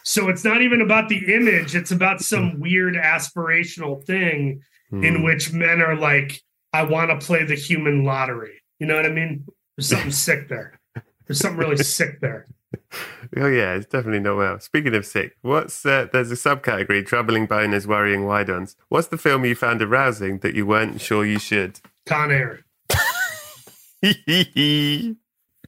so 0.04 0.30
it's 0.30 0.44
not 0.44 0.62
even 0.62 0.82
about 0.82 1.10
the 1.10 1.34
image 1.34 1.76
it's 1.76 1.92
about 1.92 2.22
some 2.22 2.60
weird 2.60 2.96
aspirational 2.96 4.04
thing 4.06 4.62
in 4.92 5.18
Mm. 5.18 5.24
which 5.24 5.54
men 5.54 5.82
are 5.82 5.96
like 5.96 6.42
i 6.74 6.82
want 6.84 7.10
to 7.12 7.26
play 7.26 7.44
the 7.46 7.56
human 7.56 8.04
lottery 8.04 8.62
you 8.80 8.88
know 8.88 8.96
what 8.96 9.06
i 9.06 9.10
mean 9.10 9.46
there's 9.78 9.88
something 9.90 10.12
sick 10.28 10.50
there 10.50 10.80
There's 11.28 11.40
something 11.40 11.60
really 11.60 11.78
sick 11.78 12.22
there. 12.22 12.48
Oh 13.38 13.46
yeah, 13.48 13.76
it's 13.76 13.86
definitely 13.86 14.20
not 14.20 14.38
well. 14.38 14.60
Speaking 14.60 14.96
of 14.96 15.06
sick, 15.06 15.36
what's 15.42 15.86
uh, 15.86 16.08
there's 16.12 16.32
a 16.32 16.36
subcategory: 16.36 17.06
troubling 17.06 17.48
boners, 17.48 17.86
worrying 17.86 18.26
wide-ons. 18.26 18.76
What's 18.90 19.10
the 19.10 19.18
film 19.18 19.46
you 19.46 19.54
found 19.54 19.80
arousing 19.84 20.40
that 20.40 20.56
you 20.56 20.66
weren't 20.66 21.00
sure 21.00 21.24
you 21.24 21.38
should? 21.38 21.80
Con 22.08 22.32
Air. 22.32 22.66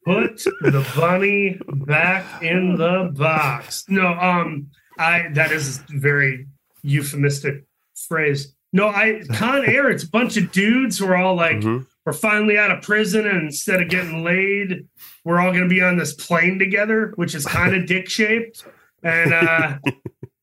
Put 0.05 0.37
the 0.61 0.87
bunny 0.95 1.59
back 1.85 2.41
in 2.41 2.75
the 2.75 3.11
box. 3.13 3.85
No, 3.87 4.07
um, 4.07 4.67
I 4.97 5.27
that 5.33 5.51
is 5.51 5.79
a 5.79 5.83
very 5.89 6.47
euphemistic 6.81 7.63
phrase. 8.07 8.53
No, 8.73 8.87
I 8.87 9.21
Con 9.33 9.63
Air. 9.65 9.89
It's 9.91 10.03
a 10.03 10.09
bunch 10.09 10.37
of 10.37 10.51
dudes 10.51 10.97
who 10.97 11.05
are 11.07 11.15
all 11.15 11.35
like, 11.35 11.57
Mhm. 11.57 11.85
we're 12.05 12.13
finally 12.13 12.57
out 12.57 12.71
of 12.71 12.81
prison, 12.81 13.27
and 13.27 13.43
instead 13.43 13.81
of 13.81 13.89
getting 13.89 14.23
laid, 14.23 14.87
we're 15.23 15.39
all 15.39 15.51
going 15.51 15.63
to 15.63 15.69
be 15.69 15.81
on 15.83 15.97
this 15.97 16.13
plane 16.13 16.57
together, 16.57 17.13
which 17.15 17.35
is 17.35 17.45
kind 17.45 17.75
of 17.75 17.85
dick 17.85 18.09
shaped, 18.09 18.65
and 19.03 19.33
uh, 19.33 19.77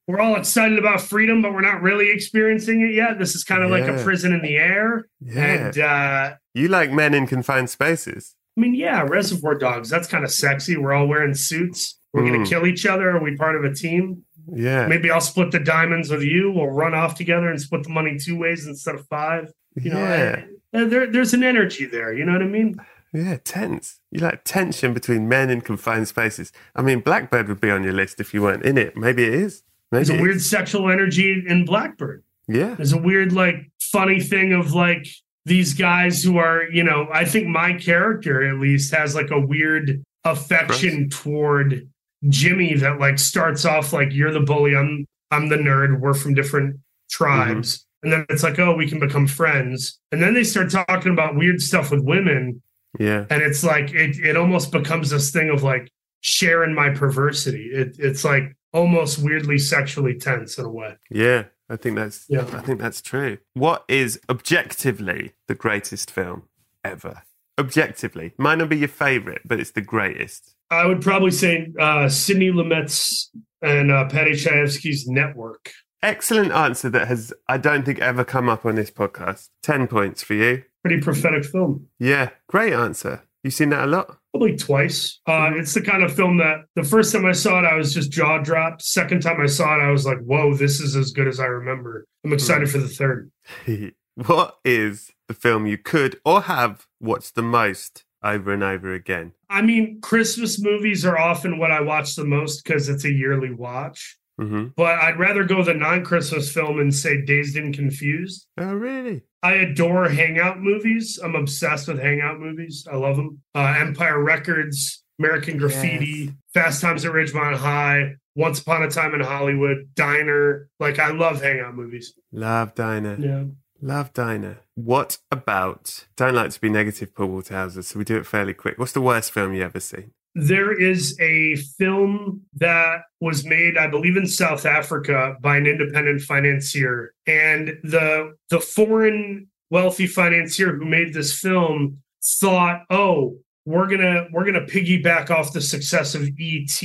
we're 0.06 0.20
all 0.20 0.36
excited 0.36 0.78
about 0.78 1.00
freedom, 1.00 1.42
but 1.42 1.52
we're 1.52 1.62
not 1.62 1.82
really 1.82 2.10
experiencing 2.12 2.82
it 2.82 2.92
yet. 2.94 3.18
This 3.18 3.34
is 3.34 3.42
kind 3.44 3.62
of 3.64 3.70
like 3.70 3.88
a 3.88 4.00
prison 4.04 4.32
in 4.32 4.42
the 4.42 4.56
air, 4.56 5.06
Yeah, 5.20 5.42
and 5.42 5.78
uh, 5.78 6.34
you 6.54 6.68
like 6.68 6.92
men 6.92 7.12
in 7.14 7.26
confined 7.26 7.70
spaces. 7.70 8.34
I 8.58 8.60
mean, 8.60 8.74
yeah, 8.74 9.02
Reservoir 9.02 9.54
Dogs. 9.54 9.88
That's 9.88 10.08
kind 10.08 10.24
of 10.24 10.32
sexy. 10.32 10.76
We're 10.76 10.92
all 10.92 11.06
wearing 11.06 11.32
suits. 11.34 12.00
We're 12.12 12.22
going 12.26 12.40
Mm. 12.40 12.44
to 12.44 12.50
kill 12.50 12.66
each 12.66 12.86
other. 12.86 13.08
Are 13.10 13.22
we 13.22 13.36
part 13.36 13.54
of 13.54 13.62
a 13.62 13.72
team? 13.72 14.24
Yeah, 14.52 14.86
Maybe 14.88 15.10
I'll 15.10 15.20
split 15.20 15.50
the 15.52 15.60
diamonds 15.60 16.10
with 16.10 16.22
you. 16.22 16.50
We'll 16.50 16.70
run 16.70 16.92
off 16.94 17.14
together 17.14 17.48
and 17.50 17.60
split 17.60 17.84
the 17.84 17.90
money 17.90 18.18
two 18.18 18.36
ways 18.36 18.66
instead 18.66 18.94
of 18.96 19.06
five. 19.06 19.52
You 19.76 19.90
know, 19.92 19.98
yeah, 19.98 20.42
I- 20.74 20.84
there, 20.84 21.06
there's 21.06 21.34
an 21.34 21.44
energy 21.44 21.84
there. 21.84 22.12
You 22.14 22.24
know 22.24 22.32
what 22.32 22.42
I 22.42 22.46
mean? 22.46 22.76
yeah. 23.12 23.36
Tense. 23.44 24.00
You 24.10 24.20
like 24.20 24.42
tension 24.44 24.92
between 24.94 25.28
men 25.28 25.50
in 25.50 25.60
confined 25.60 26.08
spaces. 26.08 26.50
I 26.74 26.82
mean, 26.82 27.00
Blackbird 27.00 27.46
would 27.48 27.60
be 27.60 27.70
on 27.70 27.84
your 27.84 27.92
list 27.92 28.18
if 28.20 28.34
you 28.34 28.42
weren't 28.42 28.64
in 28.64 28.76
it. 28.78 28.96
Maybe 28.96 29.22
it 29.24 29.34
is. 29.34 29.62
Maybe 29.92 30.04
There's 30.04 30.18
a 30.18 30.22
weird 30.22 30.36
is. 30.36 30.48
sexual 30.50 30.90
energy 30.90 31.44
in 31.46 31.64
Blackbird. 31.64 32.22
Yeah, 32.48 32.74
There's 32.74 32.92
a 32.94 32.98
weird, 33.00 33.32
like, 33.32 33.70
funny 33.78 34.20
thing 34.20 34.52
of 34.54 34.72
like 34.72 35.06
these 35.48 35.74
guys 35.74 36.22
who 36.22 36.38
are, 36.38 36.64
you 36.70 36.84
know, 36.84 37.08
I 37.12 37.24
think 37.24 37.48
my 37.48 37.72
character 37.72 38.48
at 38.48 38.60
least 38.60 38.94
has 38.94 39.14
like 39.14 39.30
a 39.30 39.40
weird 39.40 40.02
affection 40.24 41.08
toward 41.08 41.88
Jimmy 42.28 42.74
that 42.74 43.00
like 43.00 43.18
starts 43.18 43.64
off 43.64 43.92
like 43.92 44.12
you're 44.12 44.32
the 44.32 44.40
bully, 44.40 44.76
I'm 44.76 45.06
I'm 45.30 45.48
the 45.48 45.56
nerd, 45.56 46.00
we're 46.00 46.14
from 46.14 46.34
different 46.34 46.78
tribes. 47.10 47.78
Mm-hmm. 47.78 47.84
And 48.02 48.12
then 48.12 48.26
it's 48.28 48.42
like, 48.42 48.58
oh, 48.58 48.74
we 48.74 48.88
can 48.88 49.00
become 49.00 49.26
friends. 49.26 49.98
And 50.12 50.22
then 50.22 50.34
they 50.34 50.44
start 50.44 50.70
talking 50.70 51.12
about 51.12 51.34
weird 51.34 51.60
stuff 51.60 51.90
with 51.90 52.04
women. 52.04 52.62
yeah, 52.98 53.26
And 53.30 53.42
it's 53.42 53.64
like 53.64 53.92
it 53.92 54.16
it 54.18 54.36
almost 54.36 54.70
becomes 54.70 55.10
this 55.10 55.30
thing 55.30 55.50
of 55.50 55.62
like 55.62 55.90
sharing 56.20 56.74
my 56.74 56.90
perversity. 56.90 57.70
It, 57.72 57.96
it's 57.98 58.24
like 58.24 58.54
almost 58.72 59.18
weirdly 59.18 59.58
sexually 59.58 60.18
tense 60.18 60.58
in 60.58 60.64
a 60.64 60.70
way. 60.70 60.96
yeah. 61.10 61.44
I 61.70 61.76
think 61.76 61.96
that's. 61.96 62.24
Yeah. 62.28 62.46
I 62.52 62.60
think 62.60 62.80
that's 62.80 63.02
true. 63.02 63.38
What 63.54 63.84
is 63.88 64.20
objectively 64.28 65.32
the 65.46 65.54
greatest 65.54 66.10
film 66.10 66.44
ever? 66.84 67.22
Objectively, 67.58 68.32
might 68.38 68.58
not 68.58 68.68
be 68.68 68.78
your 68.78 68.88
favorite, 68.88 69.42
but 69.44 69.58
it's 69.58 69.72
the 69.72 69.80
greatest. 69.80 70.54
I 70.70 70.86
would 70.86 71.00
probably 71.00 71.30
say 71.30 71.72
uh, 71.78 72.08
Sidney 72.08 72.50
Lumet's 72.50 73.30
and 73.62 73.90
uh, 73.90 74.06
Paddy 74.08 74.32
Chayefsky's 74.32 75.08
Network. 75.08 75.72
Excellent 76.02 76.52
answer 76.52 76.88
that 76.90 77.08
has, 77.08 77.32
I 77.48 77.58
don't 77.58 77.84
think, 77.84 77.98
ever 77.98 78.24
come 78.24 78.48
up 78.48 78.64
on 78.64 78.76
this 78.76 78.90
podcast. 78.90 79.48
10 79.62 79.88
points 79.88 80.22
for 80.22 80.34
you. 80.34 80.62
Pretty 80.84 81.00
prophetic 81.00 81.44
film. 81.44 81.88
Yeah, 81.98 82.30
great 82.46 82.72
answer. 82.72 83.24
You 83.44 83.50
seen 83.50 83.68
that 83.70 83.84
a 83.84 83.86
lot? 83.86 84.18
Probably 84.32 84.56
twice. 84.56 85.20
Uh, 85.26 85.52
it's 85.54 85.72
the 85.72 85.80
kind 85.80 86.02
of 86.02 86.14
film 86.14 86.38
that 86.38 86.64
the 86.74 86.82
first 86.82 87.12
time 87.12 87.24
I 87.24 87.32
saw 87.32 87.60
it, 87.60 87.64
I 87.64 87.76
was 87.76 87.94
just 87.94 88.10
jaw 88.10 88.38
dropped. 88.38 88.82
Second 88.82 89.22
time 89.22 89.40
I 89.40 89.46
saw 89.46 89.76
it, 89.76 89.82
I 89.82 89.90
was 89.90 90.04
like, 90.04 90.18
whoa, 90.18 90.54
this 90.54 90.80
is 90.80 90.96
as 90.96 91.12
good 91.12 91.28
as 91.28 91.38
I 91.38 91.46
remember. 91.46 92.04
I'm 92.24 92.32
excited 92.32 92.68
for 92.70 92.78
the 92.78 92.88
third. 92.88 93.30
what 94.26 94.58
is 94.64 95.12
the 95.28 95.34
film 95.34 95.66
you 95.66 95.78
could 95.78 96.20
or 96.24 96.42
have 96.42 96.86
watched 97.00 97.36
the 97.36 97.42
most 97.42 98.04
over 98.22 98.52
and 98.52 98.64
over 98.64 98.92
again? 98.92 99.32
I 99.48 99.62
mean, 99.62 100.00
Christmas 100.00 100.60
movies 100.60 101.04
are 101.04 101.18
often 101.18 101.58
what 101.58 101.70
I 101.70 101.80
watch 101.80 102.16
the 102.16 102.24
most 102.24 102.64
because 102.64 102.88
it's 102.88 103.04
a 103.04 103.12
yearly 103.12 103.52
watch. 103.52 104.18
Hmm 104.38 104.66
But 104.76 104.98
I'd 105.00 105.18
rather 105.18 105.44
go 105.44 105.62
the 105.64 105.74
non 105.74 106.04
Christmas 106.04 106.52
film 106.52 106.78
and 106.78 106.94
say 106.94 107.20
Dazed 107.22 107.56
and 107.56 107.74
Confused. 107.74 108.46
Oh, 108.56 108.74
really? 108.74 109.22
I 109.42 109.54
adore 109.54 110.08
hangout 110.08 110.60
movies. 110.60 111.18
I'm 111.22 111.34
obsessed 111.34 111.88
with 111.88 111.98
hangout 112.00 112.38
movies. 112.40 112.86
I 112.90 112.96
love 112.96 113.16
them. 113.16 113.40
Uh, 113.54 113.74
Empire 113.78 114.22
Records, 114.22 115.02
American 115.18 115.56
Graffiti, 115.58 116.06
Yes. 116.06 116.34
Fast 116.54 116.80
Times 116.82 117.04
at 117.04 117.12
Ridgemont 117.12 117.56
High, 117.56 118.14
Once 118.34 118.60
Upon 118.60 118.82
a 118.82 118.90
Time 118.90 119.14
in 119.14 119.20
Hollywood, 119.20 119.90
Diner. 119.94 120.68
Like 120.80 120.98
I 120.98 121.10
love 121.10 121.40
hangout 121.42 121.74
movies. 121.74 122.14
Love 122.32 122.74
Diner. 122.74 123.16
Yeah. 123.18 123.44
Love 123.80 124.12
Diner. 124.12 124.58
What 124.74 125.18
about, 125.30 126.06
don't 126.16 126.34
like 126.34 126.50
to 126.50 126.60
be 126.60 126.68
negative, 126.68 127.14
Paul 127.14 127.28
Walter 127.28 127.54
Hauser, 127.54 127.82
so 127.82 127.96
we 127.98 128.04
do 128.04 128.16
it 128.16 128.26
fairly 128.26 128.54
quick. 128.54 128.76
What's 128.76 128.92
the 128.92 129.00
worst 129.00 129.30
film 129.30 129.52
you 129.54 129.62
ever 129.62 129.78
seen? 129.78 130.10
There 130.34 130.72
is 130.72 131.18
a 131.20 131.56
film 131.56 132.42
that 132.54 133.02
was 133.20 133.44
made, 133.44 133.76
I 133.76 133.88
believe, 133.88 134.16
in 134.16 134.26
South 134.26 134.66
Africa 134.66 135.36
by 135.40 135.56
an 135.56 135.66
independent 135.66 136.22
financier, 136.22 137.12
and 137.26 137.78
the 137.82 138.34
the 138.50 138.60
foreign 138.60 139.48
wealthy 139.70 140.06
financier 140.06 140.74
who 140.74 140.84
made 140.84 141.12
this 141.12 141.38
film 141.38 142.02
thought, 142.22 142.82
"Oh, 142.90 143.38
we're 143.68 143.86
gonna 143.86 144.26
we're 144.32 144.46
gonna 144.46 144.64
piggyback 144.64 145.28
off 145.28 145.52
the 145.52 145.60
success 145.60 146.14
of 146.14 146.22
ET, 146.40 146.82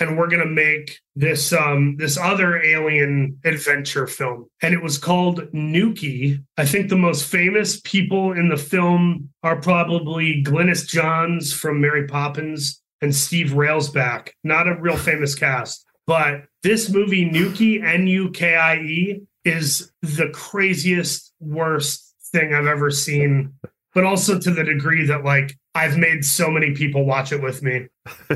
and 0.00 0.16
we're 0.16 0.30
gonna 0.30 0.46
make 0.46 0.98
this 1.14 1.52
um 1.52 1.96
this 1.98 2.16
other 2.16 2.62
alien 2.62 3.38
adventure 3.44 4.06
film." 4.06 4.46
And 4.62 4.72
it 4.72 4.82
was 4.82 4.96
called 4.96 5.42
Nukie. 5.52 6.42
I 6.56 6.64
think 6.64 6.88
the 6.88 6.96
most 6.96 7.28
famous 7.28 7.78
people 7.82 8.32
in 8.32 8.48
the 8.48 8.56
film 8.56 9.28
are 9.42 9.60
probably 9.60 10.42
Glynis 10.42 10.88
Johns 10.88 11.52
from 11.52 11.82
Mary 11.82 12.06
Poppins 12.06 12.80
and 13.02 13.14
Steve 13.14 13.50
Railsback. 13.50 14.30
Not 14.42 14.66
a 14.66 14.80
real 14.80 14.96
famous 14.96 15.34
cast, 15.34 15.84
but 16.06 16.44
this 16.62 16.88
movie 16.88 17.28
Nukie 17.28 17.84
N 17.84 18.06
U 18.06 18.30
K 18.30 18.56
I 18.56 18.76
E 18.76 19.20
is 19.44 19.92
the 20.00 20.30
craziest, 20.30 21.34
worst 21.38 22.14
thing 22.32 22.54
I've 22.54 22.66
ever 22.66 22.90
seen. 22.90 23.52
But 23.94 24.04
also 24.04 24.38
to 24.38 24.50
the 24.50 24.64
degree 24.64 25.06
that 25.06 25.24
like 25.24 25.56
I've 25.74 25.96
made 25.96 26.24
so 26.24 26.50
many 26.50 26.72
people 26.72 27.04
watch 27.04 27.32
it 27.32 27.42
with 27.42 27.62
me, 27.62 27.86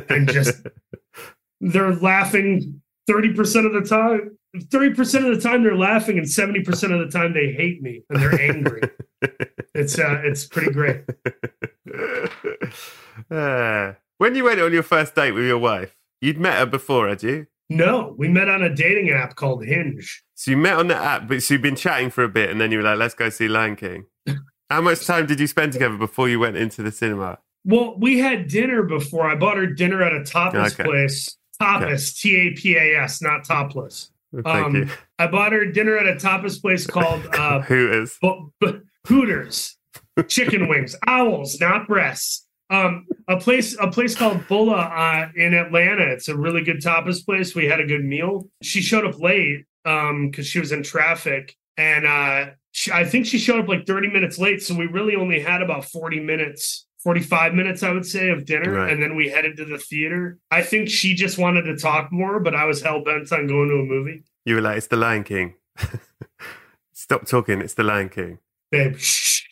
and 0.09 0.30
just 0.30 0.66
they're 1.61 1.94
laughing 1.94 2.80
thirty 3.06 3.32
percent 3.32 3.66
of 3.66 3.72
the 3.72 3.82
time. 3.82 4.38
Thirty 4.70 4.94
percent 4.94 5.26
of 5.26 5.34
the 5.34 5.40
time 5.40 5.62
they're 5.62 5.76
laughing, 5.76 6.18
and 6.18 6.28
seventy 6.28 6.62
percent 6.62 6.92
of 6.92 7.00
the 7.00 7.18
time 7.18 7.34
they 7.34 7.52
hate 7.52 7.82
me 7.82 8.02
and 8.09 8.22
they're 8.22 8.40
angry. 8.40 8.82
it's 9.74 9.98
uh, 9.98 10.20
it's 10.24 10.44
pretty 10.46 10.72
great. 10.72 11.02
Uh, 13.30 13.94
when 14.18 14.34
you 14.34 14.44
went 14.44 14.61
on 14.61 14.72
your 14.72 14.82
first 14.82 15.14
date 15.14 15.32
with 15.32 15.44
your 15.44 15.59
wife, 15.59 15.96
you'd 16.20 16.38
met 16.38 16.59
her 16.59 16.66
before, 16.66 17.09
had 17.09 17.22
you? 17.22 17.46
No, 17.70 18.14
we 18.16 18.28
met 18.28 18.48
on 18.48 18.62
a 18.62 18.74
dating 18.74 19.11
app 19.11 19.36
called 19.36 19.64
Hinge. 19.64 20.24
So 20.34 20.52
you 20.52 20.56
met 20.56 20.78
on 20.78 20.88
the 20.88 20.96
app, 20.96 21.28
but 21.28 21.42
so 21.42 21.54
you've 21.54 21.62
been 21.62 21.76
chatting 21.76 22.11
for 22.11 22.24
a 22.24 22.28
bit, 22.28 22.48
and 22.48 22.61
then 22.61 22.72
you 22.72 22.78
were 22.78 22.84
like, 22.84 22.98
"Let's 22.98 23.14
go 23.14 23.28
see 23.28 23.48
Lion 23.48 23.76
King." 23.76 24.06
How 24.70 24.80
much 24.82 25.06
time 25.06 25.26
did 25.26 25.40
you 25.40 25.46
spend 25.46 25.72
together 25.72 25.96
before 25.96 26.28
you 26.28 26.38
went 26.40 26.56
into 26.56 26.82
the 26.82 26.92
cinema? 26.92 27.38
Well, 27.64 27.96
we 27.98 28.18
had 28.18 28.48
dinner 28.48 28.82
before. 28.82 29.28
I 29.28 29.34
bought 29.34 29.56
her 29.56 29.66
dinner 29.66 30.02
at 30.02 30.12
a 30.12 30.20
tapas 30.20 30.72
Okay. 30.74 30.84
place. 30.84 31.36
Tapas, 31.60 32.18
T 32.20 32.36
A 32.36 32.50
P 32.54 32.76
A 32.76 33.00
S, 33.02 33.20
not 33.22 33.44
topless. 33.44 34.10
Thank 34.32 34.46
Um, 34.46 34.76
you. 34.76 34.88
I 35.18 35.26
bought 35.26 35.52
her 35.52 35.64
dinner 35.64 35.96
at 35.96 36.06
a 36.06 36.14
tapas 36.14 36.60
place 36.60 36.86
called 36.86 37.26
uh, 37.34 37.62
Hooters. 37.62 38.16
Bu- 38.20 38.50
Bu- 38.60 38.80
Hooters, 39.06 39.76
chicken 40.28 40.68
wings, 40.68 40.94
owls, 41.06 41.58
not 41.60 41.88
breasts. 41.88 42.46
Um, 42.70 43.06
a 43.26 43.38
place, 43.40 43.74
a 43.80 43.90
place 43.90 44.14
called 44.14 44.46
Bulla 44.46 44.76
uh, 44.76 45.28
in 45.34 45.54
Atlanta. 45.54 46.02
It's 46.12 46.28
a 46.28 46.36
really 46.36 46.62
good 46.62 46.82
tapas 46.82 47.24
place. 47.24 47.54
We 47.54 47.64
had 47.64 47.80
a 47.80 47.86
good 47.86 48.04
meal. 48.04 48.48
She 48.62 48.82
showed 48.82 49.06
up 49.06 49.18
late 49.18 49.64
um 49.86 50.30
because 50.30 50.46
she 50.46 50.60
was 50.60 50.70
in 50.72 50.82
traffic, 50.82 51.56
and 51.78 52.06
uh, 52.06 52.50
she, 52.78 52.92
I 52.92 53.04
think 53.04 53.26
she 53.26 53.38
showed 53.38 53.58
up 53.60 53.68
like 53.68 53.86
thirty 53.86 54.08
minutes 54.08 54.38
late. 54.38 54.62
So 54.62 54.72
we 54.74 54.86
really 54.86 55.16
only 55.16 55.40
had 55.40 55.62
about 55.62 55.84
forty 55.84 56.20
minutes. 56.20 56.84
45 57.04 57.54
minutes, 57.54 57.84
I 57.84 57.92
would 57.92 58.04
say, 58.04 58.28
of 58.30 58.44
dinner. 58.44 58.72
Right. 58.72 58.92
And 58.92 59.00
then 59.00 59.14
we 59.14 59.28
headed 59.28 59.56
to 59.58 59.64
the 59.64 59.78
theater. 59.78 60.36
I 60.50 60.62
think 60.62 60.88
she 60.88 61.14
just 61.14 61.38
wanted 61.38 61.62
to 61.62 61.76
talk 61.76 62.10
more, 62.10 62.40
but 62.40 62.56
I 62.56 62.64
was 62.64 62.82
hell 62.82 63.04
bent 63.04 63.32
on 63.32 63.46
going 63.46 63.68
to 63.68 63.76
a 63.76 63.84
movie. 63.84 64.24
You 64.44 64.56
were 64.56 64.60
like, 64.60 64.78
"It's 64.78 64.88
the 64.88 64.96
Lion 64.96 65.22
King." 65.22 65.54
Stop 66.92 67.24
talking. 67.26 67.60
It's 67.60 67.74
the 67.74 67.84
Lion 67.84 68.08
King. 68.08 68.40
babe, 68.72 68.98
shh. 68.98 69.44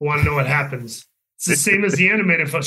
I 0.00 0.04
want 0.06 0.22
to 0.22 0.24
know 0.30 0.34
what 0.36 0.46
happens. 0.46 1.04
It's 1.36 1.44
the 1.44 1.56
same 1.56 1.84
as 1.84 1.92
the 1.92 2.08
animated 2.16 2.48
film. 2.48 2.62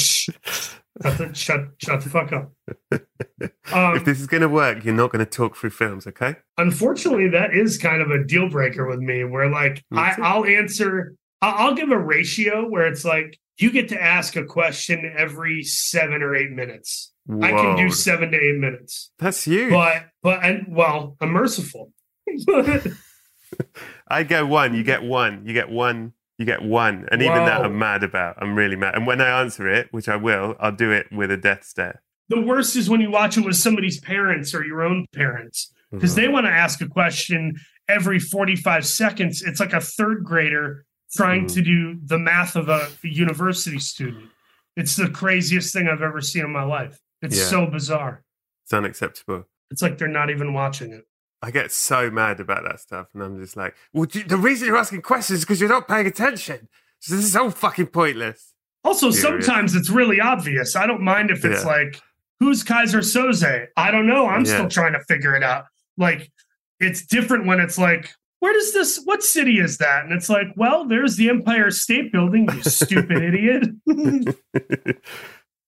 Shut 1.02 1.38
shut, 1.38 1.62
shut 1.78 2.02
the 2.02 2.10
fuck 2.10 2.34
up. 2.34 2.52
if 2.92 3.74
Um, 3.74 4.04
this 4.04 4.20
is 4.20 4.28
going 4.28 4.42
to 4.42 4.50
work, 4.50 4.84
you're 4.84 4.94
not 4.94 5.12
going 5.12 5.24
to 5.24 5.30
talk 5.30 5.56
through 5.56 5.70
films, 5.70 6.06
okay? 6.08 6.36
unfortunately, 6.58 7.30
that 7.30 7.54
is 7.54 7.78
kind 7.78 8.02
of 8.02 8.12
a 8.12 8.24
deal 8.24 8.50
breaker 8.50 8.86
with 8.88 9.00
me 9.00 9.24
where, 9.24 9.50
like, 9.50 9.84
I, 9.94 10.16
I'll 10.22 10.46
answer, 10.46 11.16
I'll, 11.42 11.68
I'll 11.70 11.74
give 11.76 11.90
a 11.90 11.98
ratio 11.98 12.68
where 12.68 12.86
it's 12.86 13.06
like 13.06 13.40
you 13.58 13.72
get 13.72 13.90
to 13.90 14.02
ask 14.02 14.36
a 14.36 14.46
question 14.46 15.14
every 15.18 15.64
seven 15.64 16.22
or 16.22 16.36
eight 16.36 16.52
minutes. 16.52 17.14
I 17.42 17.52
can 17.52 17.76
do 17.78 17.92
seven 17.92 18.32
to 18.32 18.38
eight 18.38 18.58
minutes. 18.58 19.12
That's 19.20 19.44
huge. 19.44 19.72
But 19.72 20.08
but 20.24 20.44
and 20.44 20.66
well, 20.70 21.16
I'm 21.22 21.30
merciful. 21.30 21.94
I 24.08 24.24
go 24.24 24.46
one, 24.46 24.74
you 24.74 24.84
get 24.84 25.04
one, 25.04 25.46
you 25.46 25.54
get 25.54 25.70
one, 25.70 26.14
you 26.40 26.46
get 26.46 26.64
one. 26.64 27.08
And 27.12 27.22
even 27.22 27.46
that 27.46 27.62
I'm 27.64 27.78
mad 27.78 28.04
about. 28.04 28.42
I'm 28.42 28.56
really 28.56 28.78
mad. 28.78 28.96
And 28.96 29.06
when 29.06 29.22
I 29.22 29.42
answer 29.42 29.68
it, 29.68 29.90
which 29.92 30.08
I 30.10 30.16
will, 30.16 30.56
I'll 30.60 30.72
do 30.72 30.90
it 30.92 31.08
with 31.12 31.30
a 31.30 31.38
death 31.38 31.64
stare. 31.66 32.02
the 32.30 32.40
worst 32.42 32.76
is 32.76 32.88
when 32.88 33.02
you 33.02 33.10
watch 33.10 33.38
it 33.40 33.44
with 33.46 33.56
somebody's 33.56 34.00
parents 34.00 34.54
or 34.54 34.64
your 34.64 34.84
own 34.84 35.04
parents 35.16 35.74
because 35.92 36.12
Mm-hmm. 36.12 36.22
they 36.22 36.28
want 36.28 36.46
to 36.46 36.52
ask 36.52 36.80
a 36.80 36.88
question 36.88 37.56
every 37.88 38.20
45 38.20 38.86
seconds. 38.86 39.42
It's 39.42 39.60
like 39.60 39.74
a 39.74 39.82
third 39.82 40.24
grader 40.24 40.86
trying 41.18 41.46
Mhm. 41.46 41.54
to 41.56 41.62
do 41.64 41.98
the 42.06 42.20
math 42.20 42.56
of 42.56 42.70
a 42.70 42.88
university 43.02 43.80
student. 43.80 44.30
It's 44.78 44.96
the 44.96 45.10
craziest 45.10 45.74
thing 45.74 45.88
I've 45.88 46.04
ever 46.04 46.22
seen 46.22 46.46
in 46.46 46.52
my 46.54 46.62
life. 46.64 47.00
It's 47.24 47.36
Yeah. 47.40 47.46
so 47.46 47.66
bizarre. 47.66 48.22
It's 48.64 48.74
unacceptable. 48.74 49.50
It's 49.72 49.82
like 49.82 49.98
they're 49.98 50.08
not 50.08 50.30
even 50.30 50.54
watching 50.54 50.94
it. 50.94 51.06
I 51.42 51.52
get 51.52 51.72
so 51.72 52.10
mad 52.12 52.40
about 52.40 52.64
that 52.64 52.80
stuff, 52.82 53.08
and 53.14 53.24
I'm 53.24 53.40
just 53.40 53.56
like, 53.56 53.76
"Well, 53.94 54.06
do- 54.06 54.24
the 54.24 54.36
reason 54.38 54.68
you're 54.68 54.78
asking 54.78 55.02
questions 55.04 55.40
is 55.40 55.46
because 55.46 55.60
you're 55.62 55.70
not 55.70 55.88
paying 55.88 56.06
attention. 56.08 56.68
So 57.00 57.16
this 57.16 57.24
is 57.26 57.36
all 57.36 57.50
fucking 57.52 57.88
pointless." 57.88 58.54
Also, 58.84 59.12
Serious. 59.12 59.46
sometimes 59.46 59.76
it's 59.76 59.90
really 59.90 60.20
obvious. 60.22 60.76
I 60.76 60.86
don't 60.86 61.02
mind 61.02 61.32
if 61.32 61.44
it's 61.46 61.64
Yeah. 61.64 61.70
like, 61.70 62.02
who's 62.40 62.64
Keyser 62.64 63.00
Söze? 63.02 63.68
I 63.78 63.92
don't 63.92 64.08
know. 64.08 64.28
I'm 64.28 64.46
Yeah. 64.46 64.54
still 64.56 64.70
trying 64.70 64.94
to 64.94 65.04
figure 65.06 65.36
it 65.36 65.44
out. 65.44 65.66
Like, 65.98 66.32
it's 66.80 67.06
different 67.06 67.46
when 67.46 67.60
it's 67.60 67.78
like, 67.78 68.14
where 68.40 68.54
does 68.54 68.72
this, 68.74 69.02
what 69.04 69.22
city 69.22 69.60
is 69.60 69.78
that? 69.80 70.06
And 70.06 70.14
it's 70.14 70.30
like, 70.30 70.48
well, 70.56 70.86
there's 70.86 71.18
the 71.18 71.30
Empire 71.30 71.72
State 71.72 72.12
Building, 72.14 72.48
you 72.54 72.64
stupid 72.64 73.22
idiot. 73.24 73.68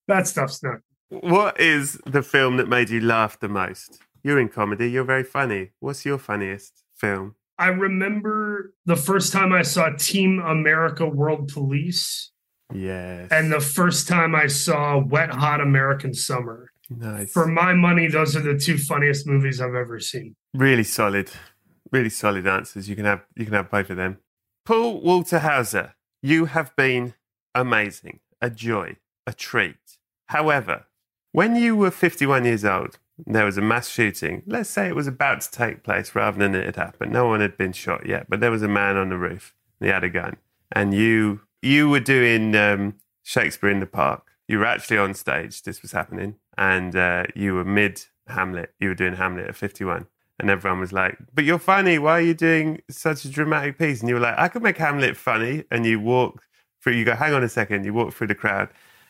that 0.07 0.27
stuff's 0.27 0.63
not. 0.63 0.79
what 1.09 1.59
is 1.59 1.99
the 2.05 2.23
film 2.23 2.55
that 2.57 2.69
made 2.69 2.89
you 2.89 3.01
laugh 3.01 3.37
the 3.39 3.49
most? 3.49 3.99
You're 4.23 4.39
in 4.39 4.49
comedy. 4.49 4.89
You're 4.89 5.03
very 5.03 5.23
funny. 5.23 5.71
What's 5.79 6.05
your 6.05 6.17
funniest 6.17 6.83
film? 6.95 7.35
I 7.57 7.67
remember 7.67 8.73
the 8.85 8.95
first 8.95 9.31
time 9.33 9.53
I 9.53 9.61
saw 9.61 9.89
Team 9.97 10.39
America 10.39 11.05
World 11.07 11.47
Police 11.51 12.31
Yes. 12.73 13.29
and 13.31 13.51
the 13.51 13.59
first 13.59 14.07
time 14.07 14.33
I 14.33 14.47
saw 14.47 14.97
Wet 14.97 15.29
Hot 15.31 15.61
American 15.61 16.13
Summer. 16.13 16.69
nice. 16.89 17.31
For 17.31 17.45
my 17.47 17.73
money, 17.73 18.07
those 18.07 18.35
are 18.35 18.41
the 18.41 18.57
two 18.57 18.77
funniest 18.77 19.27
movies 19.27 19.61
I've 19.61 19.75
ever 19.75 19.99
seen. 19.99 20.35
Really 20.53 20.83
solid, 20.83 21.29
really 21.91 22.09
solid 22.09 22.47
answers. 22.47 22.89
You 22.89 22.95
can 22.95 23.05
have 23.05 23.21
you 23.35 23.45
can 23.45 23.53
have 23.53 23.69
both 23.71 23.89
of 23.89 23.97
them. 23.97 24.17
Paul 24.65 25.01
Walter 25.01 25.39
Hauser, 25.39 25.95
you 26.21 26.45
have 26.45 26.75
been 26.75 27.13
amazing, 27.55 28.19
a 28.41 28.49
joy, 28.49 28.97
a 29.27 29.33
treat. 29.33 29.77
However, 30.27 30.85
when 31.31 31.55
you 31.55 31.75
were 31.75 31.91
51 31.91 32.45
years 32.45 32.63
old, 32.65 32.99
there 33.17 33.45
was 33.45 33.57
a 33.57 33.61
mass 33.61 33.89
shooting. 33.89 34.43
Let's 34.45 34.69
say 34.69 34.87
it 34.87 34.95
was 34.95 35.07
about 35.07 35.41
to 35.41 35.51
take 35.51 35.83
place 35.83 36.15
rather 36.15 36.37
than 36.37 36.55
it 36.55 36.65
had 36.65 36.75
happened. 36.75 37.11
No 37.11 37.27
one 37.27 37.39
had 37.39 37.57
been 37.57 37.73
shot 37.73 38.05
yet, 38.05 38.27
but 38.29 38.39
there 38.39 38.51
was 38.51 38.63
a 38.63 38.67
man 38.67 38.97
on 38.97 39.09
the 39.09 39.17
roof. 39.17 39.53
He 39.79 39.87
had 39.87 40.03
a 40.03 40.09
gun, 40.09 40.37
and 40.71 40.93
you 40.93 41.41
you 41.61 41.89
were 41.89 41.99
doing 41.99 42.55
um, 42.55 42.95
Shakespeare 43.23 43.69
in 43.69 43.79
the 43.79 43.85
Park. 43.85 44.27
You 44.47 44.59
were 44.59 44.65
actually 44.65 44.97
on 44.97 45.13
stage. 45.13 45.63
This 45.63 45.81
was 45.81 45.91
happening, 45.91 46.35
and 46.57 46.95
uh, 46.95 47.25
you 47.35 47.53
were 47.53 47.65
mid 47.65 48.05
Hamlet. 48.27 48.73
You 48.79 48.89
were 48.89 48.95
doing 48.95 49.13
Hamlet 49.13 49.47
at 49.47 49.55
51. 49.55 50.07
And 50.39 50.49
everyone 50.49 50.79
was 50.79 50.91
like, 50.91 51.17
But 51.33 51.43
you're 51.43 51.59
funny. 51.59 51.99
Why 51.99 52.13
are 52.13 52.21
you 52.21 52.33
doing 52.33 52.81
such 52.89 53.25
a 53.25 53.29
dramatic 53.29 53.77
piece? 53.77 53.99
And 53.99 54.09
you 54.09 54.15
were 54.15 54.21
like, 54.21 54.37
I 54.37 54.47
could 54.47 54.63
make 54.63 54.77
Hamlet 54.77 55.15
funny. 55.15 55.65
And 55.69 55.85
you 55.85 55.99
walk 55.99 56.41
through, 56.81 56.93
you 56.93 57.05
go, 57.05 57.15
Hang 57.15 57.33
on 57.33 57.43
a 57.43 57.49
second. 57.49 57.85
You 57.85 57.93
walk 57.93 58.13
through 58.13 58.27
the 58.27 58.35
crowd, 58.35 58.69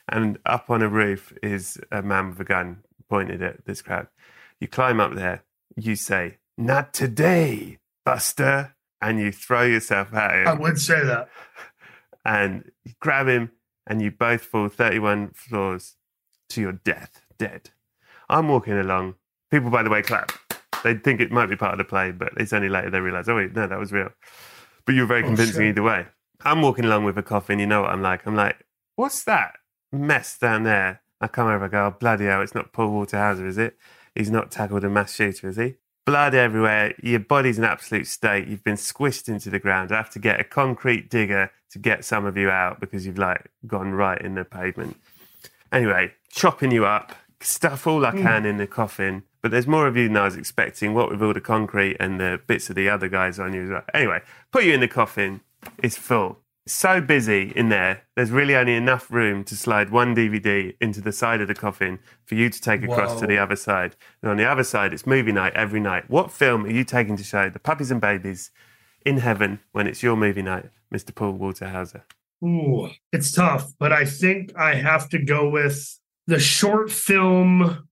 and 0.09 0.37
up 0.45 0.69
on 0.69 0.81
a 0.81 0.89
roof 0.89 1.33
is 1.41 1.79
a 1.91 2.01
man 2.01 2.29
with 2.29 2.39
a 2.41 2.43
gun 2.43 2.83
pointed 3.11 3.43
at 3.43 3.65
this 3.65 3.81
crowd. 3.81 4.07
You 4.61 4.69
climb 4.69 5.01
up 5.01 5.13
there. 5.15 5.43
You 5.75 5.95
say, 5.97 6.37
Not 6.57 6.93
today, 6.93 7.77
Buster. 8.05 8.73
And 9.03 9.19
you 9.19 9.31
throw 9.31 9.63
yourself 9.63 10.13
at 10.13 10.35
him 10.35 10.47
I 10.47 10.53
would 10.53 10.79
say 10.79 11.03
that. 11.03 11.27
and 12.25 12.71
you 12.85 12.93
grab 13.01 13.27
him, 13.27 13.51
and 13.87 13.99
you 13.99 14.11
both 14.11 14.43
fall 14.43 14.69
31 14.69 15.31
floors 15.33 15.95
to 16.49 16.61
your 16.61 16.73
death, 16.73 17.23
dead. 17.39 17.71
I'm 18.29 18.47
walking 18.47 18.77
along. 18.77 19.15
People, 19.49 19.71
by 19.71 19.81
the 19.81 19.89
way, 19.89 20.03
clap. 20.03 20.31
They 20.83 20.93
think 20.93 21.19
it 21.19 21.31
might 21.31 21.47
be 21.47 21.55
part 21.55 21.73
of 21.73 21.79
the 21.79 21.83
play, 21.83 22.11
but 22.11 22.29
it's 22.37 22.53
only 22.53 22.69
later 22.69 22.91
they 22.91 22.99
realize, 22.99 23.27
oh, 23.27 23.35
wait, 23.37 23.55
no, 23.55 23.65
that 23.67 23.79
was 23.79 23.91
real. 23.91 24.09
But 24.85 24.93
you 24.93 25.01
were 25.01 25.07
very 25.07 25.23
Oh, 25.23 25.27
convincing 25.27 25.55
shit. 25.61 25.69
either 25.69 25.83
way. 25.83 26.05
I'm 26.45 26.61
walking 26.61 26.85
along 26.85 27.03
with 27.05 27.17
a 27.17 27.23
coffin. 27.23 27.57
You 27.57 27.65
know 27.65 27.81
what 27.81 27.89
I'm 27.89 28.03
like. 28.03 28.27
I'm 28.27 28.35
like, 28.35 28.63
what's 28.95 29.23
that 29.23 29.55
mess 29.91 30.37
down 30.37 30.63
there? 30.63 31.00
I 31.21 31.27
come 31.27 31.47
over, 31.47 31.65
I 31.65 31.67
go, 31.67 31.85
oh, 31.85 31.95
bloody 31.97 32.25
hell, 32.25 32.41
it's 32.41 32.55
not 32.55 32.73
Paul 32.73 32.91
Walter 32.91 33.17
Hauser, 33.17 33.45
is 33.45 33.57
it? 33.57 33.77
He's 34.15 34.31
not 34.31 34.51
tackled 34.51 34.83
a 34.83 34.89
mass 34.89 35.13
shooter, 35.13 35.47
is 35.47 35.55
he? 35.55 35.75
Blood 36.05 36.33
everywhere. 36.33 36.95
Your 37.01 37.19
body's 37.19 37.59
in 37.59 37.63
absolute 37.63 38.07
state. 38.07 38.47
You've 38.47 38.63
been 38.63 38.75
squished 38.75 39.29
into 39.29 39.51
the 39.51 39.59
ground. 39.59 39.91
I 39.91 39.97
have 39.97 40.09
to 40.11 40.19
get 40.19 40.39
a 40.39 40.43
concrete 40.43 41.09
digger 41.09 41.51
to 41.69 41.79
get 41.79 42.03
some 42.03 42.25
of 42.25 42.35
you 42.35 42.49
out 42.49 42.79
because 42.79 43.05
you've 43.05 43.19
like 43.19 43.51
gone 43.67 43.91
right 43.91 44.19
in 44.19 44.33
the 44.33 44.43
pavement. 44.43 44.97
Anyway, 45.71 46.11
chopping 46.29 46.71
you 46.71 46.85
up, 46.85 47.15
stuff 47.39 47.85
all 47.85 48.05
I 48.05 48.11
hmm. 48.11 48.23
can 48.23 48.45
in 48.45 48.57
the 48.57 48.67
coffin. 48.67 49.23
But 49.41 49.51
there's 49.51 49.67
more 49.67 49.87
of 49.87 49.95
you 49.95 50.07
than 50.07 50.17
I 50.17 50.25
was 50.25 50.35
expecting. 50.35 50.93
What 50.93 51.09
with 51.09 51.21
all 51.21 51.33
the 51.33 51.41
concrete 51.41 51.97
and 51.99 52.19
the 52.19 52.41
bits 52.45 52.69
of 52.69 52.75
the 52.75 52.89
other 52.89 53.07
guys 53.07 53.39
on 53.39 53.53
you 53.53 53.63
as 53.63 53.69
well. 53.69 53.83
Anyway, 53.93 54.21
put 54.51 54.65
you 54.65 54.73
in 54.73 54.79
the 54.79 54.87
coffin. 54.87 55.41
It's 55.81 55.97
full. 55.97 56.40
So 56.67 57.01
busy 57.01 57.51
in 57.55 57.69
there. 57.69 58.03
There's 58.15 58.29
really 58.29 58.55
only 58.55 58.75
enough 58.75 59.09
room 59.09 59.43
to 59.45 59.55
slide 59.55 59.89
one 59.89 60.15
DVD 60.15 60.75
into 60.79 61.01
the 61.01 61.11
side 61.11 61.41
of 61.41 61.47
the 61.47 61.55
coffin 61.55 61.99
for 62.23 62.35
you 62.35 62.49
to 62.49 62.61
take 62.61 62.83
across 62.83 63.19
to 63.19 63.25
the 63.25 63.39
other 63.39 63.55
side. 63.55 63.95
And 64.21 64.29
on 64.29 64.37
the 64.37 64.45
other 64.45 64.63
side, 64.63 64.93
it's 64.93 65.07
movie 65.07 65.31
night 65.31 65.53
every 65.55 65.79
night. 65.79 66.09
What 66.09 66.31
film 66.31 66.65
are 66.65 66.71
you 66.71 66.83
taking 66.83 67.17
to 67.17 67.23
show 67.23 67.49
the 67.49 67.59
puppies 67.59 67.89
and 67.89 67.99
babies 67.99 68.51
in 69.05 69.17
heaven 69.17 69.59
when 69.71 69.87
it's 69.87 70.03
your 70.03 70.15
movie 70.15 70.43
night, 70.43 70.69
Mr. 70.93 71.15
Paul 71.15 71.31
Walter 71.31 71.67
Hauser? 71.67 72.05
Ooh, 72.43 72.89
it's 73.11 73.31
tough, 73.31 73.73
but 73.79 73.91
I 73.91 74.05
think 74.05 74.55
I 74.55 74.75
have 74.75 75.09
to 75.09 75.19
go 75.19 75.49
with 75.49 75.99
the 76.27 76.39
short 76.39 76.91
film 76.91 77.87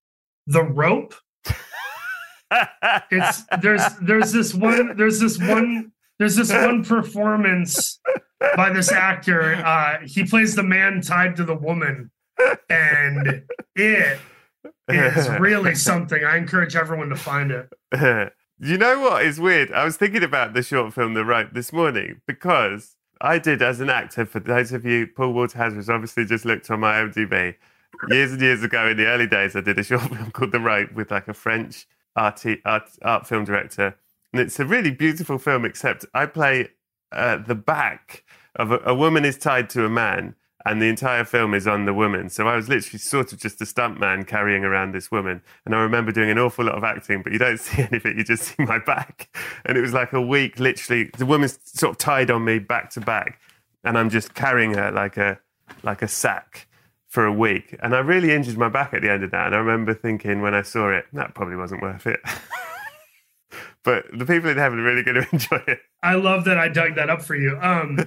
The 0.46 0.62
Rope. 0.62 1.14
It's 3.12 3.44
there's 3.62 3.82
there's 4.00 4.32
this 4.32 4.52
one 4.52 4.96
there's 4.96 5.20
this 5.20 5.38
one 5.38 5.92
there's 6.18 6.34
this 6.34 6.50
one 6.50 6.84
performance 6.84 8.00
by 8.56 8.70
this 8.70 8.90
actor. 8.90 9.54
Uh, 9.54 9.98
he 10.04 10.24
plays 10.24 10.54
the 10.54 10.62
man 10.62 11.00
tied 11.00 11.36
to 11.36 11.44
the 11.44 11.54
woman, 11.54 12.10
and 12.68 13.44
it 13.76 14.18
is 14.88 15.28
really 15.38 15.74
something. 15.74 16.24
I 16.24 16.36
encourage 16.36 16.76
everyone 16.76 17.08
to 17.10 17.16
find 17.16 17.50
it. 17.50 17.72
you 18.58 18.76
know 18.76 19.00
what 19.00 19.24
is 19.24 19.40
weird? 19.40 19.72
I 19.72 19.84
was 19.84 19.96
thinking 19.96 20.22
about 20.22 20.54
the 20.54 20.62
short 20.62 20.94
film 20.94 21.14
The 21.14 21.24
Rope 21.24 21.50
this 21.52 21.72
morning 21.72 22.20
because 22.26 22.96
I 23.20 23.38
did 23.38 23.60
as 23.62 23.80
an 23.80 23.90
actor, 23.90 24.24
for 24.24 24.40
those 24.40 24.72
of 24.72 24.84
you, 24.84 25.06
Paul 25.06 25.32
Walter 25.32 25.58
has 25.58 25.90
obviously 25.90 26.24
just 26.24 26.44
looked 26.44 26.70
on 26.70 26.80
my 26.80 26.94
IMDb. 26.94 27.54
Years 28.08 28.32
and 28.32 28.40
years 28.40 28.62
ago, 28.62 28.88
in 28.88 28.96
the 28.96 29.06
early 29.06 29.26
days, 29.26 29.54
I 29.54 29.60
did 29.60 29.78
a 29.78 29.82
short 29.82 30.02
film 30.14 30.30
called 30.30 30.52
The 30.52 30.60
Rope 30.60 30.92
with 30.92 31.10
like 31.10 31.28
a 31.28 31.34
French 31.34 31.86
art, 32.16 32.42
art, 32.64 32.88
art 33.02 33.26
film 33.26 33.44
director. 33.44 33.96
And 34.32 34.40
it's 34.40 34.58
a 34.58 34.64
really 34.64 34.90
beautiful 34.90 35.38
film, 35.38 35.64
except 35.64 36.06
I 36.14 36.26
play 36.26 36.68
uh, 37.12 37.38
the 37.38 37.54
back 37.54 38.24
of 38.56 38.72
a, 38.72 38.78
a 38.84 38.94
woman 38.94 39.24
is 39.24 39.38
tied 39.38 39.70
to 39.70 39.84
a 39.84 39.88
man, 39.88 40.34
and 40.66 40.80
the 40.80 40.88
entire 40.88 41.24
film 41.24 41.54
is 41.54 41.66
on 41.66 41.84
the 41.86 41.94
woman. 41.94 42.28
So 42.28 42.46
I 42.46 42.56
was 42.56 42.68
literally 42.68 42.98
sort 42.98 43.32
of 43.32 43.40
just 43.40 43.60
a 43.60 43.64
stuntman 43.64 44.26
carrying 44.26 44.64
around 44.64 44.92
this 44.92 45.10
woman. 45.10 45.40
And 45.64 45.74
I 45.74 45.78
remember 45.78 46.12
doing 46.12 46.30
an 46.30 46.38
awful 46.38 46.66
lot 46.66 46.74
of 46.74 46.84
acting, 46.84 47.22
but 47.22 47.32
you 47.32 47.38
don't 47.38 47.58
see 47.60 47.82
anything, 47.82 48.18
you 48.18 48.24
just 48.24 48.42
see 48.42 48.64
my 48.64 48.78
back. 48.78 49.34
And 49.64 49.78
it 49.78 49.80
was 49.80 49.92
like 49.92 50.12
a 50.12 50.20
week, 50.20 50.58
literally, 50.58 51.10
the 51.16 51.26
woman's 51.26 51.58
sort 51.64 51.92
of 51.92 51.98
tied 51.98 52.30
on 52.30 52.44
me 52.44 52.58
back 52.58 52.90
to 52.90 53.00
back, 53.00 53.40
and 53.84 53.96
I'm 53.96 54.10
just 54.10 54.34
carrying 54.34 54.74
her 54.74 54.90
like 54.90 55.16
a 55.16 55.38
like 55.82 56.02
a 56.02 56.08
sack 56.08 56.66
for 57.10 57.24
a 57.24 57.32
week. 57.32 57.76
And 57.82 57.94
I 57.94 57.98
really 57.98 58.32
injured 58.32 58.56
my 58.56 58.68
back 58.68 58.94
at 58.94 59.02
the 59.02 59.10
end 59.10 59.24
of 59.24 59.32
that. 59.32 59.46
And 59.46 59.54
I 59.54 59.58
remember 59.58 59.94
thinking 59.94 60.42
when 60.42 60.54
I 60.54 60.62
saw 60.62 60.90
it, 60.90 61.06
that 61.12 61.34
probably 61.34 61.56
wasn't 61.56 61.82
worth 61.82 62.06
it. 62.06 62.20
but 63.84 64.04
the 64.12 64.26
people 64.26 64.50
in 64.50 64.56
heaven 64.56 64.78
are 64.78 64.82
really 64.82 65.02
going 65.02 65.16
to 65.22 65.28
enjoy 65.32 65.62
it. 65.66 65.78
I 66.02 66.14
love 66.14 66.44
that 66.44 66.58
I 66.58 66.68
dug 66.68 66.94
that 66.96 67.10
up 67.10 67.22
for 67.22 67.34
you. 67.36 67.58
Um, 67.60 67.98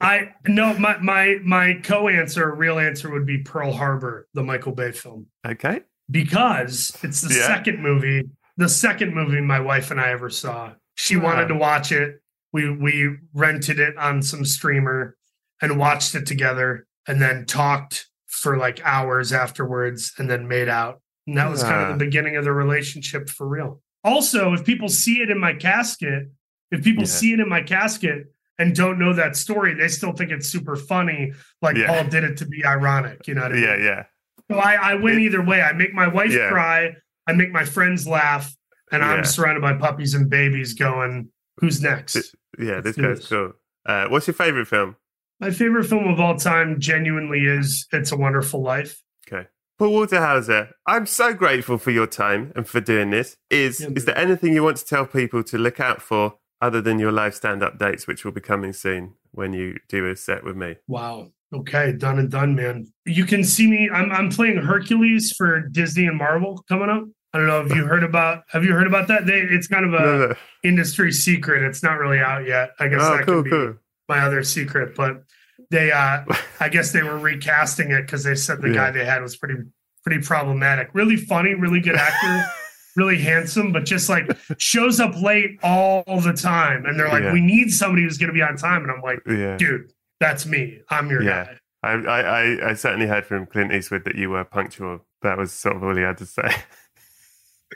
I 0.00 0.30
no, 0.46 0.76
my 0.78 0.98
my 0.98 1.36
my 1.44 1.74
co-answer, 1.82 2.54
real 2.54 2.78
answer 2.78 3.10
would 3.10 3.26
be 3.26 3.38
Pearl 3.38 3.72
Harbor, 3.72 4.28
the 4.34 4.42
Michael 4.42 4.72
Bay 4.72 4.92
film, 4.92 5.26
okay. 5.46 5.80
because 6.10 6.96
it's 7.02 7.20
the 7.22 7.34
Yeah. 7.34 7.46
second 7.46 7.82
movie, 7.82 8.28
the 8.56 8.68
second 8.68 9.14
movie 9.14 9.40
my 9.40 9.60
wife 9.60 9.90
and 9.90 10.00
I 10.00 10.10
ever 10.10 10.30
saw. 10.30 10.72
She 10.96 11.16
Wow. 11.16 11.24
wanted 11.24 11.48
to 11.48 11.54
watch 11.54 11.92
it. 11.92 12.20
We 12.52 12.70
we 12.70 13.16
rented 13.32 13.78
it 13.80 13.96
on 13.96 14.22
some 14.22 14.44
streamer 14.44 15.16
and 15.62 15.78
watched 15.78 16.14
it 16.14 16.26
together, 16.26 16.86
and 17.08 17.20
then 17.22 17.46
talked 17.46 18.08
for 18.26 18.56
like 18.56 18.80
hours 18.84 19.32
afterwards, 19.32 20.12
and 20.18 20.28
then 20.28 20.46
made 20.48 20.68
out. 20.68 21.00
And 21.26 21.36
that 21.38 21.50
was 21.50 21.62
kind 21.62 21.90
of 21.90 21.98
the 21.98 22.04
beginning 22.04 22.36
of 22.36 22.44
the 22.44 22.52
relationship 22.52 23.28
for 23.30 23.48
real. 23.48 23.80
Also, 24.04 24.52
if 24.52 24.64
people 24.64 24.88
see 24.88 25.20
it 25.20 25.30
in 25.30 25.38
my 25.40 25.54
casket, 25.54 26.28
if 26.70 26.84
people 26.84 27.04
Yeah. 27.04 27.08
see 27.08 27.32
it 27.32 27.40
in 27.40 27.48
my 27.48 27.62
casket, 27.62 28.26
and 28.58 28.74
don't 28.76 28.98
know 29.00 29.12
that 29.12 29.34
story, 29.34 29.74
they 29.74 29.88
still 29.88 30.12
think 30.12 30.30
it's 30.30 30.46
super 30.48 30.76
funny. 30.76 31.32
Like 31.60 31.76
Yeah. 31.76 31.88
Paul 31.88 32.04
did 32.08 32.22
it 32.22 32.36
to 32.36 32.46
be 32.46 32.64
ironic. 32.64 33.26
You 33.26 33.34
know 33.34 33.42
what 33.42 33.50
I 33.52 33.54
mean? 33.54 33.64
Yeah, 33.64 33.76
yeah. 33.76 34.04
So 34.50 34.58
I, 34.58 34.74
I 34.74 34.94
win 34.94 35.18
either 35.20 35.42
way. 35.42 35.60
I 35.62 35.72
make 35.72 35.92
my 35.92 36.06
wife 36.06 36.30
Yeah. 36.32 36.50
cry. 36.50 36.94
I 37.26 37.32
make 37.32 37.50
my 37.50 37.64
friends 37.64 38.06
laugh, 38.06 38.54
and. 38.92 39.02
I'm 39.02 39.24
surrounded 39.24 39.62
by 39.62 39.72
puppies 39.72 40.14
and 40.14 40.28
babies 40.30 40.74
going, 40.74 41.30
"Who's 41.56 41.80
next?" 41.82 42.36
Yeah, 42.58 42.80
this 42.80 42.94
do 42.96 43.02
guy's 43.02 43.18
this. 43.20 43.28
cool. 43.28 43.54
Uh, 43.86 44.06
what's 44.08 44.26
your 44.28 44.34
favorite 44.34 44.66
film? 44.68 44.96
My 45.40 45.50
favorite 45.50 45.84
film 45.84 46.06
of 46.06 46.20
all 46.20 46.36
time, 46.36 46.78
genuinely, 46.78 47.46
is 47.46 47.88
"It's 47.92 48.12
a 48.12 48.16
Wonderful 48.16 48.62
Life." 48.62 49.02
Okay. 49.26 49.48
Paul 49.78 49.92
Walter 49.92 50.20
Hauser, 50.20 50.70
I'm 50.86 51.04
so 51.06 51.34
grateful 51.34 51.78
for 51.78 51.90
your 51.90 52.06
time 52.06 52.52
and 52.54 52.66
for 52.66 52.80
doing 52.80 53.10
this. 53.10 53.36
Is 53.50 53.80
Yeah, 53.80 53.88
is 53.96 54.04
there 54.04 54.16
anything 54.16 54.52
you 54.52 54.62
want 54.62 54.76
to 54.76 54.84
tell 54.84 55.04
people 55.06 55.42
to 55.44 55.58
look 55.58 55.80
out 55.80 56.00
for 56.00 56.34
other 56.60 56.80
than 56.80 56.98
your 57.00 57.10
live 57.10 57.34
stand-up 57.34 57.78
dates, 57.78 58.06
which 58.06 58.24
will 58.24 58.32
be 58.32 58.40
coming 58.40 58.72
soon 58.72 59.14
when 59.32 59.52
you 59.52 59.78
do 59.88 60.08
a 60.08 60.14
set 60.16 60.44
with 60.44 60.56
me? 60.56 60.76
Wow. 60.86 61.30
Okay, 61.52 61.92
done 61.92 62.18
and 62.20 62.30
done, 62.30 62.54
man. 62.54 62.86
You 63.04 63.24
can 63.24 63.44
see 63.44 63.68
me. 63.68 63.88
I'm 63.92 64.10
I'm 64.12 64.28
playing 64.30 64.56
Hercules 64.58 65.32
for 65.36 65.60
Disney 65.60 66.06
and 66.06 66.16
Marvel 66.18 66.64
coming 66.68 66.88
up. 66.88 67.04
I 67.32 67.38
don't 67.38 67.46
know 67.48 67.60
if 67.60 67.74
you 67.74 67.84
heard 67.84 68.02
about. 68.04 68.42
Have 68.48 68.64
you 68.64 68.72
heard 68.72 68.86
about 68.86 69.08
that? 69.08 69.26
They, 69.26 69.40
it's 69.40 69.66
kind 69.68 69.84
of 69.84 69.92
a 69.94 69.98
No, 70.00 70.26
no. 70.28 70.34
industry 70.64 71.12
secret. 71.12 71.62
It's 71.64 71.82
not 71.82 71.98
really 71.98 72.18
out 72.20 72.46
yet. 72.46 72.70
I 72.80 72.88
guess 72.88 73.00
Oh, 73.02 73.16
that 73.16 73.26
cool, 73.26 73.34
can 73.42 73.44
be 73.44 73.50
cool. 73.50 73.74
my 74.08 74.20
other 74.20 74.42
secret. 74.44 74.94
But 74.96 75.22
they, 75.70 75.92
uh 75.92 76.24
I 76.60 76.68
guess 76.68 76.92
they 76.92 77.02
were 77.02 77.18
recasting 77.18 77.90
it 77.90 78.02
because 78.02 78.24
they 78.24 78.34
said 78.34 78.60
the 78.62 78.68
Yeah. 78.68 78.74
guy 78.74 78.90
they 78.92 79.04
had 79.04 79.22
was 79.22 79.36
pretty 79.36 79.56
pretty 80.04 80.22
problematic. 80.22 80.90
Really 80.92 81.16
funny, 81.16 81.54
really 81.54 81.80
good 81.80 81.96
actor, 81.96 82.44
really 82.96 83.18
handsome, 83.18 83.72
but 83.72 83.84
just 83.84 84.08
like 84.08 84.30
shows 84.58 85.00
up 85.00 85.14
late 85.20 85.58
all 85.62 86.04
the 86.20 86.32
time. 86.34 86.84
And 86.86 86.98
they're 86.98 87.08
like, 87.08 87.22
Yeah. 87.24 87.32
we 87.32 87.40
need 87.40 87.70
somebody 87.70 88.02
who's 88.02 88.18
going 88.18 88.28
to 88.28 88.34
be 88.34 88.42
on 88.42 88.56
time. 88.56 88.82
And 88.82 88.90
I'm 88.92 89.00
like, 89.00 89.20
Yeah. 89.26 89.56
dude, 89.56 89.90
that's 90.20 90.44
me. 90.46 90.80
I'm 90.90 91.08
your 91.10 91.22
Yeah. 91.22 91.44
guy. 91.44 91.58
I, 91.82 91.92
I, 91.92 92.20
I, 92.20 92.70
I 92.70 92.74
certainly 92.74 93.06
heard 93.06 93.26
from 93.26 93.44
Clint 93.46 93.72
Eastwood 93.72 94.04
that 94.04 94.14
you 94.14 94.30
were 94.30 94.44
punctual. 94.44 95.04
That 95.22 95.36
was 95.38 95.52
sort 95.52 95.76
of 95.76 95.84
all 95.84 95.94
he 95.96 96.02
had 96.02 96.18
to 96.18 96.26
say. 96.26 96.48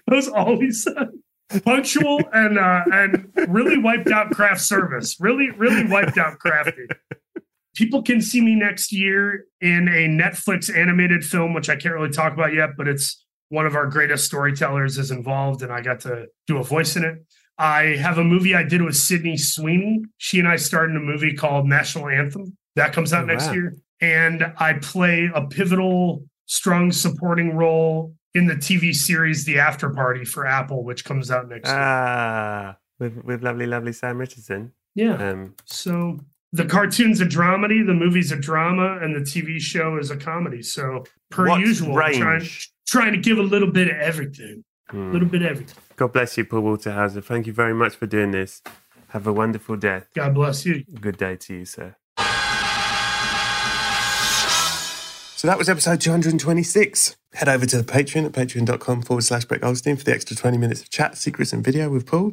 That 0.07 0.15
was 0.17 0.29
all 0.29 0.61
he 0.61 0.71
said. 0.71 1.09
Punctual 1.65 2.21
and 2.33 2.59
uh, 2.59 2.85
and 2.93 3.33
really 3.49 3.79
wiped 3.79 4.09
out 4.11 4.31
craft 4.31 4.61
service. 4.61 5.17
Really, 5.19 5.51
really 5.51 5.85
wiped 5.87 6.19
out 6.19 6.39
crafty. 6.39 6.87
People 7.79 8.03
can 8.03 8.21
see 8.21 8.41
me 8.41 8.57
next 8.57 8.93
year 8.93 9.45
in 9.61 9.87
a 9.87 10.09
Netflix 10.09 10.69
animated 10.75 11.25
film, 11.25 11.55
which 11.55 11.69
I 11.69 11.77
can't 11.77 11.95
really 11.95 12.11
talk 12.11 12.33
about 12.33 12.53
yet, 12.53 12.71
but 12.77 12.89
it's 12.89 13.25
one 13.51 13.67
of 13.67 13.77
our 13.77 13.87
greatest 13.87 14.25
storytellers 14.27 14.99
is 14.99 15.13
involved, 15.13 15.63
and 15.63 15.73
I 15.73 15.81
got 15.81 16.01
to 16.01 16.27
do 16.49 16.59
a 16.59 16.65
voice 16.65 16.97
in 16.97 17.05
it. 17.05 17.25
I 17.57 17.97
have 17.97 18.19
a 18.19 18.25
movie 18.25 18.57
I 18.57 18.65
did 18.65 18.83
with 18.83 18.97
Sydney 18.97 19.37
Sweeney. 19.37 20.03
She 20.17 20.41
and 20.41 20.49
I 20.49 20.57
starred 20.57 20.91
in 20.91 20.97
a 20.97 21.01
movie 21.01 21.35
called 21.35 21.67
National 21.69 22.09
Anthem. 22.09 22.57
That 22.75 22.93
comes 22.93 23.13
out 23.13 23.23
Oh, 23.23 23.27
next 23.27 23.47
wow. 23.47 23.53
year. 23.53 23.77
And 24.01 24.53
I 24.59 24.73
play 24.75 25.31
a 25.33 25.47
pivotal, 25.47 26.25
strong 26.47 26.91
supporting 26.91 27.55
role 27.57 28.13
in 28.35 28.47
the 28.47 28.55
TV 28.57 28.93
series 28.93 29.45
The 29.45 29.61
After 29.61 29.91
Party 29.91 30.25
for 30.25 30.47
Apple, 30.47 30.83
which 30.85 31.05
comes 31.05 31.31
out 31.31 31.49
next 31.49 31.69
year. 31.69 31.79
ah, 31.79 32.77
with, 32.99 33.23
with 33.25 33.43
lovely, 33.45 33.67
lovely 33.67 33.93
Sam 33.93 34.19
Richardson. 34.19 34.73
Yeah. 34.97 35.15
Um, 35.15 35.55
So 35.65 36.19
the 36.53 36.65
cartoon's 36.65 37.21
a 37.21 37.27
dramedy, 37.27 37.85
the 37.87 37.95
movie's 37.95 38.33
a 38.33 38.37
drama, 38.37 38.99
and 39.03 39.15
the 39.15 39.21
TV 39.21 39.61
show 39.61 39.99
is 39.99 40.11
a 40.11 40.17
comedy. 40.17 40.63
So 40.63 41.05
per 41.31 41.47
what 41.49 41.61
usual, 41.61 41.99
I'm 41.99 42.15
trying, 42.15 42.49
trying 42.87 43.13
to 43.13 43.19
give 43.19 43.39
a 43.39 43.43
little 43.43 43.71
bit 43.71 43.89
of 43.89 43.97
everything. 43.97 44.65
A 44.91 44.93
Hmm. 44.95 45.13
little 45.13 45.29
bit 45.29 45.43
of 45.43 45.51
everything. 45.51 45.77
God 45.97 46.13
bless 46.15 46.39
you, 46.39 46.45
Paul 46.47 46.61
Walter 46.63 46.93
Hauser. 46.93 47.21
Thank 47.21 47.47
you 47.47 47.53
very 47.53 47.75
much 47.75 47.97
for 47.97 48.07
doing 48.07 48.31
this. 48.31 48.63
Have 49.09 49.27
a 49.27 49.33
wonderful 49.33 49.77
day. 49.77 50.03
God 50.15 50.35
bless 50.35 50.65
you. 50.65 50.85
Good 51.01 51.19
day 51.19 51.37
to 51.37 51.55
you, 51.55 51.65
sir. 51.67 51.95
So 55.37 55.47
that 55.47 55.57
was 55.57 55.69
episode 55.69 56.01
226. 56.01 57.17
Head 57.35 57.49
over 57.49 57.65
to 57.67 57.77
the 57.81 57.85
Patreon 57.85 58.25
at 58.25 58.33
patreon.com 58.33 59.03
forward 59.03 59.23
slash 59.23 59.45
Brett 59.45 59.61
Goldstein 59.61 59.97
for 59.97 60.03
the 60.03 60.13
extra 60.13 60.35
20 60.35 60.59
minutes 60.59 60.81
of 60.83 60.91
chat, 60.91 61.17
secrets, 61.17 61.53
and 61.53 61.63
video 61.63 61.89
with 61.89 62.07
Paul. 62.07 62.33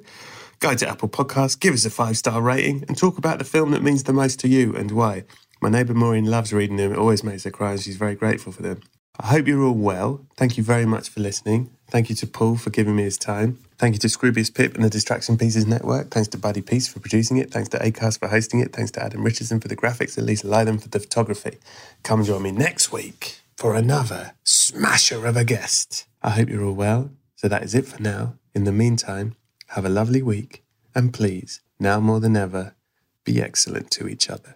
Go 0.60 0.74
to 0.74 0.88
Apple 0.88 1.10
Podcasts, 1.10 1.60
give 1.60 1.74
us 1.74 1.86
a 1.86 1.89
five 1.89 2.18
star 2.18 2.41
rating, 2.41 2.84
and 2.88 2.97
talk 2.97 3.18
about 3.18 3.39
the 3.39 3.45
film 3.45 3.72
that 3.72 3.84
means 3.84 4.03
the 4.03 4.14
most 4.14 4.39
to 4.41 4.47
you 4.47 4.76
and 4.76 4.91
why. 4.91 5.26
My 5.62 5.70
neighbour 5.70 5.93
Maureen 5.93 6.26
loves 6.26 6.53
reading 6.53 6.78
them, 6.78 6.91
it 6.91 6.97
always 6.97 7.24
makes 7.24 7.43
her 7.43 7.51
cry, 7.51 7.72
and 7.72 7.82
she's 7.82 7.97
very 7.97 8.16
grateful 8.16 8.51
for 8.51 8.62
them. 8.62 8.82
I 9.20 9.28
hope 9.28 9.47
you're 9.47 9.64
all 9.64 9.74
well. 9.74 10.26
Thank 10.36 10.58
you 10.58 10.64
very 10.64 10.86
much 10.86 11.10
for 11.10 11.22
listening. 11.22 11.70
Thank 11.89 12.10
you 12.10 12.16
to 12.18 12.28
Paul 12.28 12.58
for 12.58 12.70
giving 12.70 12.95
me 12.95 13.03
his 13.03 13.18
time. 13.18 13.60
Thank 13.78 13.93
you 13.93 13.99
to 13.99 14.08
Scroobius 14.08 14.53
Pip 14.53 14.76
and 14.76 14.84
the 14.84 14.89
Distraction 14.89 15.38
Pieces 15.38 15.66
Network. 15.66 16.12
Thanks 16.12 16.28
to 16.30 16.38
Buddy 16.38 16.62
Peace 16.62 16.88
for 16.88 16.99
producing 16.99 17.38
it. 17.38 17.51
Thanks 17.51 17.70
to 17.70 17.80
Acast 17.80 18.20
for 18.20 18.28
hosting 18.28 18.60
it. 18.60 18.74
Thanks 18.74 18.91
to 18.91 19.03
Adam 19.03 19.24
Richardson 19.24 19.60
for 19.62 19.68
the 19.68 19.76
graphics 19.76 20.18
and 20.18 20.26
Lisa 20.26 20.47
Lytham 20.47 20.82
for 20.82 20.89
the 20.89 20.99
photography. 20.99 21.58
Come 22.03 22.24
join 22.24 22.41
me 22.43 22.51
next 22.51 22.91
week 22.91 23.39
for 23.56 23.76
another 23.76 24.34
smasher 24.43 25.26
of 25.26 25.38
a 25.38 25.45
guest. 25.45 26.06
I 26.22 26.32
hope 26.32 26.49
you're 26.49 26.66
all 26.66 26.74
well. 26.74 27.12
So 27.36 27.47
that 27.47 27.64
is 27.64 27.76
it 27.76 27.86
for 27.86 28.01
now. 28.01 28.36
In 28.53 28.64
the 28.66 28.72
meantime, 28.72 29.36
have 29.68 29.86
a 29.86 29.89
lovely 29.89 30.22
week. 30.22 30.63
And 30.93 31.13
please, 31.13 31.61
now 31.80 31.99
more 31.99 32.20
than 32.20 32.38
ever, 32.38 32.76
be 33.24 33.41
excellent 33.41 33.91
to 33.91 34.07
each 34.07 34.30
other. 34.30 34.55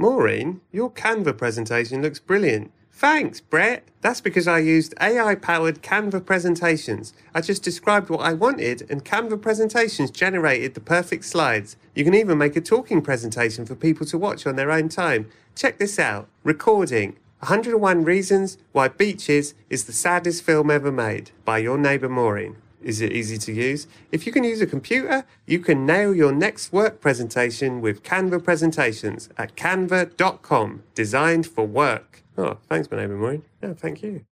Maureen, 0.00 0.62
your 0.72 0.90
Canva 0.90 1.36
presentation 1.36 2.00
looks 2.00 2.18
brilliant. 2.18 2.72
Thanks, 2.90 3.38
Brett. 3.38 3.86
That's 4.00 4.22
because 4.22 4.48
I 4.48 4.60
used 4.60 4.94
AI 4.98 5.34
powered 5.34 5.82
Canva 5.82 6.24
presentations. 6.24 7.12
I 7.34 7.42
just 7.42 7.62
described 7.62 8.08
what 8.08 8.20
I 8.20 8.32
wanted, 8.32 8.86
and 8.88 9.04
Canva 9.04 9.42
presentations 9.42 10.10
generated 10.10 10.72
the 10.72 10.80
perfect 10.80 11.26
slides. 11.26 11.76
You 11.94 12.02
can 12.04 12.14
even 12.14 12.38
make 12.38 12.56
a 12.56 12.62
talking 12.62 13.02
presentation 13.02 13.66
for 13.66 13.74
people 13.74 14.06
to 14.06 14.16
watch 14.16 14.46
on 14.46 14.56
their 14.56 14.72
own 14.72 14.88
time. 14.88 15.28
Check 15.54 15.76
this 15.76 15.98
out 15.98 16.28
Recording 16.44 17.18
101 17.40 18.02
Reasons 18.02 18.56
Why 18.72 18.88
Beaches 18.88 19.52
is 19.68 19.84
the 19.84 19.92
Saddest 19.92 20.42
Film 20.42 20.70
Ever 20.70 20.90
Made 20.90 21.32
by 21.44 21.58
your 21.58 21.76
neighbour 21.76 22.08
Maureen. 22.08 22.56
Is 22.82 23.00
it 23.00 23.12
easy 23.12 23.36
to 23.38 23.52
use? 23.52 23.86
If 24.10 24.26
you 24.26 24.32
can 24.32 24.44
use 24.44 24.60
a 24.60 24.66
computer, 24.66 25.24
you 25.46 25.58
can 25.58 25.84
nail 25.84 26.14
your 26.14 26.32
next 26.32 26.72
work 26.72 27.00
presentation 27.00 27.80
with 27.80 28.02
Canva 28.02 28.42
Presentations 28.42 29.28
at 29.36 29.54
canva.com, 29.56 30.82
designed 30.94 31.46
for 31.46 31.66
work. 31.66 32.22
Oh, 32.38 32.56
thanks, 32.68 32.90
my 32.90 32.96
neighbour 32.98 33.16
Maureen. 33.16 33.42
Yeah, 33.62 33.74
thank 33.74 34.02
you. 34.02 34.24